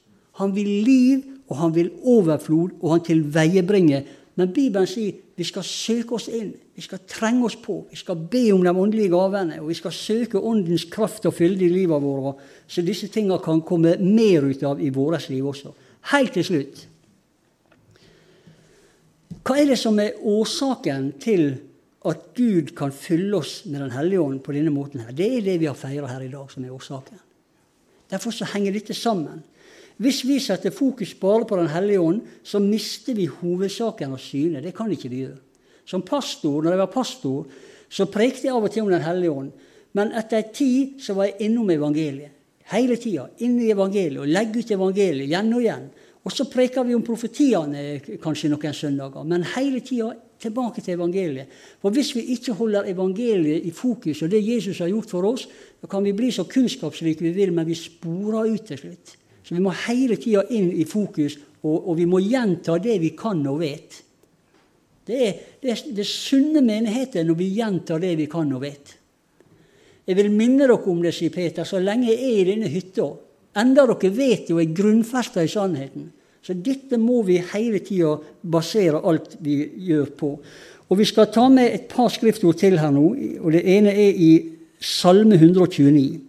Han 0.40 0.55
vil 0.55 0.70
liv, 0.87 1.25
og 1.51 1.59
han 1.59 1.75
vil 1.75 1.90
overflod, 2.09 2.79
og 2.81 2.94
han 2.94 3.03
tilveiebringer. 3.05 4.07
Men 4.38 4.53
Bibelen 4.55 4.88
sier 4.88 5.18
vi 5.37 5.44
skal 5.44 5.64
søke 5.66 6.16
oss 6.16 6.29
inn, 6.33 6.53
vi 6.72 6.85
skal 6.85 7.03
trenge 7.09 7.44
oss 7.48 7.57
på. 7.61 7.83
Vi 7.90 7.98
skal 8.01 8.20
be 8.31 8.46
om 8.55 8.62
de 8.64 8.72
åndelige 8.72 9.12
gavene, 9.12 9.59
og 9.61 9.68
vi 9.68 9.77
skal 9.77 9.92
søke 9.92 10.40
Åndens 10.40 10.87
kraft 10.92 11.27
og 11.29 11.35
fylde 11.37 11.66
i 11.66 11.72
livet 11.72 12.01
vårt, 12.01 12.40
så 12.68 12.85
disse 12.85 13.11
tingene 13.12 13.40
kan 13.44 13.61
komme 13.66 13.96
mer 14.01 14.46
ut 14.46 14.62
av 14.64 14.81
i 14.81 14.88
vårt 14.94 15.29
liv 15.33 15.51
også. 15.51 15.75
Helt 16.14 16.33
til 16.38 16.46
slutt. 16.46 16.87
Hva 19.42 19.59
er 19.59 19.72
det 19.72 19.79
som 19.81 19.98
er 20.01 20.16
årsaken 20.22 21.11
til 21.20 21.46
at 22.05 22.33
Gud 22.35 22.73
kan 22.77 22.93
fylle 22.93 23.37
oss 23.37 23.65
med 23.65 23.81
Den 23.81 23.91
hellige 23.95 24.21
ånd 24.21 24.43
på 24.43 24.53
denne 24.53 24.71
måten. 24.71 25.01
her. 25.01 25.12
Det 25.12 25.27
er 25.37 25.41
det 25.41 25.61
vi 25.61 25.67
har 25.67 25.75
feira 25.75 26.07
her 26.07 26.21
i 26.21 26.29
dag, 26.29 26.51
som 26.51 26.65
er 26.65 26.71
årsaken. 26.71 27.19
Derfor 28.11 28.31
så 28.31 28.45
henger 28.45 28.73
dette 28.73 28.95
sammen. 28.95 29.43
Hvis 29.97 30.25
vi 30.25 30.38
setter 30.38 30.71
fokus 30.71 31.15
bare 31.15 31.45
på 31.45 31.57
Den 31.57 31.69
hellige 31.69 32.01
ånd, 32.01 32.21
så 32.43 32.59
mister 32.59 33.15
vi 33.15 33.27
hovedsaken 33.27 34.12
av 34.12 34.19
syne. 34.19 34.62
Det 34.62 34.75
kan 34.75 34.91
ikke 34.91 35.09
vi 35.09 35.25
gjøre. 35.27 35.38
Som 35.87 36.03
pastor, 36.03 36.62
når 36.62 36.71
jeg 36.71 36.79
var 36.79 36.87
pastor, 36.87 37.47
så 37.88 38.07
prekte 38.07 38.47
jeg 38.47 38.55
av 38.55 38.65
og 38.65 38.71
til 38.71 38.83
om 38.83 38.91
Den 38.91 39.03
hellige 39.03 39.31
ånd. 39.31 39.53
Men 39.93 40.12
etter 40.12 40.37
en 40.37 40.53
tid 40.55 41.01
så 41.01 41.15
var 41.15 41.25
jeg 41.25 41.49
innom 41.49 41.71
evangeliet. 41.71 42.31
Hele 42.73 42.97
tida. 42.97 43.29
Inn 43.38 43.61
i 43.61 43.71
evangeliet. 43.71 44.21
Og 44.21 44.29
legge 44.29 44.59
ut 44.59 44.71
evangeliet 44.71 45.29
igjen 45.29 45.53
og 45.53 45.61
igjen. 45.61 45.91
Og 46.25 46.33
så 46.33 46.47
preker 46.51 46.87
vi 46.87 46.95
om 46.95 47.03
profetiene 47.03 48.01
kanskje 48.23 48.49
noen 48.53 48.75
søndager. 48.75 49.25
Men 49.27 49.45
hele 49.57 49.81
tida 49.85 50.12
tilbake 50.42 50.83
til 50.83 50.96
evangeliet. 50.96 51.50
For 51.81 51.94
hvis 51.94 52.12
vi 52.17 52.27
ikke 52.35 52.56
holder 52.58 52.90
evangeliet 52.90 53.64
i 53.64 53.73
fokus, 53.75 54.23
og 54.23 54.31
det 54.33 54.42
Jesus 54.42 54.83
har 54.83 54.90
gjort 54.90 55.10
for 55.10 55.29
oss, 55.31 55.46
da 55.81 55.90
kan 55.90 56.04
vi 56.04 56.14
bli 56.17 56.31
så 56.35 56.44
kunnskapsrike 56.50 57.25
vi 57.25 57.35
vil, 57.37 57.52
men 57.54 57.67
vi 57.69 57.79
sporer 57.79 58.50
ut 58.52 58.67
til 58.69 58.81
slutt. 58.81 59.17
Så 59.42 59.54
vi 59.54 59.62
må 59.62 59.75
hele 59.87 60.17
tida 60.21 60.44
inn 60.54 60.71
i 60.79 60.87
fokus, 60.88 61.38
og, 61.62 61.77
og, 61.77 61.92
vi 61.98 62.06
må 62.10 62.19
gjenta 62.23 62.79
det 62.83 62.96
vi 63.02 63.12
kan 63.19 63.42
og 63.46 63.60
vet. 63.62 63.98
Det 65.06 65.19
er, 65.19 65.38
det, 65.62 65.77
det 65.94 66.06
sunne 66.06 66.62
menigheten 66.62 67.27
når 67.27 67.38
vi 67.38 67.52
gjentar 67.56 68.02
det 68.02 68.17
vi 68.19 68.27
kan 68.31 68.50
og 68.54 68.62
vet. 68.62 68.96
Jeg 70.06 70.19
vil 70.19 70.33
minne 70.35 70.67
dere 70.67 70.79
om 70.90 71.02
det, 71.02 71.14
sier 71.14 71.31
Peter, 71.35 71.67
så 71.67 71.79
lenge 71.83 72.10
jeg 72.10 72.19
er 72.19 72.40
i 72.40 72.48
denne 72.50 72.71
hytta. 72.71 73.06
Enda 73.62 73.85
dere 73.87 74.10
vet 74.14 74.50
jo 74.50 74.58
er 74.58 74.75
grunnfesta 74.75 75.44
i 75.44 75.50
sannheten. 75.50 76.10
Så 76.43 76.55
dette 76.59 76.99
må 76.99 77.21
vi 77.23 77.38
hele 77.53 77.79
tida 77.87 78.17
basere 78.43 79.03
alt 79.07 79.37
vi 79.40 79.61
gjør 79.87 80.09
på. 80.19 80.31
Og 80.90 80.99
Vi 80.99 81.05
skal 81.09 81.31
ta 81.33 81.49
med 81.49 81.73
et 81.73 81.88
par 81.88 82.11
skriftord 82.13 82.59
til 82.59 82.79
her 82.79 82.90
nå. 82.90 83.15
og 83.40 83.53
Det 83.53 83.63
ene 83.65 83.90
er 83.90 84.11
i 84.13 84.33
Salme 84.81 85.35
129. 85.35 86.21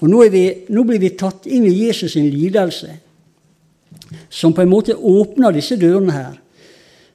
Og 0.00 0.08
nå, 0.10 0.22
vi, 0.28 0.42
nå 0.68 0.82
blir 0.84 1.00
vi 1.00 1.14
tatt 1.16 1.46
inn 1.46 1.64
i 1.64 1.86
Jesus' 1.86 2.12
sin 2.12 2.28
lidelse, 2.28 2.90
som 4.28 4.52
på 4.52 4.62
en 4.62 4.68
måte 4.68 4.96
åpner 4.96 5.54
disse 5.54 5.78
dørene 5.80 6.12
her. 6.12 6.34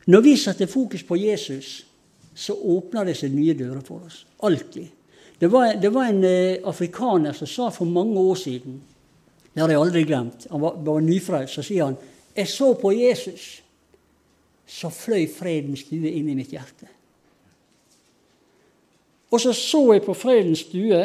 Når 0.07 0.21
vi 0.21 0.37
setter 0.37 0.65
fokus 0.65 1.03
på 1.03 1.19
Jesus, 1.19 1.85
så 2.33 2.55
åpner 2.55 3.05
det 3.05 3.17
seg 3.19 3.35
nye 3.35 3.53
dører 3.53 3.83
for 3.85 4.07
oss. 4.07 4.23
Alltid. 4.41 4.87
Det 5.37 5.49
var, 5.51 5.75
det 5.81 5.91
var 5.93 6.09
en 6.09 6.23
eh, 6.23 6.61
afrikaner 6.65 7.33
som 7.37 7.47
sa 7.47 7.69
for 7.69 7.85
mange 7.85 8.17
år 8.17 8.35
siden 8.39 8.81
Det 9.53 9.61
har 9.61 9.71
jeg 9.71 9.81
aldri 9.81 10.03
glemt. 10.07 10.47
Han 10.51 10.61
var, 10.63 10.77
var 10.85 11.03
nyfrelst. 11.03 11.57
Så 11.57 11.65
sier 11.67 11.89
han 11.89 11.99
Jeg 12.35 12.47
så 12.47 12.71
på 12.79 12.93
Jesus, 12.95 13.61
så 14.63 14.87
fløy 14.93 15.25
fredens 15.27 15.83
stue 15.83 16.13
inn 16.15 16.29
i 16.31 16.35
mitt 16.37 16.53
hjerte. 16.53 16.87
Og 19.31 19.41
så 19.43 19.51
så 19.55 19.81
jeg 19.93 20.03
på 20.05 20.15
fredens 20.15 20.63
stue, 20.63 21.01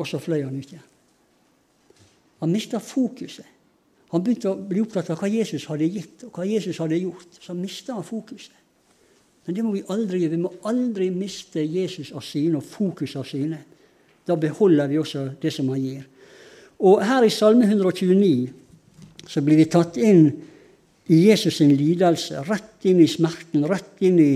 og 0.00 0.08
så 0.08 0.20
fløy 0.20 0.40
han 0.40 0.56
ut 0.56 0.72
igjen. 0.72 0.88
Han 2.40 2.52
mista 2.52 2.80
fokuset. 2.80 3.48
Han 4.12 4.24
begynte 4.24 4.50
å 4.50 4.56
bli 4.56 4.80
opptatt 4.82 5.12
av 5.12 5.20
hva 5.20 5.28
Jesus 5.30 5.64
hadde 5.70 5.88
gitt, 5.88 6.24
og 6.26 6.36
hva 6.36 6.44
Jesus 6.48 6.80
hadde 6.82 6.98
gjort. 7.00 7.38
Så 7.40 7.54
mista 7.56 7.94
han 7.96 8.04
fokuset. 8.04 8.56
Men 9.46 9.56
det 9.56 9.64
må 9.64 9.72
vi 9.74 9.84
aldri 9.90 10.20
gjøre. 10.22 10.34
Vi 10.36 10.42
må 10.42 10.50
aldri 10.68 11.08
miste 11.14 11.62
Jesus 11.64 12.12
av 12.12 12.24
syne 12.26 12.60
og 12.60 12.66
fokus 12.66 13.14
av 13.18 13.24
syne. 13.28 13.60
Da 14.26 14.36
beholder 14.38 14.90
vi 14.90 15.00
også 15.00 15.24
det 15.42 15.52
som 15.54 15.70
han 15.72 15.82
gir. 15.82 16.04
Og 16.82 17.02
her 17.06 17.26
i 17.26 17.30
Salme 17.30 17.68
129 17.68 18.50
så 19.28 19.42
blir 19.44 19.60
vi 19.60 19.68
tatt 19.70 19.98
inn 20.02 20.24
i 21.12 21.18
Jesus' 21.28 21.60
sin 21.60 21.72
lidelse, 21.76 22.42
rett 22.46 22.86
inn 22.90 23.00
i 23.02 23.08
smerten, 23.10 23.66
rett 23.70 24.02
inn 24.02 24.18
i 24.22 24.32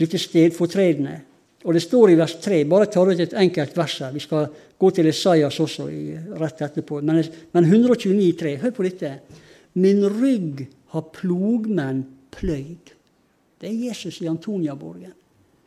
dette 0.00 0.20
stedfortredende. 0.20 1.16
Og 1.64 1.76
det 1.76 1.82
står 1.84 2.12
i 2.12 2.18
vers 2.20 2.36
3. 2.40 2.62
Bare 2.68 2.88
ta 2.88 3.04
ut 3.04 3.20
et 3.20 3.36
enkelt 3.36 3.76
vers 3.76 3.98
her. 4.00 4.12
Vi 4.14 4.22
skal 4.24 4.48
gå 4.80 4.90
til 4.96 5.10
Esaias 5.10 5.60
også 5.60 5.88
i, 5.92 6.04
rett 6.40 6.62
etterpå. 6.64 7.02
Men, 7.04 7.20
men 7.52 7.68
129,3. 7.68 8.54
Hør 8.62 8.76
på 8.76 8.86
dette. 8.86 9.12
Min 9.80 10.00
rygg 10.08 10.64
har 10.94 11.10
plogmenn 11.14 12.04
pløyd. 12.32 12.94
Det 13.60 13.68
er 13.68 13.82
Jesus 13.90 14.22
i 14.24 14.28
Antoniaborgen. 14.30 15.12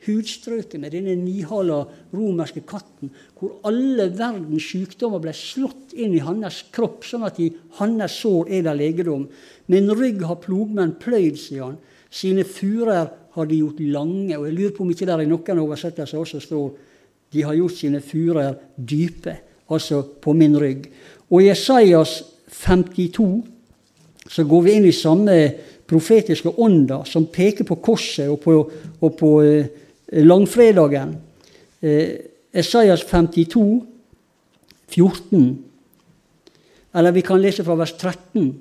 Hudstrøket 0.04 0.82
med 0.82 0.92
denne 0.92 1.16
nihala 1.16 1.80
romerske 2.14 2.64
katten, 2.68 3.12
hvor 3.40 3.58
alle 3.68 4.10
verdens 4.12 4.68
sykdommer 4.68 5.22
ble 5.24 5.34
slått 5.38 5.96
inn 5.96 6.16
i 6.18 6.24
hans 6.24 6.64
kropp, 6.76 7.06
sånn 7.08 7.24
at 7.28 7.40
i 7.40 7.50
hans 7.80 8.20
sår 8.20 8.52
er 8.52 8.66
det 8.68 8.78
legedom. 8.80 9.28
Min 9.72 9.92
rygg 9.96 10.24
har 10.28 10.42
plogmenn 10.44 10.98
pløyd, 11.00 11.40
sier 11.40 11.70
han. 11.70 11.78
Sine 12.14 12.44
furer 12.46 13.08
har 13.34 13.50
de 13.50 13.62
gjort 13.62 13.80
lange. 13.80 14.38
Og 14.38 14.48
jeg 14.48 14.58
lurer 14.58 14.76
på 14.76 14.84
om 14.86 14.92
ikke 14.94 15.08
det 15.10 15.16
er 15.16 15.30
noen 15.30 15.64
oversettelser 15.64 16.20
også 16.20 16.42
står 16.44 16.68
de 17.34 17.42
har 17.42 17.58
gjort 17.58 17.78
sine 17.80 18.02
furer 18.06 18.54
dype, 18.78 19.34
altså 19.74 20.04
på 20.22 20.36
min 20.38 20.54
rygg. 20.60 20.86
Og 21.32 21.42
i 21.42 21.48
Jesajas 21.48 22.20
52 22.54 23.26
så 24.30 24.46
går 24.46 24.62
vi 24.66 24.76
inn 24.78 24.86
i 24.86 24.94
samme 24.94 25.38
profetiske 25.90 26.54
ånda 26.62 27.02
som 27.10 27.26
peker 27.34 27.66
på 27.68 27.80
korset 27.84 28.30
og 28.30 28.38
på, 28.44 28.54
og 29.02 29.18
på 29.18 29.32
eh, 29.44 29.72
langfredagen. 30.12 31.18
Eh, 31.82 32.10
Esaias 32.54 33.04
52, 33.04 33.84
14. 34.88 35.66
Eller 36.96 37.12
vi 37.12 37.22
kan 37.22 37.42
lese 37.42 37.64
fra 37.64 37.76
vers 37.76 37.94
13. 37.94 38.54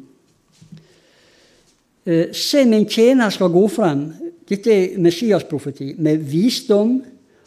Eh, 2.06 2.32
Se, 2.32 2.64
min 2.64 2.88
tjener 2.88 3.30
skal 3.30 3.52
gå 3.52 3.68
frem. 3.68 4.06
Dette 4.48 4.72
er 4.72 4.98
Messias-profeti. 4.98 5.94
Med 5.98 6.16
visdom. 6.16 7.02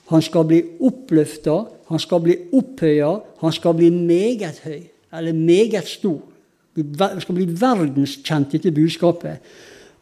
Han 0.08 0.22
skal 0.22 0.46
bli 0.46 0.60
oppløfta, 0.86 1.64
han 1.90 2.02
skal 2.02 2.22
bli 2.22 2.36
opphøya, 2.54 3.12
han 3.42 3.54
skal 3.54 3.74
bli 3.74 3.90
meget 3.90 4.60
høy. 4.64 4.84
Eller 5.18 5.34
meget 5.34 5.88
stor. 5.88 6.22
Han 6.76 7.22
skal 7.22 7.36
bli 7.36 7.48
verdenskjent, 7.50 8.52
dette 8.52 8.72
budskapet. 8.72 9.42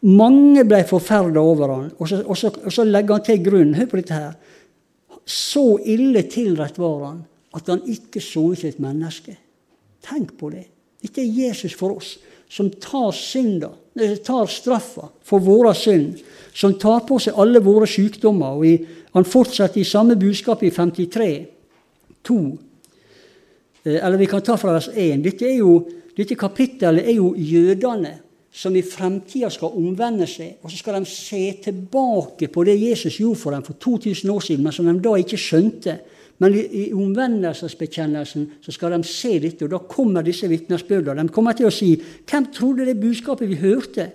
Mange 0.04 0.66
ble 0.68 0.82
forferda 0.84 1.40
over 1.40 1.70
han, 1.72 1.86
og 1.96 2.08
så, 2.08 2.18
og, 2.20 2.36
og 2.36 2.72
så, 2.72 2.84
legger 2.84 3.16
han 3.16 3.24
til 3.24 3.40
grunn. 3.44 3.72
Hør 3.78 3.88
på 3.88 4.00
dette 4.00 4.18
her. 4.18 4.34
Så 5.24 5.78
ille 5.88 6.26
tilrett 6.28 6.76
var 6.80 7.06
han 7.06 7.22
at 7.54 7.70
han 7.70 7.80
ikke 7.88 8.20
så 8.20 8.50
ut 8.50 8.60
som 8.60 8.68
et 8.68 8.82
menneske. 8.82 9.36
Tenk 10.04 10.34
på 10.36 10.50
det. 10.52 10.66
Dette 11.04 11.22
er 11.22 11.38
Jesus 11.46 11.76
for 11.78 11.96
oss, 11.96 12.16
som 12.50 12.68
tar 12.82 13.14
synda, 13.16 13.70
tar 14.26 14.50
straffa 14.50 15.08
for 15.24 15.44
våre 15.44 15.72
synd. 15.78 16.20
Som 16.54 16.76
tar 16.78 17.06
på 17.08 17.16
seg 17.22 17.38
alle 17.40 17.62
våre 17.64 17.88
sykdommer. 17.88 18.58
og 18.58 18.66
i, 18.66 18.76
Han 19.14 19.24
fortsetter 19.24 19.80
i 19.80 19.88
samme 19.88 20.16
budskap 20.16 20.62
i 20.62 20.70
53, 20.70 21.46
2. 22.22 22.38
Eh, 23.84 23.98
eller 24.04 24.18
vi 24.18 24.26
kan 24.26 24.42
ta 24.42 24.56
fra 24.56 24.76
vers 24.76 24.88
1. 24.92 25.24
Dette, 25.24 25.48
jo, 25.56 25.78
dette 26.16 26.36
kapittelet 26.36 27.08
er 27.08 27.16
jo 27.16 27.34
jødene 27.36 28.18
som 28.54 28.76
i 28.76 28.84
fremtida 28.86 29.48
skal 29.50 29.74
omvende 29.74 30.26
seg, 30.30 30.60
og 30.62 30.70
så 30.70 30.78
skal 30.78 31.00
de 31.00 31.10
se 31.10 31.42
tilbake 31.64 32.46
på 32.54 32.62
det 32.66 32.76
Jesus 32.78 33.16
gjorde 33.18 33.40
for 33.40 33.54
dem 33.54 33.64
for 33.66 33.74
2000 33.82 34.30
år 34.30 34.44
siden, 34.46 34.62
men 34.62 34.72
som 34.72 34.86
de 34.86 34.94
da 35.02 35.14
ikke 35.18 35.40
skjønte. 35.40 35.96
Men 36.38 36.54
i, 36.54 36.84
omvendelsesbekjennelsen 36.94 38.46
så 38.62 38.74
skal 38.74 38.94
de 38.94 39.02
se 39.06 39.32
dette, 39.42 39.66
og 39.66 39.72
da 39.74 39.80
kommer 39.90 40.22
disse 40.22 40.48
vitnesbyrdene. 40.50 41.26
De 41.26 41.34
kommer 41.34 41.52
til 41.52 41.66
å 41.66 41.74
si 41.74 41.96
'Hvem 41.96 42.52
trodde 42.52 42.86
det 42.86 43.00
budskapet 43.00 43.48
vi 43.48 43.54
hørte?' 43.54 44.12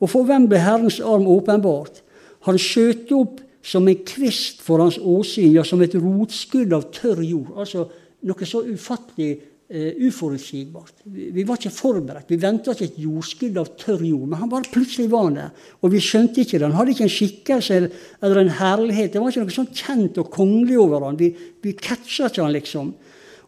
Og 0.00 0.10
for 0.10 0.24
hvem 0.24 0.48
ble 0.48 0.58
Herrens 0.58 1.00
arm 1.00 1.26
åpenbart? 1.26 2.02
Han 2.40 2.58
skjøt 2.58 3.12
opp 3.12 3.40
som 3.62 3.88
en 3.88 4.04
kvist 4.04 4.62
for 4.62 4.78
hans 4.82 4.98
åsyn, 4.98 5.52
ja, 5.52 5.62
som 5.62 5.82
et 5.82 5.94
rotskudd 5.94 6.72
av 6.72 6.90
tørr 6.90 7.22
jord. 7.22 7.52
Altså 7.56 7.88
noe 8.22 8.46
så 8.46 8.64
ufattelig 8.66 9.38
uforutsigbart. 9.70 11.04
Vi, 11.04 11.30
vi, 11.32 11.44
var 11.48 11.56
ikke 11.56 11.72
forberedt. 11.72 12.28
Vi 12.28 12.40
venta 12.40 12.74
ikke 12.74 12.90
et 12.90 12.98
jordskudd 13.00 13.60
av 13.60 13.70
tørr 13.80 14.02
jord. 14.04 14.26
Men 14.28 14.42
han 14.42 14.50
bare 14.52 14.72
plutselig 14.72 15.08
var 15.12 15.30
der. 15.32 15.52
Og 15.80 15.94
vi 15.94 16.02
skjønte 16.04 16.42
ikke 16.42 16.58
det. 16.58 16.66
Han 16.66 16.76
hadde 16.76 16.92
ikke 16.92 17.06
en 17.06 17.14
skikkelse 17.14 17.78
eller 17.80 18.42
en 18.42 18.52
herlighet. 18.58 19.14
Det 19.14 19.22
var 19.22 19.32
ikke 19.32 19.46
noe 19.46 19.56
sånn 19.56 19.70
kjent 19.72 20.20
og 20.20 20.28
kongelig 20.34 20.76
over 20.82 21.06
han. 21.08 21.20
Vi, 21.20 21.30
vi 21.64 21.72
catcha 21.78 22.28
ikke 22.28 22.44
han, 22.44 22.52
liksom. 22.56 22.92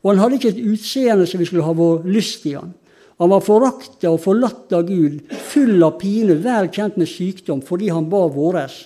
Og 0.04 0.10
han 0.12 0.22
hadde 0.22 0.40
ikke 0.40 0.54
et 0.54 0.64
utseende 0.72 1.28
som 1.28 1.40
vi 1.40 1.50
skulle 1.50 1.66
ha 1.66 1.76
vår 1.76 2.08
lyst 2.08 2.48
i 2.48 2.56
han. 2.56 2.72
Han 3.22 3.30
var 3.30 3.44
forakta 3.46 4.10
og 4.10 4.22
forlatt 4.24 4.72
av 4.74 4.88
Gud, 4.88 5.20
full 5.52 5.78
av 5.86 6.00
pine, 6.00 6.34
vel 6.42 6.66
kjent 6.74 6.96
med 6.98 7.08
sykdom, 7.08 7.62
fordi 7.62 7.92
han 7.94 8.08
var 8.10 8.32
våres. 8.34 8.82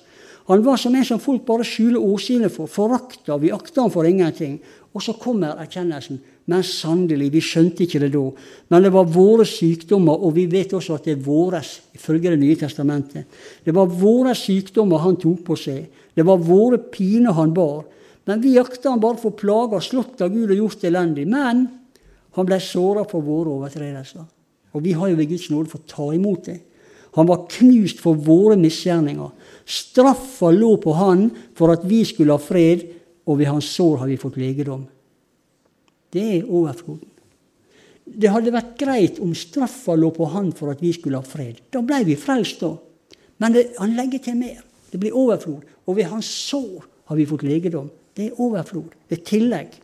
Han 0.49 0.63
var 0.65 0.79
som 0.81 0.95
en 0.97 1.05
som 1.05 1.21
folk 1.21 1.43
bare 1.49 1.65
skjuler 1.67 2.01
åsynet 2.01 2.53
for, 2.53 2.71
forakta, 2.73 3.37
vi 3.41 3.53
akta 3.53 3.85
han 3.85 3.93
for 3.93 4.09
ingenting. 4.09 4.59
Og 4.97 5.05
så 5.05 5.15
kommer 5.21 5.59
erkjennelsen. 5.61 6.21
Men 6.49 6.65
sannelig, 6.65 7.29
vi 7.35 7.43
skjønte 7.45 7.85
ikke 7.85 8.01
det 8.01 8.13
da. 8.15 8.25
Men 8.73 8.87
det 8.87 8.93
var 8.95 9.11
våre 9.13 9.45
sykdommer, 9.47 10.17
og 10.17 10.33
vi 10.39 10.47
vet 10.51 10.73
også 10.75 10.97
at 10.97 11.09
det 11.09 11.19
er 11.19 11.27
våres, 11.27 11.75
ifølge 11.95 12.31
Det 12.31 12.39
nye 12.39 12.57
testamentet. 12.57 13.27
Det 13.65 13.75
var 13.75 13.87
våre 13.87 14.35
sykdommer 14.35 15.05
han 15.05 15.17
tok 15.17 15.45
på 15.45 15.57
seg. 15.57 15.87
Det 16.15 16.25
var 16.25 16.39
våre 16.39 16.79
piner 16.79 17.33
han 17.33 17.53
bar. 17.55 17.85
Men 18.25 18.41
vi 18.41 18.57
jakta 18.57 18.91
han 18.91 19.01
bare 19.01 19.21
for 19.21 19.37
plager, 19.37 19.81
slått 19.81 20.21
av 20.21 20.33
Gud 20.33 20.51
og 20.51 20.57
gjort 20.57 20.85
elendig. 20.85 21.27
Men 21.29 21.69
han 22.37 22.47
ble 22.49 22.59
såra 22.61 23.05
for 23.09 23.25
våre 23.25 23.55
overtredelser. 23.57 24.25
Og 24.73 24.85
vi 24.85 24.93
har 24.93 25.09
jo 25.09 25.17
ved 25.17 25.31
Guds 25.31 25.49
nåde 25.51 25.73
fått 25.73 25.89
ta 25.89 26.11
imot 26.15 26.49
det. 26.49 26.61
Han 27.17 27.29
var 27.29 27.47
knust 27.51 28.01
for 28.03 28.15
våre 28.15 28.57
misgjerninger. 28.61 29.31
Straffa 29.65 30.51
lå 30.53 30.77
på 30.81 30.93
han 30.97 31.29
for 31.57 31.73
at 31.73 31.87
vi 31.89 32.05
skulle 32.07 32.37
ha 32.37 32.41
fred, 32.41 32.85
og 33.29 33.39
ved 33.39 33.51
hans 33.53 33.69
sår 33.77 34.03
har 34.03 34.09
vi 34.09 34.21
fått 34.21 34.39
legedom. 34.41 34.87
Det 36.09 36.25
er 36.39 36.49
overfloden. 36.49 37.09
Det 38.09 38.31
hadde 38.33 38.55
vært 38.55 38.77
greit 38.81 39.19
om 39.21 39.35
straffa 39.37 39.93
lå 39.99 40.09
på 40.17 40.31
han 40.33 40.49
for 40.57 40.73
at 40.73 40.81
vi 40.81 40.95
skulle 40.97 41.21
ha 41.21 41.27
fred. 41.27 41.61
Da 41.69 41.83
ble 41.85 42.01
vi 42.09 42.17
frelst, 42.17 42.63
da. 42.65 42.73
Men 43.39 43.55
det, 43.55 43.67
han 43.77 43.93
legger 43.99 44.23
til 44.25 44.39
mer. 44.41 44.63
Det 44.89 45.01
blir 45.03 45.17
overflod. 45.17 45.67
Og 45.85 45.99
ved 45.99 46.09
hans 46.09 46.31
sår 46.49 46.87
har 47.11 47.21
vi 47.21 47.29
fått 47.29 47.45
legedom. 47.45 47.91
Det 48.17 48.31
er 48.31 48.41
overflod. 48.41 48.97
Det 49.09 49.21
er 49.21 49.27
tillegg. 49.29 49.77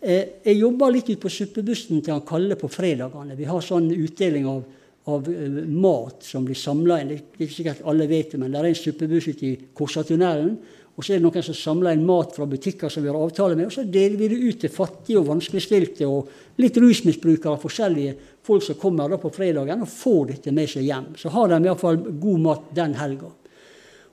Eh, 0.00 0.40
jeg 0.48 0.56
jobber 0.56 0.94
litt 0.94 1.10
ute 1.12 1.20
på 1.20 1.32
suppebussen 1.32 2.00
til 2.00 2.16
han 2.16 2.24
Kalle 2.26 2.56
på 2.56 2.70
fredagene. 2.72 3.36
Vi 3.36 3.48
har 3.48 3.60
sånn 3.64 3.90
utdeling 3.92 4.48
av, 4.48 4.64
av 5.12 5.28
uh, 5.28 5.60
mat 5.68 6.24
som 6.24 6.48
blir 6.48 6.56
samla 6.56 7.02
inn. 7.02 7.12
Det 7.12 7.20
er 7.20 7.44
ikke 7.44 7.58
sikkert 7.58 7.84
alle 7.92 8.08
vet 8.08 8.32
det, 8.32 8.40
men 8.40 8.52
det 8.54 8.62
er 8.62 8.70
en 8.70 8.80
suppebuss 8.80 9.28
ute 9.28 9.50
i 9.50 9.56
Korsatunnelen 9.76 10.56
og 10.96 11.04
så 11.04 11.14
er 11.14 11.20
det 11.20 11.24
noen 11.24 11.44
som 11.44 11.56
samler 11.56 11.96
inn 11.96 12.04
mat 12.04 12.34
fra 12.36 12.46
butikker 12.50 12.92
som 12.92 13.04
vi 13.04 13.08
har 13.08 13.16
avtale 13.16 13.56
med, 13.56 13.70
og 13.70 13.72
så 13.72 13.86
deler 13.88 14.18
vi 14.20 14.28
det 14.28 14.40
ut 14.42 14.58
til 14.60 14.72
fattige 14.74 15.20
og 15.20 15.28
vanskeligstilte 15.30 16.08
og 16.08 16.58
litt 16.60 16.76
rusmisbrukere 16.82 17.54
og 17.54 17.62
forskjellige 17.62 18.16
folk 18.44 18.64
som 18.66 18.78
kommer 18.80 19.08
da 19.08 19.20
på 19.20 19.30
fredagen 19.32 19.84
og 19.86 19.92
får 19.92 20.32
dette 20.34 20.52
med 20.54 20.68
seg 20.68 20.88
hjem. 20.88 21.12
Så 21.16 21.32
har 21.32 21.52
de 21.52 21.60
iallfall 21.64 22.00
god 22.20 22.42
mat 22.44 22.66
den 22.76 22.96
helga. 22.98 23.30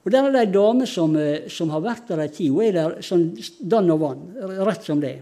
Og 0.08 0.12
Der 0.14 0.24
er 0.24 0.32
det 0.32 0.42
ei 0.46 0.52
dame 0.54 0.86
som, 0.88 1.16
eh, 1.20 1.50
som, 1.52 1.70
har 1.70 1.82
vært 1.84 2.08
der 2.08 2.22
ei 2.24 2.30
tid. 2.32 2.52
Hun 2.52 2.64
er 2.64 2.72
der 2.72 3.02
sånn 3.04 3.26
dann 3.60 3.92
og 3.92 4.00
vann, 4.00 4.22
rett 4.64 4.86
som 4.86 5.02
det. 5.04 5.18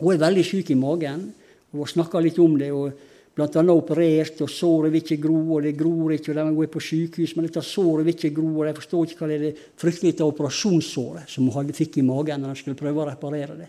Hun 0.00 0.14
er 0.14 0.22
veldig 0.22 0.44
syk 0.46 0.70
i 0.70 0.78
magen. 0.78 1.34
Hun 1.72 1.84
snakka 1.84 2.22
litt 2.24 2.38
om 2.38 2.56
det. 2.56 2.72
og 2.72 2.92
bl.a. 3.38 3.62
operert, 3.70 4.40
og 4.42 4.50
såret 4.50 4.90
vil 4.92 5.04
ikke 5.04 5.20
gro, 5.22 5.38
og 5.56 5.66
det 5.66 5.76
gror 5.78 6.14
ikke, 6.14 6.32
og 6.32 6.40
de 6.40 6.56
går 6.56 6.70
på 6.74 6.82
sykehus, 6.82 7.36
men 7.36 7.46
dette 7.46 7.62
såret 7.62 8.06
vil 8.06 8.16
ikke 8.16 8.32
gro, 8.34 8.50
og 8.56 8.66
de 8.66 8.72
forstår 8.80 9.04
ikke 9.06 9.20
hva 9.20 9.28
det 9.30 9.36
er 9.36 9.44
det 9.44 9.66
fryktelige 9.78 10.26
operasjonssåret 10.26 11.30
som 11.30 11.46
hun 11.54 11.70
fikk 11.76 12.00
i 12.00 12.06
magen 12.06 12.42
når 12.42 12.56
de 12.56 12.62
skulle 12.62 12.80
prøve 12.80 13.04
å 13.04 13.06
reparere 13.12 13.58
det. 13.60 13.68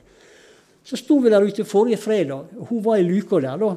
Så 0.90 0.98
sto 0.98 1.20
vi 1.22 1.30
der 1.30 1.46
ute 1.46 1.68
forrige 1.70 2.02
fredag, 2.02 2.56
og 2.58 2.72
hun 2.72 2.82
var 2.88 2.98
i 2.98 3.06
luka 3.06 3.38
der. 3.44 3.62
da. 3.62 3.76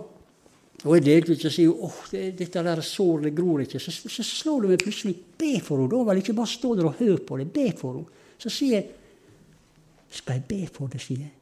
Og 0.83 0.97
jeg 0.97 1.05
delte 1.07 1.37
ut 1.37 1.45
og 1.47 1.53
sier 1.55 1.85
åh, 1.87 1.99
det, 2.11 2.23
dette 2.39 2.63
der 2.65 2.81
såret 2.87 3.29
det 3.29 3.35
gror 3.37 3.61
ikke. 3.63 3.79
Så, 3.83 3.93
så 3.93 4.25
slår 4.27 4.65
det 4.65 4.73
meg 4.73 4.83
plutselig 4.83 5.15
be 5.39 5.53
for 5.63 5.79
henne. 5.79 5.93
Da 5.93 6.09
vel 6.09 6.23
ikke 6.23 6.35
bare 6.39 6.51
stå 6.51 6.73
der 6.79 6.89
og 6.89 6.97
hør 6.99 7.21
på 7.27 7.39
det. 7.39 7.47
Be 7.53 7.69
for 7.77 8.01
henne. 8.01 8.25
Så 8.41 8.51
sier 8.51 8.81
jeg 8.81 8.89
skal 10.13 10.41
jeg 10.41 10.49
be 10.49 10.63
for 10.73 10.91
det, 10.93 11.01
sier 11.01 11.23
jeg. 11.23 11.35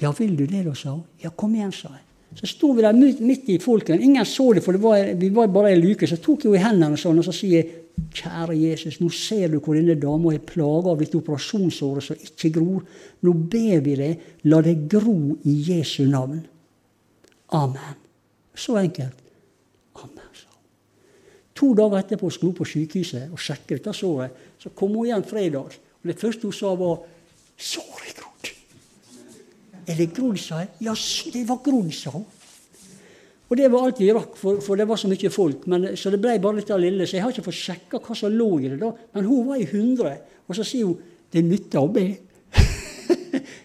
Ja, 0.00 0.14
vil 0.16 0.32
du 0.38 0.46
det, 0.48 0.64
da, 0.64 0.72
sa 0.74 0.94
hun. 0.94 1.04
Ja, 1.20 1.30
kom 1.36 1.52
igjen, 1.54 1.74
sa 1.76 1.92
jeg. 1.92 2.06
Så 2.38 2.46
sto 2.46 2.70
vi 2.72 2.82
der 2.84 2.94
midt 2.94 3.48
i 3.50 3.58
folket. 3.58 4.00
Ingen 4.00 4.26
så 4.26 4.52
det, 4.54 4.62
for 4.62 4.76
det 4.76 4.82
var, 4.82 5.14
vi 5.18 5.30
var 5.34 5.50
bare 5.50 5.72
ei 5.72 5.80
luke. 5.80 6.06
Så 6.06 6.20
tok 6.22 6.46
jeg 6.46 6.52
henne 6.52 6.60
i 6.60 6.66
hendene 6.68 7.00
sånn, 7.00 7.18
og 7.18 7.26
så 7.26 7.34
sier 7.34 7.58
jeg 7.58 7.80
Kjære 8.00 8.54
Jesus, 8.56 8.96
nå 9.00 9.10
ser 9.12 9.50
du 9.52 9.58
hvor 9.60 9.76
denne 9.76 9.92
dama 10.00 10.32
er 10.32 10.42
plaga 10.46 10.94
av 10.94 11.02
dette 11.02 11.18
operasjonsåret 11.18 12.06
som 12.06 12.22
ikke 12.24 12.52
gror. 12.54 12.86
Nå 13.26 13.34
ber 13.52 13.82
vi 13.84 13.96
deg, 13.98 14.22
la 14.48 14.62
det 14.64 14.76
gro 14.90 15.36
i 15.44 15.56
Jesu 15.68 16.06
navn. 16.08 16.40
Amen. 17.58 17.98
Så 18.56 18.78
enkelt. 18.80 19.20
Amen, 20.00 20.32
sa 20.32 20.48
hun. 20.48 20.64
To 21.60 21.72
dager 21.76 22.00
etterpå 22.00 22.30
skulle 22.32 22.54
hun 22.54 22.60
på 22.62 22.70
sykehuset 22.72 23.28
og 23.28 23.42
sjekke 23.42 23.76
dette 23.76 23.94
såret. 23.96 24.42
Så 24.60 24.72
kom 24.72 24.96
hun 24.96 25.10
igjen 25.10 25.26
fredag, 25.28 25.76
og 25.76 26.08
det 26.08 26.18
første 26.18 26.48
hun 26.48 26.56
sa, 26.56 26.74
var 26.74 27.02
'Såret 27.58 28.16
grodd'. 28.16 28.29
Er 29.86 29.96
det 29.96 30.10
jeg. 30.16 30.68
Ja, 30.80 30.94
det 31.32 31.48
var 31.48 31.60
grodd. 31.64 32.24
Og 33.50 33.58
det 33.58 33.66
var 33.72 33.82
alt 33.82 33.98
vi 33.98 34.12
rakk, 34.14 34.36
for, 34.38 34.60
for, 34.62 34.78
det 34.78 34.86
var 34.86 34.98
så 35.00 35.08
mye 35.10 35.30
folk. 35.34 35.64
Men, 35.66 35.88
så 35.98 36.12
det 36.12 36.20
ble 36.22 36.36
bare 36.38 36.60
litt 36.60 36.70
av 36.70 36.78
lille. 36.78 37.06
Så 37.06 37.16
jeg 37.16 37.24
har 37.24 37.32
ikke 37.34 37.48
fått 37.48 37.58
sjekka 37.58 37.98
hva 37.98 38.14
som 38.14 38.30
lå 38.30 38.50
i 38.60 38.70
det 38.70 38.78
da. 38.78 38.92
Men 39.16 39.26
hun 39.26 39.48
var 39.48 39.58
i 39.58 39.66
hundre. 39.72 40.12
Og 40.46 40.54
så 40.54 40.66
sier 40.66 40.86
hun 40.86 40.98
'Det 41.30 41.44
nytter 41.46 41.78
å 41.78 41.90
be'. 41.90 42.18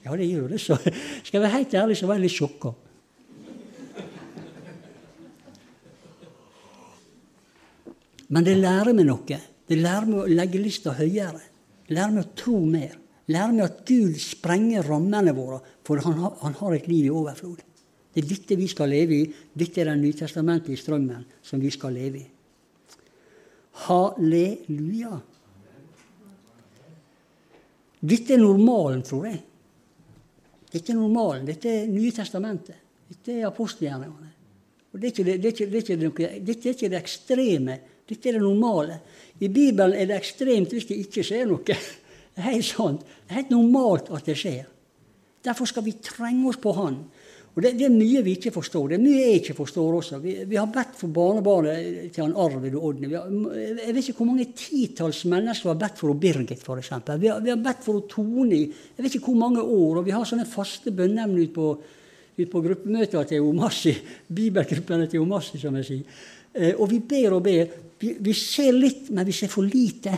ja, 0.06 0.16
det 0.16 0.26
gjør 0.30 0.50
det, 0.50 0.60
så. 0.62 0.78
Skal 1.24 1.40
jeg 1.40 1.42
være 1.42 1.58
helt 1.58 1.74
ærlig, 1.74 1.98
så 1.98 2.06
var 2.06 2.16
jeg 2.16 2.26
litt 2.26 2.38
sjokka. 2.38 2.74
Men 8.30 8.44
det 8.44 8.58
lærer 8.58 8.94
meg 8.94 9.06
noe. 9.06 9.40
Det 9.70 9.78
lærer 9.78 10.06
meg 10.10 10.20
å 10.20 10.30
legge 10.30 10.62
lista 10.62 10.94
høyere. 10.94 11.42
Det 11.88 11.94
lærer 11.98 12.14
meg 12.14 12.26
å 12.26 12.36
tro 12.38 12.60
mer. 12.66 12.98
Det 13.26 13.34
lærer 13.34 13.54
meg 13.54 13.64
at 13.66 13.80
Gud 13.88 14.18
sprenger 14.22 14.86
rammene 14.86 15.34
våre, 15.34 15.58
for 15.86 16.02
han 16.06 16.20
har, 16.22 16.36
han 16.44 16.58
har 16.60 16.76
et 16.76 16.88
liv 16.90 17.08
i 17.08 17.14
overflod. 17.14 17.64
Det 18.14 18.22
er 18.22 18.28
dette 18.30 18.58
vi 18.60 18.68
skal 18.70 18.92
leve 18.94 19.18
i. 19.18 19.24
Dette 19.54 19.82
er 19.82 19.90
den 19.90 20.04
nytestamentlige 20.06 20.80
strømmen 20.80 21.26
som 21.44 21.60
vi 21.60 21.72
skal 21.74 21.98
leve 21.98 22.22
i. 22.22 22.28
Halleluja. 23.86 25.18
Dette 28.06 28.38
er 28.38 28.40
normalen, 28.40 29.02
tror 29.04 29.26
jeg. 29.28 29.42
Dette 30.72 30.94
er 30.94 31.00
normalen. 31.00 31.50
Dette 31.50 31.74
er 31.82 31.90
Nye 31.90 32.14
testamentet. 32.14 32.78
Dette 33.10 33.40
er 33.40 33.50
apostelgjerningene. 33.50 34.32
Dette 34.96 35.26
er, 35.26 35.34
det, 35.34 35.58
det, 35.58 35.68
det, 35.74 36.30
dette 36.46 36.70
er 36.70 36.78
ikke 36.78 36.94
det 36.94 37.02
ekstreme 37.02 37.82
dette 38.06 38.30
er 38.30 38.38
det 38.38 38.42
normale. 38.42 39.00
I 39.42 39.50
Bibelen 39.50 39.96
er 39.98 40.10
det 40.10 40.20
ekstremt 40.20 40.74
hvis 40.74 40.86
det 40.90 41.00
ikke 41.02 41.24
skjer 41.26 41.48
noe. 41.50 41.78
Det 42.36 42.44
er 42.44 42.52
helt 42.52 42.68
sant. 42.68 43.06
Det 43.06 43.32
er 43.32 43.42
helt 43.42 43.54
normalt 43.54 44.12
at 44.14 44.28
det 44.28 44.36
skjer. 44.40 44.66
Derfor 45.46 45.70
skal 45.70 45.86
vi 45.86 45.96
trenge 46.04 46.50
oss 46.50 46.60
på 46.62 46.74
Han. 46.76 47.00
Og 47.56 47.64
det, 47.64 47.72
det, 47.80 47.86
er 47.88 47.94
mye 47.94 48.20
vi 48.26 48.34
ikke 48.36 48.52
forstår. 48.52 48.90
Det 48.92 48.98
er 48.98 49.04
mye 49.04 49.20
jeg 49.22 49.36
ikke 49.40 49.54
forstår 49.56 49.94
også. 50.02 50.18
Vi, 50.20 50.34
vi 50.50 50.58
har 50.60 50.68
bedt 50.68 50.98
for 51.00 51.14
barnebarnet 51.16 52.10
til 52.12 52.26
han 52.26 52.34
Arvid 52.36 52.74
og 52.76 52.90
Odny. 52.90 53.14
jeg 53.14 53.94
vet 53.96 54.10
ikke 54.10 54.18
hvor 54.18 54.28
mange 54.28 54.50
titalls 54.60 55.22
mennesker 55.32 55.72
har 55.72 55.80
bedt 55.80 56.02
for 56.02 56.20
Birgit, 56.20 56.60
f.eks. 56.60 56.92
Vi, 57.22 57.32
vi 57.46 57.54
har 57.54 57.62
bedt 57.64 57.86
for 57.86 58.04
Tone 58.12 58.58
i 58.58 58.66
jeg 58.66 59.06
vet 59.06 59.16
ikke 59.16 59.32
hvor 59.32 59.40
mange 59.46 59.64
år. 59.64 60.02
Og 60.02 60.08
vi 60.10 60.12
har 60.12 60.28
sånne 60.28 60.48
faste 60.52 60.92
bønneemner 60.92 61.46
ute 61.46 61.56
på, 61.56 61.70
ut 62.42 62.52
på 62.52 62.64
gruppemøter 62.68 63.32
til 63.32 63.48
Omassi. 63.48 63.96
Bibelgruppene 64.28 65.08
til 65.08 65.24
Omassi, 65.24 65.62
som 65.62 65.80
jeg 65.80 65.88
sier. 65.88 66.22
Eh, 66.52 66.74
og 66.76 66.92
vi 66.92 67.00
ber 67.08 67.38
og 67.40 67.44
ber. 67.48 67.72
Vi, 68.04 68.18
vi, 68.20 68.36
ser 68.36 68.76
litt, 68.76 69.08
men 69.16 69.24
vi 69.24 69.36
ser 69.36 69.54
for 69.54 69.64
lite. 69.64 70.12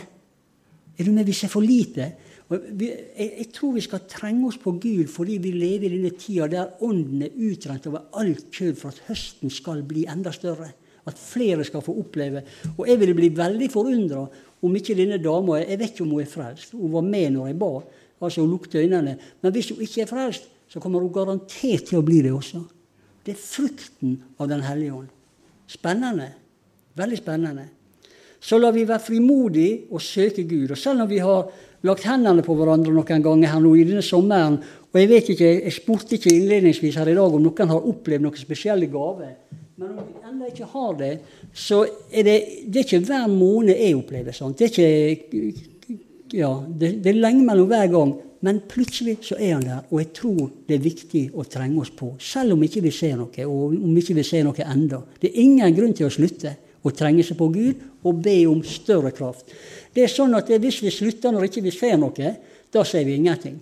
Er 0.98 1.06
du 1.06 1.12
med? 1.14 1.26
Vi 1.26 1.36
ser 1.36 1.50
for 1.52 1.62
lite. 1.62 2.10
Jeg, 2.48 3.46
tror 3.52 3.74
vi 3.76 3.84
skal 3.84 4.06
trenge 4.08 4.46
oss 4.48 4.56
på 4.60 4.72
Gud 4.80 5.10
fordi 5.12 5.36
vi 5.42 5.52
lever 5.52 5.90
i 5.90 5.98
denne 5.98 6.14
tida 6.16 6.46
der 6.48 6.82
ånden 6.84 7.26
er 7.26 7.34
utrent 7.36 7.86
over 7.90 8.06
alt 8.16 8.46
kjød 8.54 8.78
for 8.80 8.94
at 8.94 9.02
høsten 9.10 9.52
skal 9.52 9.82
bli 9.86 10.06
enda 10.08 10.32
større. 10.32 10.70
At 11.08 11.20
flere 11.20 11.64
skal 11.64 11.84
få 11.84 11.94
oppleve. 12.00 12.42
Og 12.76 12.88
jeg 12.88 13.00
ville 13.00 13.16
bli 13.16 13.30
veldig 13.36 13.68
forundra 13.72 14.24
om 14.64 14.74
ikke 14.76 14.96
denne 14.98 15.20
dama 15.22 15.60
Jeg 15.60 15.78
vet 15.78 15.92
ikke 15.92 16.04
om 16.04 16.16
hun 16.16 16.24
er 16.24 16.32
frelst. 16.32 16.72
Hun 16.72 16.92
var 16.92 17.06
med 17.06 17.30
når 17.36 17.52
jeg 17.52 17.58
ba. 17.60 17.72
Altså 18.20 18.40
Hun 18.40 18.50
lukte 18.50 18.78
øynene. 18.78 19.18
Men 19.42 19.52
hvis 19.52 19.70
hun 19.70 19.80
ikke 19.80 20.02
er 20.02 20.10
frelst, 20.10 20.48
så 20.68 20.80
kommer 20.80 21.00
hun 21.00 21.12
garantert 21.12 21.86
til 21.88 22.00
å 22.00 22.04
bli 22.04 22.20
det 22.24 22.32
også. 22.32 22.64
Det 23.24 23.36
er 23.36 23.40
frukten 23.40 24.22
av 24.40 24.48
Den 24.48 24.64
hellige 24.64 24.92
ånd. 24.92 25.08
Spennende. 25.68 26.32
Veldig 26.96 27.18
spennende. 27.20 27.68
Så 28.40 28.58
lar 28.58 28.74
vi 28.74 28.86
være 28.86 29.02
frimodige 29.02 29.88
og 29.90 30.02
søke 30.02 30.44
Gud. 30.46 30.70
Og 30.70 30.78
selv 30.78 31.02
om 31.02 31.10
vi 31.10 31.18
har 31.18 31.48
lagt 31.86 32.06
hendene 32.06 32.42
på 32.42 32.54
hverandre 32.58 32.92
noen 32.94 33.22
ganger 33.22 33.52
her 33.52 33.62
nå 33.62 33.72
i 33.78 33.86
denne 33.86 34.02
sommeren 34.02 34.60
og 34.88 34.96
Jeg 34.96 35.08
vet 35.08 35.26
ikke, 35.34 35.48
jeg 35.64 35.72
spurte 35.72 36.16
ikke 36.16 36.32
innledningsvis 36.32 36.96
her 36.96 37.10
i 37.12 37.14
dag 37.16 37.34
om 37.34 37.42
noen 37.44 37.72
har 37.74 37.88
opplevd 37.90 38.24
noen 38.24 38.40
spesielle 38.40 38.86
gaver. 38.88 39.34
Men 39.76 39.90
om 39.92 40.06
vi 40.06 40.22
ennå 40.30 40.48
ikke 40.48 40.68
har 40.72 40.94
det, 40.96 41.10
så 41.52 41.82
er 42.10 42.24
det, 42.24 42.36
det 42.66 42.80
er 42.80 42.86
ikke 42.86 43.04
hver 43.10 43.26
måned 43.28 43.76
jeg 43.76 43.98
opplever 43.98 44.32
sånt. 44.32 44.58
Det 44.58 44.70
er 44.80 45.12
ikke 45.12 45.42
ja, 46.32 46.50
det, 46.66 46.96
det 47.04 47.12
er 47.12 47.20
lenge 47.20 47.44
mellom 47.44 47.68
hver 47.68 47.92
gang. 47.92 48.14
Men 48.40 48.62
plutselig 48.70 49.16
så 49.26 49.36
er 49.36 49.56
han 49.56 49.66
der, 49.66 49.84
og 49.90 50.00
jeg 50.00 50.10
tror 50.14 50.40
det 50.68 50.76
er 50.76 50.82
viktig 50.82 51.22
å 51.34 51.44
trenge 51.50 51.82
oss 51.82 51.90
på. 51.94 52.12
Selv 52.22 52.54
om 52.54 52.62
ikke 52.62 52.82
vi 52.84 52.92
ser 52.94 53.16
noe, 53.18 53.46
og 53.46 53.74
om 53.74 53.96
ikke 53.98 54.14
vi 54.18 54.24
ser 54.26 54.44
noe 54.46 54.66
enda. 54.66 55.02
Det 55.20 55.32
er 55.32 55.40
ingen 55.42 55.74
grunn 55.74 55.94
til 55.98 56.06
å 56.06 56.12
slutte 56.14 56.54
å 56.82 56.92
trenge 56.94 57.24
seg 57.26 57.38
på 57.38 57.48
Gud 57.52 58.06
og 58.06 58.20
be 58.22 58.36
om 58.48 58.60
større 58.66 59.10
kraft. 59.14 59.50
Det 59.94 60.04
er 60.04 60.12
sånn 60.12 60.36
at 60.38 60.48
Hvis 60.48 60.82
vi 60.82 60.92
slutter 60.94 61.32
når 61.34 61.48
ikke 61.48 61.64
vi 61.64 61.74
ser 61.74 61.96
noe, 61.98 62.34
da 62.72 62.84
ser 62.84 63.04
vi 63.04 63.16
ingenting. 63.16 63.58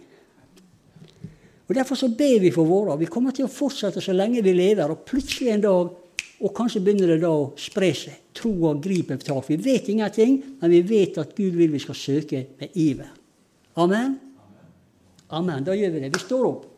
Og 1.67 1.75
Derfor 1.75 1.99
så 1.99 2.09
ber 2.09 2.41
vi 2.41 2.53
for 2.55 2.69
våre. 2.69 2.99
Vi 2.99 3.11
kommer 3.11 3.35
til 3.35 3.47
å 3.47 3.53
fortsette 3.53 4.03
så 4.03 4.15
lenge 4.15 4.43
vi 4.45 4.53
lever. 4.55 4.91
Og 4.91 5.03
plutselig 5.07 5.51
en 5.51 5.65
dag, 5.65 5.89
og 6.37 6.53
kanskje 6.55 6.83
begynner 6.85 7.15
det 7.15 7.23
da 7.25 7.33
å 7.33 7.49
spre 7.59 7.91
seg, 7.97 8.21
troa 8.37 8.75
griper 8.83 9.19
tak. 9.19 9.49
Vi 9.49 9.57
vet 9.57 9.89
ingenting, 9.91 10.37
men 10.61 10.71
vi 10.71 10.83
vet 10.87 11.19
at 11.19 11.35
Gud 11.35 11.57
vil 11.57 11.73
vi 11.73 11.83
skal 11.83 11.99
søke 11.99 12.45
med 12.61 12.77
iver. 12.77 13.11
Amen. 13.83 14.15
Amen. 15.35 15.65
Da 15.67 15.75
gjør 15.75 15.97
vi 15.97 16.05
det. 16.05 16.13
Vi 16.15 16.23
står 16.23 16.47
opp. 16.47 16.69